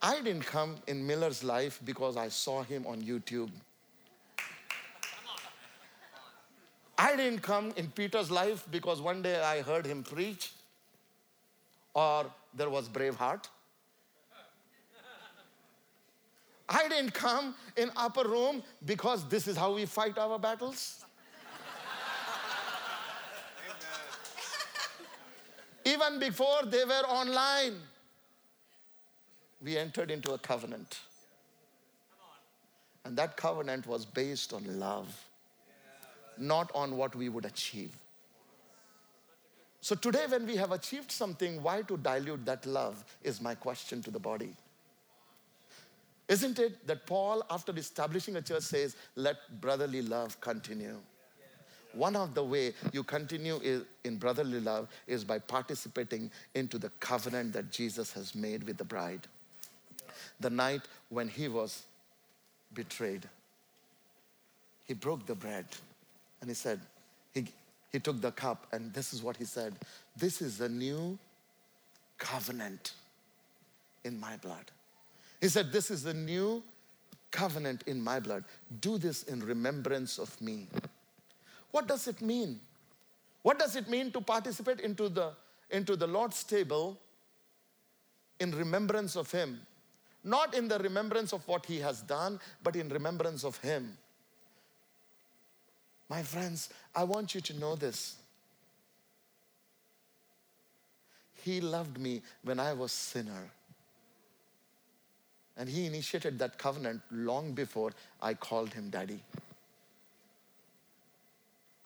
I 0.00 0.20
didn't 0.20 0.46
come 0.46 0.76
in 0.86 1.04
Miller's 1.04 1.42
life 1.42 1.80
because 1.84 2.16
I 2.16 2.28
saw 2.28 2.62
him 2.62 2.86
on 2.86 3.02
YouTube. 3.02 3.50
I 6.96 7.16
didn't 7.16 7.40
come 7.40 7.72
in 7.76 7.88
Peter's 7.88 8.30
life 8.30 8.64
because 8.70 9.00
one 9.00 9.20
day 9.20 9.42
I 9.42 9.62
heard 9.62 9.84
him 9.84 10.04
preach 10.04 10.52
or 11.92 12.26
there 12.54 12.70
was 12.70 12.88
Braveheart. 12.88 13.48
I 16.68 16.86
didn't 16.88 17.14
come 17.14 17.56
in 17.76 17.90
upper 17.96 18.28
room 18.28 18.62
because 18.86 19.28
this 19.28 19.48
is 19.48 19.56
how 19.56 19.74
we 19.74 19.86
fight 19.86 20.18
our 20.18 20.38
battles. 20.38 20.97
Even 25.88 26.18
before 26.18 26.62
they 26.64 26.84
were 26.84 27.06
online, 27.08 27.76
we 29.62 29.76
entered 29.78 30.10
into 30.10 30.32
a 30.32 30.38
covenant. 30.38 31.00
And 33.04 33.16
that 33.16 33.36
covenant 33.36 33.86
was 33.86 34.04
based 34.04 34.52
on 34.52 34.78
love 34.78 35.24
not 36.40 36.70
on 36.74 36.96
what 36.96 37.14
we 37.14 37.28
would 37.28 37.44
achieve. 37.44 37.90
So 39.80 39.94
today, 39.94 40.24
when 40.28 40.46
we 40.46 40.56
have 40.56 40.72
achieved 40.72 41.10
something, 41.10 41.62
why 41.62 41.82
to 41.82 41.96
dilute 41.96 42.44
that 42.46 42.66
love 42.66 43.04
is 43.22 43.40
my 43.40 43.54
question 43.54 44.02
to 44.02 44.10
the 44.10 44.18
body. 44.18 44.54
Isn't 46.26 46.58
it 46.58 46.86
that 46.86 47.06
Paul, 47.06 47.42
after 47.50 47.74
establishing 47.76 48.36
a 48.36 48.42
church, 48.42 48.64
says, 48.64 48.96
let 49.14 49.36
brotherly 49.60 50.02
love 50.02 50.40
continue? 50.40 50.96
One 51.92 52.16
of 52.16 52.34
the 52.34 52.44
way 52.44 52.74
you 52.92 53.02
continue 53.02 53.84
in 54.04 54.16
brotherly 54.16 54.60
love 54.60 54.88
is 55.06 55.24
by 55.24 55.38
participating 55.38 56.30
into 56.54 56.78
the 56.78 56.90
covenant 57.00 57.52
that 57.54 57.70
Jesus 57.70 58.12
has 58.12 58.34
made 58.34 58.64
with 58.64 58.76
the 58.76 58.84
bride. 58.84 59.26
The 60.40 60.50
night 60.50 60.82
when 61.08 61.28
he 61.28 61.48
was 61.48 61.82
betrayed, 62.74 63.28
he 64.84 64.94
broke 64.94 65.26
the 65.26 65.34
bread 65.34 65.66
and 66.40 66.50
he 66.50 66.54
said, 66.54 66.80
he, 67.34 67.46
he 67.92 67.98
took 67.98 68.20
the 68.20 68.32
cup, 68.32 68.66
and 68.72 68.92
this 68.92 69.12
is 69.12 69.22
what 69.22 69.36
he 69.36 69.44
said 69.44 69.74
This 70.16 70.42
is 70.42 70.60
a 70.60 70.68
new 70.68 71.18
covenant 72.18 72.92
in 74.04 74.18
my 74.18 74.36
blood. 74.36 74.70
He 75.40 75.48
said, 75.48 75.72
This 75.72 75.90
is 75.90 76.04
a 76.06 76.14
new 76.14 76.62
covenant 77.30 77.84
in 77.86 78.00
my 78.00 78.20
blood. 78.20 78.44
Do 78.80 78.98
this 78.98 79.24
in 79.24 79.40
remembrance 79.40 80.18
of 80.18 80.40
me. 80.40 80.66
What 81.70 81.86
does 81.86 82.08
it 82.08 82.20
mean? 82.20 82.60
What 83.42 83.58
does 83.58 83.76
it 83.76 83.88
mean 83.88 84.10
to 84.12 84.20
participate 84.20 84.80
into 84.80 85.08
the, 85.08 85.32
into 85.70 85.96
the 85.96 86.06
Lord's 86.06 86.44
table 86.44 86.98
in 88.40 88.52
remembrance 88.52 89.16
of 89.16 89.30
Him? 89.30 89.60
Not 90.24 90.54
in 90.54 90.68
the 90.68 90.78
remembrance 90.78 91.32
of 91.32 91.46
what 91.46 91.66
He 91.66 91.78
has 91.78 92.02
done, 92.02 92.40
but 92.62 92.76
in 92.76 92.88
remembrance 92.88 93.44
of 93.44 93.56
Him. 93.58 93.96
My 96.08 96.22
friends, 96.22 96.70
I 96.94 97.04
want 97.04 97.34
you 97.34 97.40
to 97.42 97.58
know 97.58 97.76
this. 97.76 98.16
He 101.42 101.60
loved 101.60 101.98
me 101.98 102.22
when 102.42 102.58
I 102.58 102.72
was 102.72 102.92
sinner. 102.92 103.50
And 105.56 105.68
he 105.68 105.86
initiated 105.86 106.38
that 106.38 106.58
covenant 106.58 107.02
long 107.10 107.52
before 107.52 107.92
I 108.22 108.34
called 108.34 108.72
him 108.72 108.90
daddy. 108.90 109.20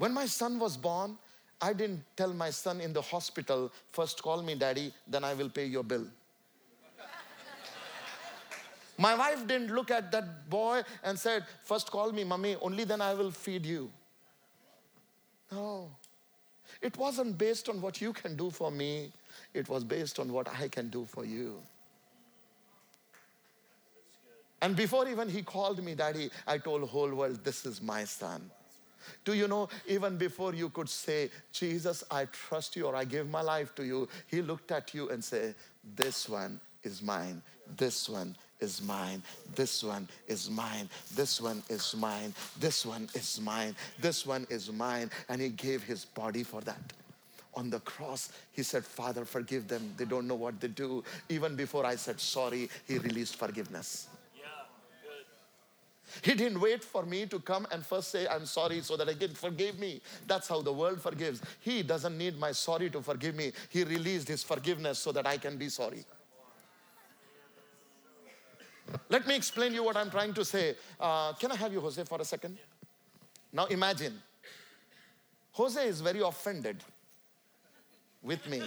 When 0.02 0.12
my 0.12 0.26
son 0.26 0.58
was 0.58 0.76
born, 0.76 1.16
I 1.60 1.72
didn't 1.72 2.02
tell 2.16 2.34
my 2.34 2.50
son 2.50 2.80
in 2.80 2.92
the 2.92 3.00
hospital, 3.00 3.70
first 3.92 4.20
call 4.20 4.42
me 4.42 4.56
daddy, 4.56 4.92
then 5.06 5.22
I 5.22 5.32
will 5.32 5.48
pay 5.48 5.66
your 5.66 5.84
bill. 5.84 6.08
my 8.98 9.14
wife 9.14 9.46
didn't 9.46 9.72
look 9.72 9.92
at 9.92 10.10
that 10.10 10.50
boy 10.50 10.82
and 11.04 11.16
said, 11.16 11.44
first 11.62 11.92
call 11.92 12.10
me 12.10 12.24
mommy, 12.24 12.56
only 12.60 12.82
then 12.82 13.00
I 13.00 13.14
will 13.14 13.30
feed 13.30 13.64
you. 13.64 13.92
No. 15.52 15.88
It 16.80 16.98
wasn't 16.98 17.38
based 17.38 17.68
on 17.68 17.80
what 17.80 18.00
you 18.00 18.12
can 18.12 18.34
do 18.34 18.50
for 18.50 18.72
me, 18.72 19.12
it 19.54 19.68
was 19.68 19.84
based 19.84 20.18
on 20.18 20.32
what 20.32 20.48
I 20.60 20.66
can 20.66 20.88
do 20.88 21.04
for 21.04 21.24
you. 21.24 21.62
And 24.60 24.74
before 24.74 25.08
even 25.08 25.28
he 25.28 25.42
called 25.42 25.80
me 25.80 25.94
daddy, 25.94 26.28
I 26.44 26.58
told 26.58 26.82
the 26.82 26.86
whole 26.86 27.14
world, 27.14 27.44
this 27.44 27.64
is 27.64 27.80
my 27.80 28.02
son. 28.02 28.50
Do 29.24 29.34
you 29.34 29.48
know, 29.48 29.68
even 29.86 30.16
before 30.16 30.54
you 30.54 30.68
could 30.70 30.88
say, 30.88 31.30
Jesus, 31.52 32.04
I 32.10 32.26
trust 32.26 32.76
you 32.76 32.86
or 32.86 32.96
I 32.96 33.04
give 33.04 33.28
my 33.28 33.42
life 33.42 33.74
to 33.76 33.84
you, 33.84 34.08
he 34.26 34.42
looked 34.42 34.72
at 34.72 34.94
you 34.94 35.10
and 35.10 35.22
said, 35.22 35.54
This 35.96 36.28
one 36.28 36.60
is 36.82 37.02
mine. 37.02 37.42
This 37.76 38.08
one 38.08 38.36
is 38.60 38.82
mine. 38.82 39.22
This 39.54 39.82
one 39.82 40.08
is 40.28 40.50
mine. 40.50 40.88
This 41.14 41.40
one 41.40 41.62
is 41.68 41.94
mine. 41.96 42.34
This 42.60 42.86
one 42.86 43.08
is 43.14 43.40
mine. 43.40 43.74
This 44.00 44.26
one 44.26 44.46
is 44.50 44.72
mine. 44.72 45.10
And 45.28 45.40
he 45.40 45.48
gave 45.48 45.82
his 45.82 46.04
body 46.04 46.42
for 46.42 46.60
that. 46.62 46.92
On 47.54 47.68
the 47.68 47.80
cross, 47.80 48.30
he 48.52 48.62
said, 48.62 48.84
Father, 48.84 49.24
forgive 49.24 49.68
them. 49.68 49.92
They 49.96 50.06
don't 50.06 50.26
know 50.26 50.34
what 50.34 50.60
they 50.60 50.68
do. 50.68 51.04
Even 51.28 51.54
before 51.54 51.84
I 51.84 51.96
said 51.96 52.18
sorry, 52.18 52.70
he 52.86 52.98
released 52.98 53.36
forgiveness. 53.36 54.08
He 56.22 56.34
didn't 56.34 56.60
wait 56.60 56.84
for 56.84 57.04
me 57.04 57.26
to 57.26 57.38
come 57.40 57.66
and 57.70 57.84
first 57.84 58.10
say, 58.10 58.26
I'm 58.26 58.46
sorry, 58.46 58.80
so 58.82 58.96
that 58.96 59.08
I 59.08 59.14
can 59.14 59.34
forgive 59.34 59.78
me. 59.78 60.00
That's 60.26 60.48
how 60.48 60.60
the 60.62 60.72
world 60.72 61.00
forgives. 61.00 61.40
He 61.60 61.82
doesn't 61.82 62.16
need 62.16 62.38
my 62.38 62.52
sorry 62.52 62.90
to 62.90 63.02
forgive 63.02 63.34
me. 63.34 63.52
He 63.70 63.84
released 63.84 64.28
his 64.28 64.42
forgiveness 64.42 64.98
so 64.98 65.12
that 65.12 65.26
I 65.26 65.38
can 65.38 65.56
be 65.56 65.68
sorry. 65.68 66.04
Let 69.08 69.26
me 69.26 69.36
explain 69.36 69.72
you 69.72 69.84
what 69.84 69.96
I'm 69.96 70.10
trying 70.10 70.34
to 70.34 70.44
say. 70.44 70.76
Uh, 71.00 71.32
can 71.34 71.52
I 71.52 71.56
have 71.56 71.72
you, 71.72 71.80
Jose, 71.80 72.02
for 72.04 72.20
a 72.20 72.24
second? 72.24 72.58
Now 73.52 73.66
imagine, 73.66 74.20
Jose 75.52 75.86
is 75.86 76.00
very 76.00 76.20
offended 76.20 76.82
with 78.22 78.46
me, 78.48 78.62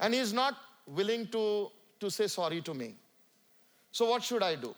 and 0.00 0.14
he's 0.14 0.32
not 0.32 0.56
willing 0.86 1.26
to, 1.28 1.70
to 2.00 2.10
say 2.10 2.26
sorry 2.26 2.60
to 2.62 2.74
me. 2.74 2.94
So, 3.90 4.08
what 4.10 4.22
should 4.22 4.42
I 4.42 4.56
do? 4.56 4.74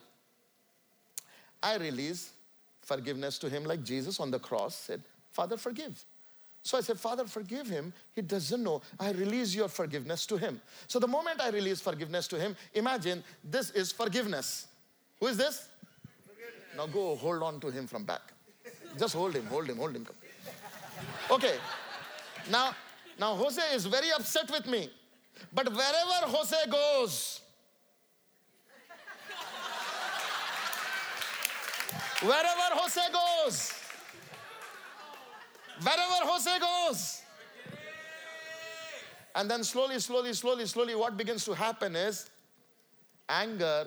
I 1.65 1.77
release 1.77 2.31
forgiveness 2.81 3.39
to 3.39 3.49
him, 3.49 3.63
like 3.63 3.83
Jesus 3.83 4.19
on 4.19 4.29
the 4.29 4.37
cross 4.37 4.75
said, 4.75 5.01
Father, 5.31 5.57
forgive. 5.57 6.05
So 6.61 6.77
I 6.77 6.81
said, 6.81 6.99
Father, 6.99 7.25
forgive 7.25 7.67
him. 7.67 7.91
He 8.13 8.21
doesn't 8.21 8.61
know. 8.61 8.83
I 8.99 9.11
release 9.11 9.55
your 9.55 9.67
forgiveness 9.67 10.27
to 10.27 10.37
him. 10.37 10.61
So 10.87 10.99
the 10.99 11.07
moment 11.07 11.41
I 11.41 11.49
release 11.49 11.81
forgiveness 11.81 12.27
to 12.29 12.39
him, 12.39 12.55
imagine 12.73 13.23
this 13.43 13.71
is 13.71 13.91
forgiveness. 13.91 14.67
Who 15.19 15.27
is 15.27 15.37
this? 15.37 15.67
Now 16.77 16.85
go 16.85 17.15
hold 17.15 17.41
on 17.41 17.59
to 17.61 17.71
him 17.71 17.87
from 17.87 18.03
back. 18.03 18.21
Just 18.99 19.15
hold 19.15 19.35
him, 19.35 19.45
hold 19.47 19.67
him, 19.67 19.77
hold 19.77 19.95
him. 19.95 20.07
Okay. 21.31 21.55
Now, 22.51 22.75
now 23.19 23.33
Jose 23.35 23.61
is 23.73 23.85
very 23.87 24.11
upset 24.11 24.51
with 24.51 24.67
me. 24.67 24.89
But 25.53 25.69
wherever 25.69 26.35
Jose 26.35 26.57
goes, 26.71 27.41
wherever 32.21 32.75
Jose 32.75 33.01
goes, 33.11 33.73
Wherever 35.81 36.31
Jose 36.31 36.59
goes. 36.59 37.21
And 39.35 39.51
then 39.51 39.63
slowly, 39.63 39.99
slowly, 39.99 40.33
slowly, 40.33 40.65
slowly, 40.65 40.95
what 40.95 41.17
begins 41.17 41.43
to 41.45 41.53
happen 41.53 41.95
is 41.95 42.29
anger, 43.27 43.85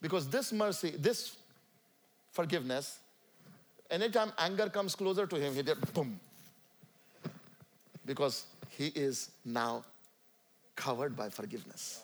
because 0.00 0.28
this 0.28 0.52
mercy, 0.52 0.90
this 0.98 1.36
forgiveness, 2.32 2.98
anytime 3.90 4.32
anger 4.38 4.68
comes 4.68 4.96
closer 4.96 5.26
to 5.26 5.36
him, 5.36 5.54
he 5.54 5.62
did 5.62 5.78
boom. 5.94 6.18
Because 8.04 8.46
he 8.70 8.88
is 8.88 9.30
now 9.44 9.84
covered 10.74 11.16
by 11.16 11.28
forgiveness. 11.28 12.02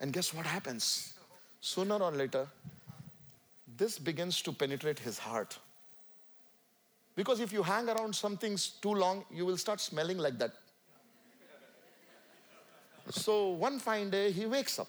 And 0.00 0.12
guess 0.12 0.32
what 0.32 0.46
happens? 0.46 1.12
Sooner 1.60 1.96
or 1.96 2.10
later, 2.10 2.46
this 3.82 3.98
begins 3.98 4.40
to 4.42 4.52
penetrate 4.52 5.00
his 5.00 5.18
heart. 5.18 5.58
Because 7.16 7.40
if 7.40 7.52
you 7.52 7.64
hang 7.64 7.88
around 7.88 8.14
some 8.14 8.36
things 8.36 8.68
too 8.80 8.94
long, 8.94 9.24
you 9.28 9.44
will 9.44 9.56
start 9.56 9.80
smelling 9.80 10.18
like 10.18 10.38
that. 10.38 10.52
So 13.10 13.48
one 13.48 13.80
fine 13.80 14.08
day, 14.08 14.30
he 14.30 14.46
wakes 14.46 14.78
up 14.78 14.88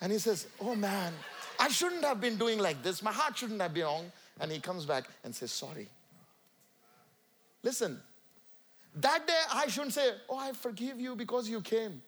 and 0.00 0.10
he 0.10 0.18
says, 0.18 0.48
Oh 0.60 0.74
man, 0.74 1.12
I 1.60 1.68
shouldn't 1.68 2.04
have 2.04 2.20
been 2.20 2.36
doing 2.36 2.58
like 2.58 2.82
this. 2.82 3.00
My 3.00 3.12
heart 3.12 3.38
shouldn't 3.38 3.62
have 3.62 3.72
been 3.72 3.84
wrong. 3.84 4.10
And 4.40 4.50
he 4.50 4.58
comes 4.58 4.84
back 4.84 5.04
and 5.22 5.32
says, 5.32 5.52
Sorry. 5.52 5.88
Listen, 7.62 8.00
that 8.96 9.24
day 9.24 9.42
I 9.52 9.68
shouldn't 9.68 9.94
say, 9.94 10.08
Oh, 10.28 10.36
I 10.36 10.50
forgive 10.50 11.00
you 11.00 11.14
because 11.14 11.48
you 11.48 11.60
came. 11.60 12.02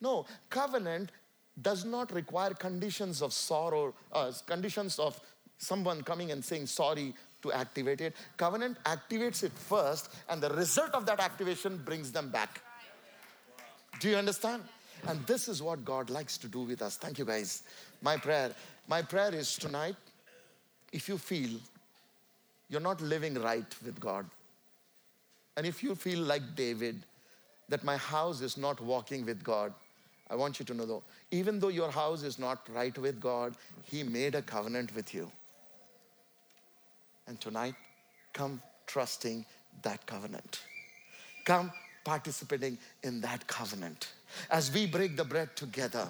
No, 0.00 0.26
covenant 0.48 1.10
does 1.62 1.84
not 1.84 2.12
require 2.12 2.50
conditions 2.54 3.22
of 3.22 3.32
sorrow, 3.32 3.94
uh, 4.12 4.32
conditions 4.46 4.98
of 4.98 5.18
someone 5.58 6.02
coming 6.02 6.30
and 6.30 6.44
saying 6.44 6.66
sorry 6.66 7.14
to 7.42 7.52
activate 7.52 8.00
it. 8.00 8.14
Covenant 8.36 8.76
activates 8.84 9.42
it 9.42 9.52
first, 9.52 10.10
and 10.28 10.42
the 10.42 10.50
result 10.50 10.92
of 10.94 11.06
that 11.06 11.20
activation 11.20 11.80
brings 11.84 12.12
them 12.12 12.30
back. 12.30 12.60
Do 14.00 14.10
you 14.10 14.16
understand? 14.16 14.62
And 15.08 15.24
this 15.26 15.48
is 15.48 15.62
what 15.62 15.84
God 15.84 16.10
likes 16.10 16.36
to 16.38 16.48
do 16.48 16.60
with 16.60 16.82
us. 16.82 16.96
Thank 16.96 17.18
you, 17.18 17.24
guys. 17.24 17.62
My 18.02 18.16
prayer, 18.16 18.52
my 18.88 19.02
prayer 19.02 19.34
is 19.34 19.56
tonight, 19.56 19.96
if 20.92 21.08
you 21.08 21.18
feel 21.18 21.58
you're 22.68 22.80
not 22.80 23.00
living 23.00 23.34
right 23.34 23.74
with 23.84 23.98
God, 24.00 24.26
and 25.56 25.66
if 25.66 25.82
you 25.82 25.94
feel 25.94 26.20
like 26.20 26.54
David, 26.54 27.04
that 27.68 27.82
my 27.84 27.96
house 27.96 28.40
is 28.42 28.56
not 28.56 28.80
walking 28.80 29.24
with 29.24 29.42
God, 29.42 29.72
I 30.28 30.34
want 30.34 30.58
you 30.58 30.64
to 30.66 30.74
know 30.74 30.86
though, 30.86 31.02
even 31.30 31.60
though 31.60 31.68
your 31.68 31.90
house 31.90 32.22
is 32.22 32.38
not 32.38 32.66
right 32.72 32.96
with 32.98 33.20
God, 33.20 33.54
He 33.84 34.02
made 34.02 34.34
a 34.34 34.42
covenant 34.42 34.94
with 34.94 35.14
you. 35.14 35.30
And 37.26 37.40
tonight, 37.40 37.74
come 38.32 38.60
trusting 38.86 39.44
that 39.82 40.06
covenant. 40.06 40.60
Come 41.44 41.72
participating 42.04 42.78
in 43.02 43.20
that 43.20 43.46
covenant. 43.46 44.08
As 44.50 44.72
we 44.72 44.86
break 44.86 45.16
the 45.16 45.24
bread 45.24 45.54
together, 45.56 46.08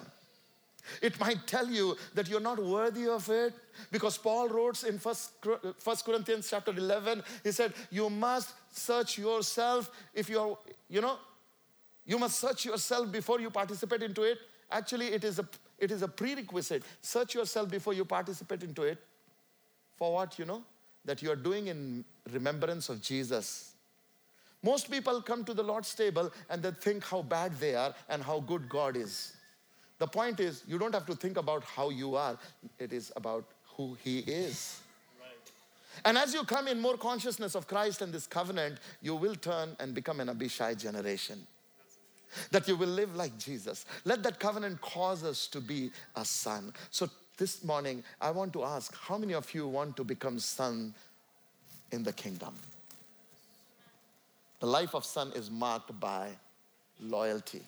it 1.01 1.19
might 1.19 1.45
tell 1.47 1.67
you 1.67 1.97
that 2.13 2.27
you're 2.27 2.39
not 2.39 2.63
worthy 2.63 3.07
of 3.07 3.29
it 3.29 3.53
because 3.91 4.17
Paul 4.17 4.47
wrote 4.49 4.83
in 4.83 4.99
First, 4.99 5.31
First 5.77 6.05
Corinthians 6.05 6.47
chapter 6.49 6.71
11, 6.71 7.23
he 7.43 7.51
said, 7.51 7.73
You 7.91 8.09
must 8.09 8.53
search 8.71 9.17
yourself 9.17 9.91
if 10.13 10.29
you're, 10.29 10.57
you 10.89 11.01
know, 11.01 11.17
you 12.07 12.17
must 12.17 12.39
search 12.39 12.65
yourself 12.65 13.11
before 13.11 13.39
you 13.39 13.51
participate 13.51 14.01
into 14.01 14.23
it. 14.23 14.39
Actually, 14.71 15.07
it 15.07 15.23
is 15.23 15.37
a, 15.37 15.47
it 15.77 15.91
is 15.91 16.01
a 16.01 16.07
prerequisite. 16.07 16.81
Search 17.01 17.35
yourself 17.35 17.69
before 17.69 17.93
you 17.93 18.05
participate 18.05 18.63
into 18.63 18.83
it. 18.83 18.97
For 19.97 20.13
what, 20.13 20.39
you 20.39 20.45
know? 20.45 20.63
that 21.07 21.23
you 21.23 21.31
are 21.31 21.37
doing 21.37 21.67
in 21.67 22.05
remembrance 22.31 22.89
of 22.89 23.01
Jesus. 23.01 23.71
Most 24.61 24.91
people 24.91 25.21
come 25.21 25.43
to 25.45 25.53
the 25.53 25.63
Lord's 25.63 25.93
table 25.95 26.31
and 26.49 26.61
they 26.61 26.71
think 26.71 27.03
how 27.03 27.21
bad 27.21 27.53
they 27.59 27.73
are 27.75 27.95
and 28.09 28.21
how 28.21 28.41
good 28.41 28.69
God 28.69 28.95
is. 28.97 29.33
The 29.99 30.07
point 30.07 30.39
is, 30.39 30.63
you 30.67 30.77
don't 30.77 30.93
have 30.93 31.05
to 31.07 31.15
think 31.15 31.37
about 31.37 31.63
how 31.63 31.89
you 31.89 32.15
are, 32.15 32.37
it 32.77 32.93
is 32.93 33.11
about 33.15 33.45
who 33.75 33.97
He 34.03 34.19
is. 34.19 34.81
And 36.05 36.15
as 36.17 36.33
you 36.33 36.43
come 36.43 36.67
in 36.67 36.79
more 36.79 36.97
consciousness 36.97 37.55
of 37.55 37.67
Christ 37.67 38.03
and 38.03 38.13
this 38.13 38.27
covenant, 38.27 38.77
you 39.01 39.15
will 39.15 39.33
turn 39.33 39.75
and 39.79 39.95
become 39.95 40.19
an 40.19 40.29
Abishai 40.29 40.75
generation. 40.75 41.47
That 42.51 42.67
you 42.67 42.75
will 42.75 42.87
live 42.87 43.15
like 43.15 43.37
Jesus. 43.37 43.85
Let 44.05 44.23
that 44.23 44.39
covenant 44.39 44.81
cause 44.81 45.23
us 45.23 45.47
to 45.47 45.61
be 45.61 45.91
a 46.15 46.25
son. 46.25 46.73
So 46.91 47.09
this 47.37 47.63
morning, 47.63 48.03
I 48.19 48.31
want 48.31 48.53
to 48.53 48.63
ask 48.63 48.95
how 48.95 49.17
many 49.17 49.33
of 49.33 49.53
you 49.53 49.67
want 49.67 49.95
to 49.97 50.03
become 50.03 50.39
son 50.39 50.93
in 51.91 52.03
the 52.03 52.13
kingdom? 52.13 52.53
The 54.59 54.67
life 54.67 54.95
of 54.95 55.05
son 55.05 55.31
is 55.35 55.51
marked 55.51 55.99
by 55.99 56.29
loyalty. 56.99 57.61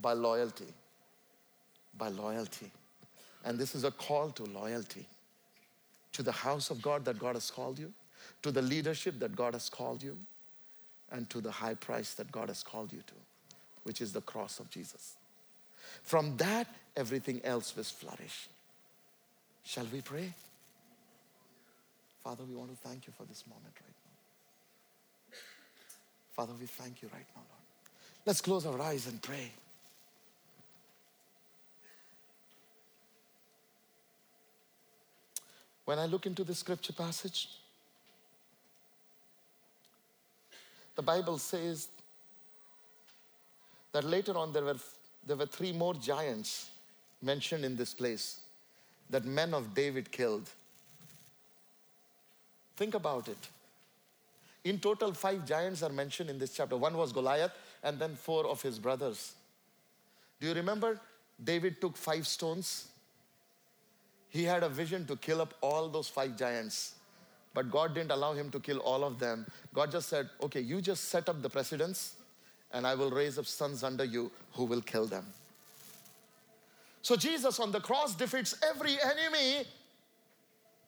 By 0.00 0.12
loyalty. 0.12 0.72
By 1.98 2.08
loyalty. 2.08 2.70
And 3.44 3.58
this 3.58 3.74
is 3.74 3.84
a 3.84 3.90
call 3.90 4.30
to 4.30 4.44
loyalty 4.44 5.06
to 6.12 6.22
the 6.22 6.32
house 6.32 6.70
of 6.70 6.80
God 6.80 7.04
that 7.06 7.18
God 7.18 7.34
has 7.34 7.50
called 7.50 7.78
you, 7.78 7.92
to 8.42 8.50
the 8.50 8.62
leadership 8.62 9.18
that 9.18 9.34
God 9.34 9.54
has 9.54 9.68
called 9.68 10.02
you, 10.02 10.16
and 11.12 11.28
to 11.30 11.40
the 11.40 11.50
high 11.50 11.74
price 11.74 12.14
that 12.14 12.32
God 12.32 12.48
has 12.48 12.62
called 12.62 12.92
you 12.92 13.02
to, 13.06 13.14
which 13.84 14.00
is 14.00 14.12
the 14.12 14.22
cross 14.22 14.58
of 14.58 14.70
Jesus. 14.70 15.14
From 16.02 16.36
that, 16.38 16.66
everything 16.96 17.40
else 17.44 17.76
will 17.76 17.84
flourish. 17.84 18.48
Shall 19.64 19.86
we 19.92 20.00
pray? 20.00 20.32
Father, 22.24 22.44
we 22.48 22.54
want 22.56 22.70
to 22.70 22.88
thank 22.88 23.06
you 23.06 23.12
for 23.16 23.24
this 23.24 23.44
moment 23.46 23.74
right 23.74 23.94
now. 25.30 25.36
Father, 26.34 26.52
we 26.58 26.66
thank 26.66 27.02
you 27.02 27.08
right 27.12 27.26
now, 27.36 27.42
Lord. 27.42 27.62
Let's 28.24 28.40
close 28.40 28.64
our 28.64 28.80
eyes 28.80 29.06
and 29.06 29.20
pray. 29.20 29.50
When 35.84 35.98
I 35.98 36.06
look 36.06 36.26
into 36.26 36.44
the 36.44 36.54
scripture 36.54 36.92
passage, 36.92 37.48
the 40.96 41.02
Bible 41.02 41.38
says 41.38 41.88
that 43.92 44.04
later 44.04 44.36
on 44.36 44.52
there 44.52 44.64
were 44.64 44.78
there 45.26 45.36
were 45.36 45.46
three 45.46 45.72
more 45.72 45.94
giants 45.94 46.68
mentioned 47.22 47.64
in 47.64 47.76
this 47.76 47.94
place 47.94 48.40
that 49.10 49.24
men 49.24 49.54
of 49.54 49.74
David 49.74 50.10
killed. 50.10 50.50
Think 52.76 52.94
about 52.94 53.28
it. 53.28 53.38
In 54.64 54.78
total, 54.78 55.12
five 55.12 55.46
giants 55.46 55.82
are 55.82 55.90
mentioned 55.90 56.30
in 56.30 56.38
this 56.38 56.54
chapter. 56.54 56.76
One 56.76 56.96
was 56.96 57.12
Goliath, 57.12 57.52
and 57.82 57.98
then 57.98 58.14
four 58.14 58.46
of 58.46 58.62
his 58.62 58.78
brothers. 58.78 59.32
Do 60.40 60.48
you 60.48 60.54
remember? 60.54 61.00
David 61.42 61.80
took 61.80 61.96
five 61.96 62.26
stones. 62.26 62.88
He 64.28 64.44
had 64.44 64.62
a 64.62 64.68
vision 64.68 65.06
to 65.06 65.16
kill 65.16 65.40
up 65.40 65.54
all 65.60 65.88
those 65.88 66.08
five 66.08 66.36
giants. 66.36 66.94
But 67.54 67.70
God 67.70 67.94
didn't 67.94 68.10
allow 68.10 68.32
him 68.32 68.50
to 68.50 68.60
kill 68.60 68.78
all 68.78 69.04
of 69.04 69.18
them. 69.18 69.46
God 69.74 69.90
just 69.90 70.08
said, 70.08 70.28
okay, 70.42 70.60
you 70.60 70.80
just 70.80 71.06
set 71.10 71.28
up 71.28 71.42
the 71.42 71.50
precedents, 71.50 72.14
and 72.72 72.86
I 72.86 72.94
will 72.94 73.10
raise 73.10 73.38
up 73.38 73.46
sons 73.46 73.82
under 73.84 74.04
you 74.04 74.30
who 74.52 74.64
will 74.64 74.80
kill 74.80 75.06
them. 75.06 75.26
So 77.02 77.16
Jesus 77.16 77.58
on 77.58 77.72
the 77.72 77.80
cross 77.80 78.14
defeats 78.14 78.56
every 78.68 78.96
enemy. 79.02 79.66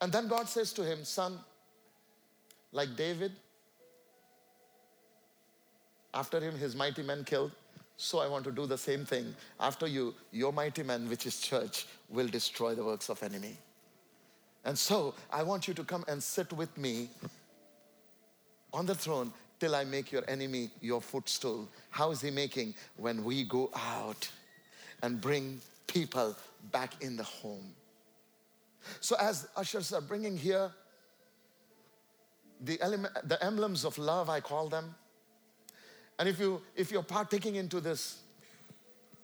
And 0.00 0.12
then 0.12 0.28
God 0.28 0.48
says 0.48 0.72
to 0.74 0.84
him, 0.84 1.04
Son, 1.04 1.38
like 2.72 2.96
David, 2.96 3.32
after 6.12 6.40
him, 6.40 6.56
his 6.56 6.76
mighty 6.76 7.02
men 7.02 7.24
killed. 7.24 7.50
So 7.96 8.20
I 8.20 8.28
want 8.28 8.44
to 8.44 8.52
do 8.52 8.66
the 8.66 8.78
same 8.78 9.04
thing. 9.04 9.34
After 9.60 9.86
you, 9.86 10.14
your 10.32 10.52
mighty 10.52 10.82
men, 10.82 11.08
which 11.08 11.26
is 11.26 11.40
church, 11.40 11.86
will 12.08 12.28
destroy 12.28 12.74
the 12.74 12.84
works 12.84 13.08
of 13.08 13.22
enemy. 13.22 13.56
And 14.64 14.78
so 14.78 15.14
I 15.30 15.42
want 15.42 15.68
you 15.68 15.74
to 15.74 15.84
come 15.84 16.04
and 16.08 16.22
sit 16.22 16.52
with 16.52 16.76
me 16.78 17.08
on 18.72 18.86
the 18.86 18.94
throne 18.94 19.32
till 19.60 19.74
I 19.74 19.84
make 19.84 20.10
your 20.10 20.22
enemy 20.28 20.70
your 20.80 21.00
footstool. 21.00 21.68
How 21.90 22.10
is 22.10 22.20
he 22.20 22.30
making? 22.30 22.74
When 22.96 23.24
we 23.24 23.44
go 23.44 23.70
out 23.74 24.28
and 25.02 25.20
bring 25.20 25.60
people 25.86 26.34
back 26.72 27.02
in 27.02 27.16
the 27.16 27.22
home. 27.22 27.74
So 29.00 29.16
as 29.20 29.48
ushers 29.56 29.92
are 29.92 30.00
bringing 30.00 30.36
here 30.36 30.70
the, 32.60 32.80
element, 32.80 33.14
the 33.24 33.42
emblems 33.44 33.84
of 33.84 33.98
love, 33.98 34.30
I 34.30 34.40
call 34.40 34.68
them, 34.68 34.94
and 36.18 36.28
if, 36.28 36.38
you, 36.38 36.60
if 36.76 36.92
you're 36.92 37.02
partaking 37.02 37.56
into 37.56 37.80
this, 37.80 38.20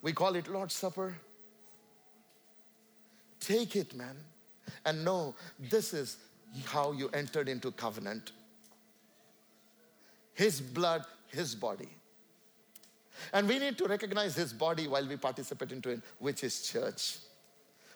we 0.03 0.13
call 0.13 0.35
it 0.35 0.49
Lord's 0.49 0.75
Supper. 0.75 1.15
Take 3.39 3.77
it, 3.77 3.95
man, 3.95 4.17
and 4.85 5.05
know 5.05 5.35
this 5.59 5.93
is 5.93 6.17
how 6.65 6.93
you 6.93 7.09
entered 7.11 7.49
into 7.49 7.71
covenant. 7.73 8.33
His 10.35 10.61
blood, 10.61 11.05
His 11.29 11.55
body. 11.55 11.89
And 13.33 13.49
we 13.49 13.59
need 13.59 13.77
to 13.79 13.87
recognize 13.87 14.35
His 14.35 14.53
body 14.53 14.89
while 14.89 15.07
we 15.07 15.17
participate 15.17 15.73
into 15.73 15.91
it, 15.91 16.01
which 16.19 16.45
is 16.45 16.63
church. 16.63 17.19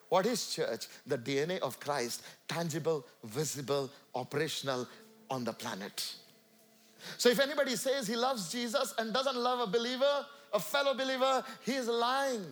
What 0.09 0.27
is 0.27 0.55
church? 0.55 0.87
The 1.07 1.19
DNA 1.19 1.59
of 1.61 1.81
Christ, 1.81 2.23
tangible, 2.47 3.07
visible, 3.25 3.91
operational 4.15 4.87
on 5.31 5.45
the 5.45 5.53
planet. 5.53 6.15
So 7.19 7.29
if 7.29 7.41
anybody 7.41 7.77
says 7.77 8.07
he 8.07 8.17
loves 8.17 8.51
Jesus 8.51 8.95
and 8.99 9.13
doesn't 9.13 9.37
love 9.37 9.69
a 9.69 9.71
believer, 9.71 10.27
a 10.53 10.61
fellow 10.61 10.95
believer, 10.95 11.43
he 11.65 11.73
is 11.73 11.89
lying. 11.89 12.45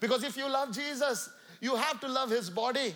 Because 0.00 0.22
if 0.22 0.36
you 0.36 0.48
love 0.48 0.72
Jesus, 0.72 1.30
you 1.60 1.76
have 1.76 2.00
to 2.00 2.08
love 2.08 2.30
his 2.30 2.50
body. 2.50 2.94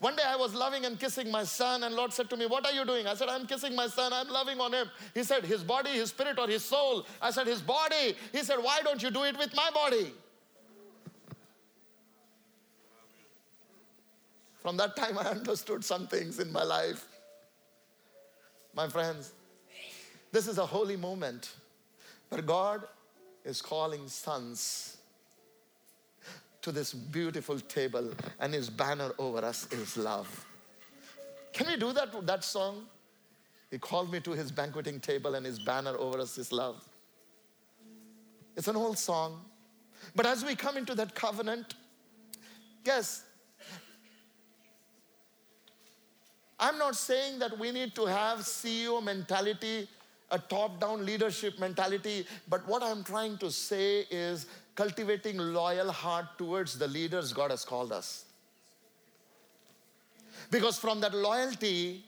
One 0.00 0.16
day 0.16 0.22
I 0.26 0.36
was 0.36 0.54
loving 0.54 0.84
and 0.86 0.98
kissing 0.98 1.30
my 1.30 1.44
son, 1.44 1.84
and 1.84 1.94
Lord 1.94 2.12
said 2.12 2.30
to 2.30 2.36
me, 2.36 2.46
What 2.46 2.66
are 2.66 2.72
you 2.72 2.84
doing? 2.84 3.06
I 3.06 3.14
said, 3.14 3.28
I'm 3.28 3.46
kissing 3.46 3.76
my 3.76 3.86
son, 3.86 4.12
I'm 4.12 4.28
loving 4.28 4.60
on 4.60 4.72
him. 4.72 4.90
He 5.12 5.22
said, 5.22 5.44
His 5.44 5.62
body, 5.62 5.90
his 5.90 6.10
spirit, 6.10 6.38
or 6.38 6.48
his 6.48 6.64
soul? 6.64 7.06
I 7.20 7.30
said, 7.30 7.46
His 7.46 7.60
body. 7.60 8.16
He 8.32 8.42
said, 8.42 8.56
Why 8.56 8.80
don't 8.82 9.02
you 9.02 9.10
do 9.10 9.24
it 9.24 9.38
with 9.38 9.54
my 9.54 9.70
body? 9.72 10.12
From 14.60 14.76
that 14.78 14.96
time, 14.96 15.18
I 15.18 15.24
understood 15.24 15.84
some 15.84 16.06
things 16.06 16.40
in 16.40 16.50
my 16.50 16.64
life 16.64 17.06
my 18.74 18.88
friends, 18.88 19.32
this 20.32 20.48
is 20.48 20.58
a 20.58 20.66
holy 20.66 20.96
moment 20.96 21.54
where 22.28 22.42
God 22.42 22.82
is 23.44 23.62
calling 23.62 24.08
sons 24.08 24.93
to 26.64 26.72
this 26.72 26.94
beautiful 26.94 27.60
table, 27.60 28.10
and 28.40 28.54
his 28.54 28.70
banner 28.70 29.12
over 29.18 29.44
us 29.44 29.70
is 29.70 29.98
love. 29.98 30.46
Can 31.52 31.66
we 31.66 31.76
do 31.76 31.92
that 31.92 32.26
that 32.26 32.42
song? 32.42 32.86
He 33.70 33.78
called 33.78 34.10
me 34.10 34.18
to 34.20 34.30
his 34.30 34.50
banqueting 34.50 34.98
table, 34.98 35.34
and 35.34 35.44
his 35.44 35.58
banner 35.58 35.94
over 35.98 36.18
us 36.18 36.38
is 36.38 36.52
love. 36.52 36.82
It's 38.56 38.66
an 38.66 38.76
old 38.76 38.96
song. 38.96 39.42
But 40.16 40.24
as 40.24 40.42
we 40.42 40.54
come 40.54 40.78
into 40.78 40.94
that 40.94 41.14
covenant, 41.14 41.74
guess 42.82 43.24
I'm 46.58 46.78
not 46.78 46.96
saying 46.96 47.40
that 47.40 47.58
we 47.58 47.72
need 47.72 47.94
to 47.96 48.06
have 48.06 48.38
CEO 48.38 49.02
mentality, 49.02 49.86
a 50.30 50.38
top 50.38 50.80
down 50.80 51.04
leadership 51.04 51.58
mentality, 51.58 52.26
but 52.48 52.66
what 52.66 52.82
I'm 52.82 53.04
trying 53.04 53.36
to 53.38 53.50
say 53.50 54.06
is 54.10 54.46
cultivating 54.74 55.38
loyal 55.38 55.90
heart 55.92 56.26
towards 56.38 56.78
the 56.78 56.88
leaders 56.88 57.32
God 57.32 57.50
has 57.50 57.64
called 57.64 57.92
us. 57.92 58.24
Because 60.50 60.78
from 60.78 61.00
that 61.00 61.14
loyalty, 61.14 62.04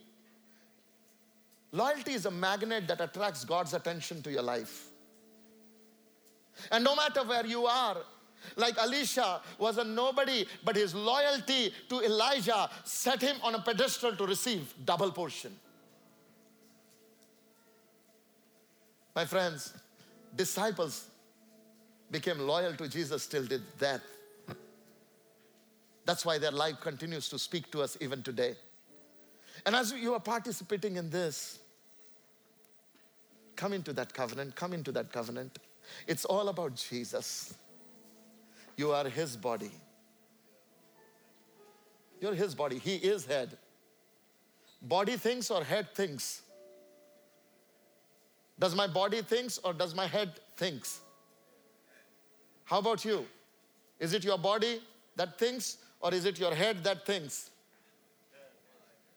loyalty 1.73 2.13
is 2.13 2.27
a 2.27 2.31
magnet 2.31 2.89
that 2.89 3.01
attracts 3.01 3.45
God's 3.45 3.75
attention 3.75 4.23
to 4.23 4.31
your 4.31 4.43
life. 4.43 4.89
And 6.73 6.83
no 6.83 6.97
matter 6.97 7.25
where 7.25 7.47
you 7.47 7.67
are, 7.67 7.99
like 8.57 8.79
Elisha 8.79 9.41
was 9.59 9.79
a 9.79 9.85
nobody, 9.85 10.47
but 10.65 10.77
his 10.77 10.95
loyalty 10.95 11.73
to 11.89 12.01
Elijah 12.03 12.71
set 12.85 13.21
him 13.21 13.37
on 13.43 13.55
a 13.55 13.61
pedestal 13.61 14.15
to 14.17 14.27
receive 14.27 14.73
double 14.85 15.11
portion. 15.11 15.55
My 19.15 19.25
friends, 19.25 19.73
disciples 20.35 21.09
became 22.11 22.39
loyal 22.39 22.73
to 22.75 22.89
Jesus 22.89 23.27
till 23.27 23.47
death. 23.79 24.03
That's 26.05 26.25
why 26.25 26.39
their 26.39 26.53
life 26.53 26.81
continues 26.81 27.29
to 27.31 27.39
speak 27.39 27.71
to 27.73 27.83
us 27.83 27.97
even 28.01 28.23
today. 28.23 28.55
And 29.65 29.75
as 29.75 29.93
you 29.93 30.15
are 30.15 30.21
participating 30.21 30.97
in 30.97 31.11
this, 31.11 31.59
come 33.57 33.73
into 33.73 33.93
that 33.95 34.15
covenant, 34.15 34.55
come 34.55 34.73
into 34.73 34.93
that 34.93 35.13
covenant. 35.13 35.59
It's 36.07 36.25
all 36.25 36.49
about 36.49 36.77
Jesus. 36.77 37.55
You 38.77 38.93
are 38.93 39.09
his 39.09 39.37
body. 39.37 39.71
You're 42.21 42.35
his 42.35 42.55
body. 42.55 42.79
He 42.79 42.97
is 42.97 43.27
head. 43.27 43.57
Body 44.83 45.17
thinks 45.17 45.51
or 45.51 45.65
head 45.65 45.89
thinks? 45.95 46.43
Does 48.59 48.75
my 48.75 48.87
body 48.87 49.23
thinks 49.23 49.59
or 49.59 49.73
does 49.73 49.95
my 49.95 50.07
head 50.07 50.33
thinks? 50.57 51.01
How 52.67 52.79
about 52.79 53.05
you? 53.05 53.25
Is 53.99 54.13
it 54.13 54.23
your 54.25 54.39
body 54.39 54.81
that 55.17 55.39
thinks 55.39 55.79
or 56.01 56.13
is 56.13 56.27
it 56.27 56.39
your 56.39 56.55
head 56.55 56.85
that 56.85 57.07
thinks? 57.07 57.51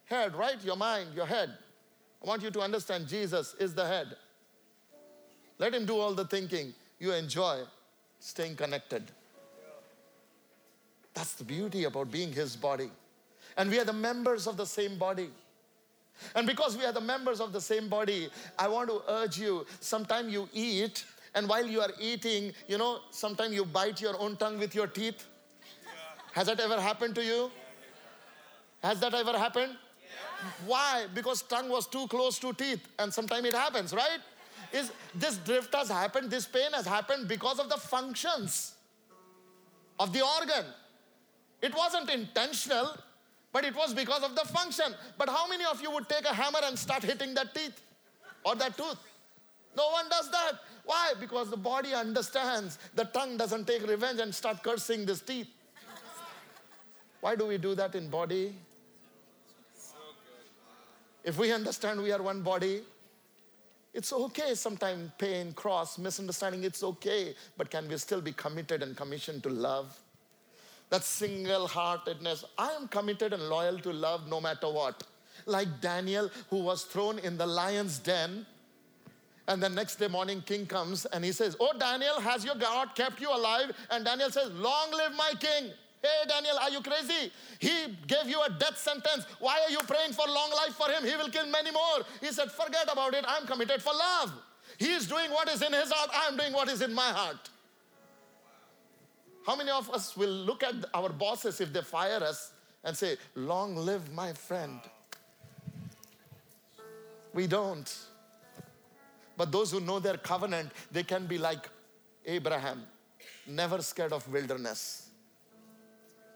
Head, 0.05 0.35
right? 0.35 0.63
Your 0.63 0.77
mind, 0.77 1.09
your 1.13 1.25
head. 1.25 1.49
I 2.23 2.27
want 2.27 2.41
you 2.41 2.49
to 2.51 2.61
understand 2.61 3.07
Jesus 3.07 3.55
is 3.59 3.75
the 3.75 3.85
head. 3.85 4.15
Let 5.57 5.73
him 5.75 5.85
do 5.85 5.97
all 5.97 6.13
the 6.13 6.25
thinking. 6.25 6.73
You 6.99 7.11
enjoy 7.13 7.63
staying 8.19 8.55
connected. 8.55 9.03
That's 11.13 11.33
the 11.33 11.43
beauty 11.43 11.83
about 11.83 12.11
being 12.11 12.31
His 12.31 12.55
body. 12.55 12.89
And 13.57 13.69
we 13.69 13.79
are 13.79 13.83
the 13.83 13.93
members 13.93 14.47
of 14.47 14.57
the 14.57 14.65
same 14.65 14.97
body. 14.97 15.29
And 16.35 16.45
because 16.47 16.77
we 16.77 16.85
are 16.85 16.91
the 16.91 17.01
members 17.01 17.41
of 17.41 17.51
the 17.51 17.61
same 17.61 17.89
body, 17.89 18.29
I 18.57 18.67
want 18.67 18.89
to 18.89 19.01
urge 19.07 19.37
you 19.37 19.65
sometime 19.79 20.29
you 20.29 20.47
eat, 20.53 21.05
and 21.35 21.47
while 21.47 21.65
you 21.65 21.81
are 21.81 21.91
eating, 21.99 22.53
you 22.67 22.77
know, 22.77 22.99
sometimes 23.11 23.53
you 23.53 23.65
bite 23.65 24.01
your 24.01 24.19
own 24.19 24.35
tongue 24.35 24.57
with 24.57 24.73
your 24.73 24.87
teeth. 24.87 25.25
Has 26.33 26.47
that 26.47 26.59
ever 26.59 26.79
happened 26.79 27.15
to 27.15 27.23
you? 27.23 27.51
Has 28.81 28.99
that 28.99 29.13
ever 29.13 29.37
happened? 29.37 29.75
Why? 30.65 31.05
Because 31.13 31.41
tongue 31.41 31.69
was 31.69 31.87
too 31.87 32.07
close 32.07 32.39
to 32.39 32.53
teeth, 32.53 32.87
and 32.97 33.13
sometimes 33.13 33.45
it 33.45 33.53
happens, 33.53 33.93
right? 33.93 34.19
Is 34.71 34.91
this 35.15 35.37
drift 35.37 35.73
has 35.75 35.89
happened, 35.89 36.29
this 36.29 36.45
pain 36.45 36.71
has 36.73 36.85
happened 36.85 37.27
because 37.27 37.59
of 37.59 37.69
the 37.69 37.77
functions 37.77 38.73
of 39.99 40.13
the 40.13 40.21
organ. 40.21 40.65
It 41.61 41.75
wasn't 41.75 42.09
intentional, 42.09 42.95
but 43.51 43.65
it 43.65 43.75
was 43.75 43.93
because 43.93 44.23
of 44.23 44.35
the 44.35 44.45
function. 44.45 44.93
But 45.17 45.27
how 45.29 45.47
many 45.47 45.65
of 45.65 45.81
you 45.81 45.91
would 45.91 46.07
take 46.07 46.25
a 46.25 46.33
hammer 46.33 46.59
and 46.63 46.77
start 46.77 47.03
hitting 47.03 47.33
that 47.33 47.53
teeth 47.53 47.81
or 48.45 48.55
that 48.55 48.77
tooth? 48.77 48.97
No 49.75 49.89
one 49.89 50.07
does 50.09 50.31
that. 50.31 50.53
Why? 50.89 51.13
Because 51.19 51.49
the 51.51 51.57
body 51.57 51.93
understands. 51.93 52.79
The 52.95 53.05
tongue 53.05 53.37
doesn't 53.37 53.67
take 53.67 53.87
revenge 53.87 54.19
and 54.19 54.33
start 54.33 54.63
cursing 54.63 55.05
this 55.05 55.21
teeth. 55.21 55.47
Why 57.21 57.35
do 57.35 57.45
we 57.45 57.59
do 57.59 57.75
that 57.75 57.93
in 57.93 58.09
body? 58.09 58.55
If 61.23 61.37
we 61.37 61.51
understand 61.51 62.01
we 62.01 62.11
are 62.11 62.21
one 62.21 62.41
body, 62.41 62.81
it's 63.93 64.11
okay 64.11 64.55
sometimes 64.55 65.11
pain, 65.19 65.53
cross, 65.53 65.99
misunderstanding, 65.99 66.63
it's 66.63 66.81
okay. 66.81 67.35
But 67.55 67.69
can 67.69 67.87
we 67.87 67.97
still 67.97 68.21
be 68.21 68.31
committed 68.31 68.81
and 68.81 68.97
commissioned 68.97 69.43
to 69.43 69.49
love? 69.49 69.95
that 70.89 71.03
single 71.03 71.67
heartedness. 71.67 72.43
I 72.57 72.71
am 72.71 72.87
committed 72.87 73.33
and 73.33 73.43
loyal 73.43 73.79
to 73.79 73.93
love 73.93 74.27
no 74.27 74.41
matter 74.41 74.69
what. 74.69 75.03
Like 75.45 75.81
Daniel, 75.81 76.29
who 76.49 76.57
was 76.57 76.83
thrown 76.83 77.19
in 77.19 77.37
the 77.37 77.45
lion's 77.45 77.99
den. 77.99 78.45
And 79.49 79.63
the 79.63 79.67
next 79.67 79.95
day 79.95 80.07
morning, 80.07 80.43
king 80.45 80.67
comes 80.67 81.05
and 81.07 81.25
he 81.25 81.31
says, 81.31 81.57
Oh, 81.59 81.71
Daniel, 81.77 82.19
has 82.19 82.45
your 82.45 82.53
God 82.53 82.93
kept 82.93 83.19
you 83.19 83.35
alive? 83.35 83.71
And 83.89 84.05
Daniel 84.05 84.29
says, 84.29 84.51
Long 84.51 84.91
live 84.91 85.13
my 85.17 85.33
king. 85.39 85.71
Hey, 86.03 86.27
Daniel, 86.27 86.55
are 86.61 86.69
you 86.69 86.81
crazy? 86.81 87.31
He 87.57 87.97
gave 88.05 88.27
you 88.27 88.39
a 88.43 88.49
death 88.51 88.77
sentence. 88.77 89.25
Why 89.39 89.59
are 89.65 89.71
you 89.71 89.79
praying 89.79 90.13
for 90.13 90.25
long 90.27 90.51
life 90.51 90.75
for 90.75 90.87
him? 90.89 91.03
He 91.03 91.17
will 91.17 91.29
kill 91.29 91.47
many 91.47 91.71
more. 91.71 92.05
He 92.21 92.27
said, 92.27 92.51
Forget 92.51 92.93
about 92.93 93.15
it. 93.15 93.25
I'm 93.27 93.47
committed 93.47 93.81
for 93.81 93.91
love. 93.91 94.31
He 94.77 94.91
is 94.93 95.07
doing 95.07 95.31
what 95.31 95.49
is 95.49 95.63
in 95.63 95.73
his 95.73 95.91
heart. 95.91 96.11
I'm 96.13 96.37
doing 96.37 96.53
what 96.53 96.69
is 96.69 96.83
in 96.83 96.93
my 96.93 97.09
heart. 97.09 97.49
How 99.47 99.55
many 99.55 99.71
of 99.71 99.89
us 99.89 100.15
will 100.15 100.29
look 100.29 100.61
at 100.61 100.75
our 100.93 101.09
bosses 101.09 101.59
if 101.59 101.73
they 101.73 101.81
fire 101.81 102.23
us 102.23 102.51
and 102.83 102.95
say, 102.95 103.17
Long 103.33 103.75
live 103.75 104.13
my 104.13 104.31
friend? 104.31 104.79
We 107.33 107.47
don't. 107.47 108.08
But 109.39 109.53
those 109.53 109.71
who 109.71 109.79
know 109.79 109.99
their 109.99 110.17
covenant, 110.17 110.69
they 110.91 111.03
can 111.03 111.25
be 111.25 111.37
like 111.37 111.69
Abraham, 112.25 112.83
never 113.47 113.81
scared 113.81 114.11
of 114.11 114.27
wilderness. 114.29 115.07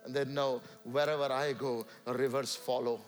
And 0.06 0.16
they 0.16 0.24
know 0.24 0.62
wherever 0.86 1.26
I 1.26 1.51
go, 1.51 1.86
rivers 2.06 2.56
follow. 2.56 3.01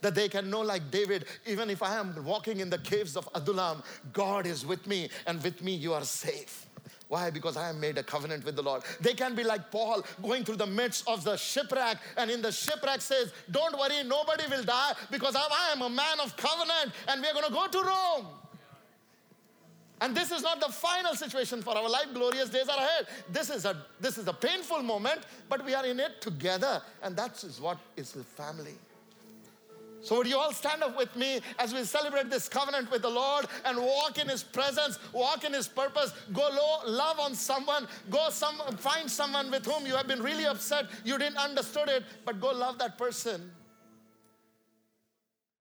That 0.00 0.14
they 0.14 0.30
can 0.30 0.48
know, 0.48 0.62
like 0.62 0.90
David, 0.90 1.26
even 1.44 1.68
if 1.68 1.82
I 1.82 1.96
am 1.96 2.24
walking 2.24 2.60
in 2.60 2.70
the 2.70 2.78
caves 2.78 3.18
of 3.18 3.28
Adullam, 3.34 3.82
God 4.14 4.46
is 4.46 4.64
with 4.64 4.86
me, 4.86 5.10
and 5.26 5.42
with 5.42 5.62
me 5.62 5.74
you 5.74 5.92
are 5.92 6.02
safe. 6.02 6.66
Why? 7.12 7.28
Because 7.28 7.58
I 7.58 7.66
have 7.66 7.76
made 7.76 7.98
a 7.98 8.02
covenant 8.02 8.42
with 8.42 8.56
the 8.56 8.62
Lord. 8.62 8.84
They 8.98 9.12
can 9.12 9.34
be 9.34 9.44
like 9.44 9.70
Paul 9.70 10.02
going 10.22 10.44
through 10.44 10.56
the 10.56 10.66
midst 10.66 11.06
of 11.06 11.24
the 11.24 11.36
shipwreck, 11.36 11.98
and 12.16 12.30
in 12.30 12.40
the 12.40 12.50
shipwreck 12.50 13.02
says, 13.02 13.34
Don't 13.50 13.78
worry, 13.78 14.02
nobody 14.02 14.44
will 14.48 14.64
die 14.64 14.94
because 15.10 15.36
I 15.36 15.72
am 15.72 15.82
a 15.82 15.90
man 15.90 16.20
of 16.24 16.34
covenant 16.38 16.94
and 17.08 17.20
we're 17.20 17.34
going 17.34 17.44
to 17.44 17.52
go 17.52 17.66
to 17.66 17.86
Rome. 17.86 18.26
And 20.00 20.16
this 20.16 20.32
is 20.32 20.40
not 20.40 20.58
the 20.60 20.72
final 20.72 21.14
situation 21.14 21.60
for 21.60 21.76
our 21.76 21.86
life. 21.86 22.06
Glorious 22.14 22.48
days 22.48 22.70
are 22.70 22.78
ahead. 22.78 23.06
This 23.30 23.50
is 23.50 23.66
a 23.66 23.76
this 24.00 24.16
is 24.16 24.26
a 24.26 24.32
painful 24.32 24.82
moment, 24.82 25.20
but 25.50 25.62
we 25.66 25.74
are 25.74 25.84
in 25.84 26.00
it 26.00 26.22
together, 26.22 26.80
and 27.02 27.14
that 27.16 27.44
is 27.44 27.60
what 27.60 27.76
is 27.94 28.12
the 28.12 28.24
family. 28.24 28.78
So, 30.02 30.18
would 30.18 30.26
you 30.26 30.36
all 30.36 30.52
stand 30.52 30.82
up 30.82 30.96
with 30.96 31.14
me 31.14 31.40
as 31.58 31.72
we 31.72 31.84
celebrate 31.84 32.28
this 32.28 32.48
covenant 32.48 32.90
with 32.90 33.02
the 33.02 33.10
Lord 33.10 33.46
and 33.64 33.78
walk 33.78 34.18
in 34.18 34.28
His 34.28 34.42
presence, 34.42 34.98
walk 35.12 35.44
in 35.44 35.52
His 35.52 35.68
purpose, 35.68 36.12
go 36.32 36.42
low, 36.42 36.90
love 36.92 37.20
on 37.20 37.34
someone, 37.34 37.86
go 38.10 38.28
some, 38.30 38.58
find 38.78 39.08
someone 39.08 39.50
with 39.50 39.64
whom 39.64 39.86
you 39.86 39.94
have 39.94 40.08
been 40.08 40.22
really 40.22 40.44
upset, 40.44 40.86
you 41.04 41.18
didn't 41.18 41.38
understood 41.38 41.88
it, 41.88 42.02
but 42.24 42.40
go 42.40 42.50
love 42.50 42.78
that 42.78 42.98
person. 42.98 43.52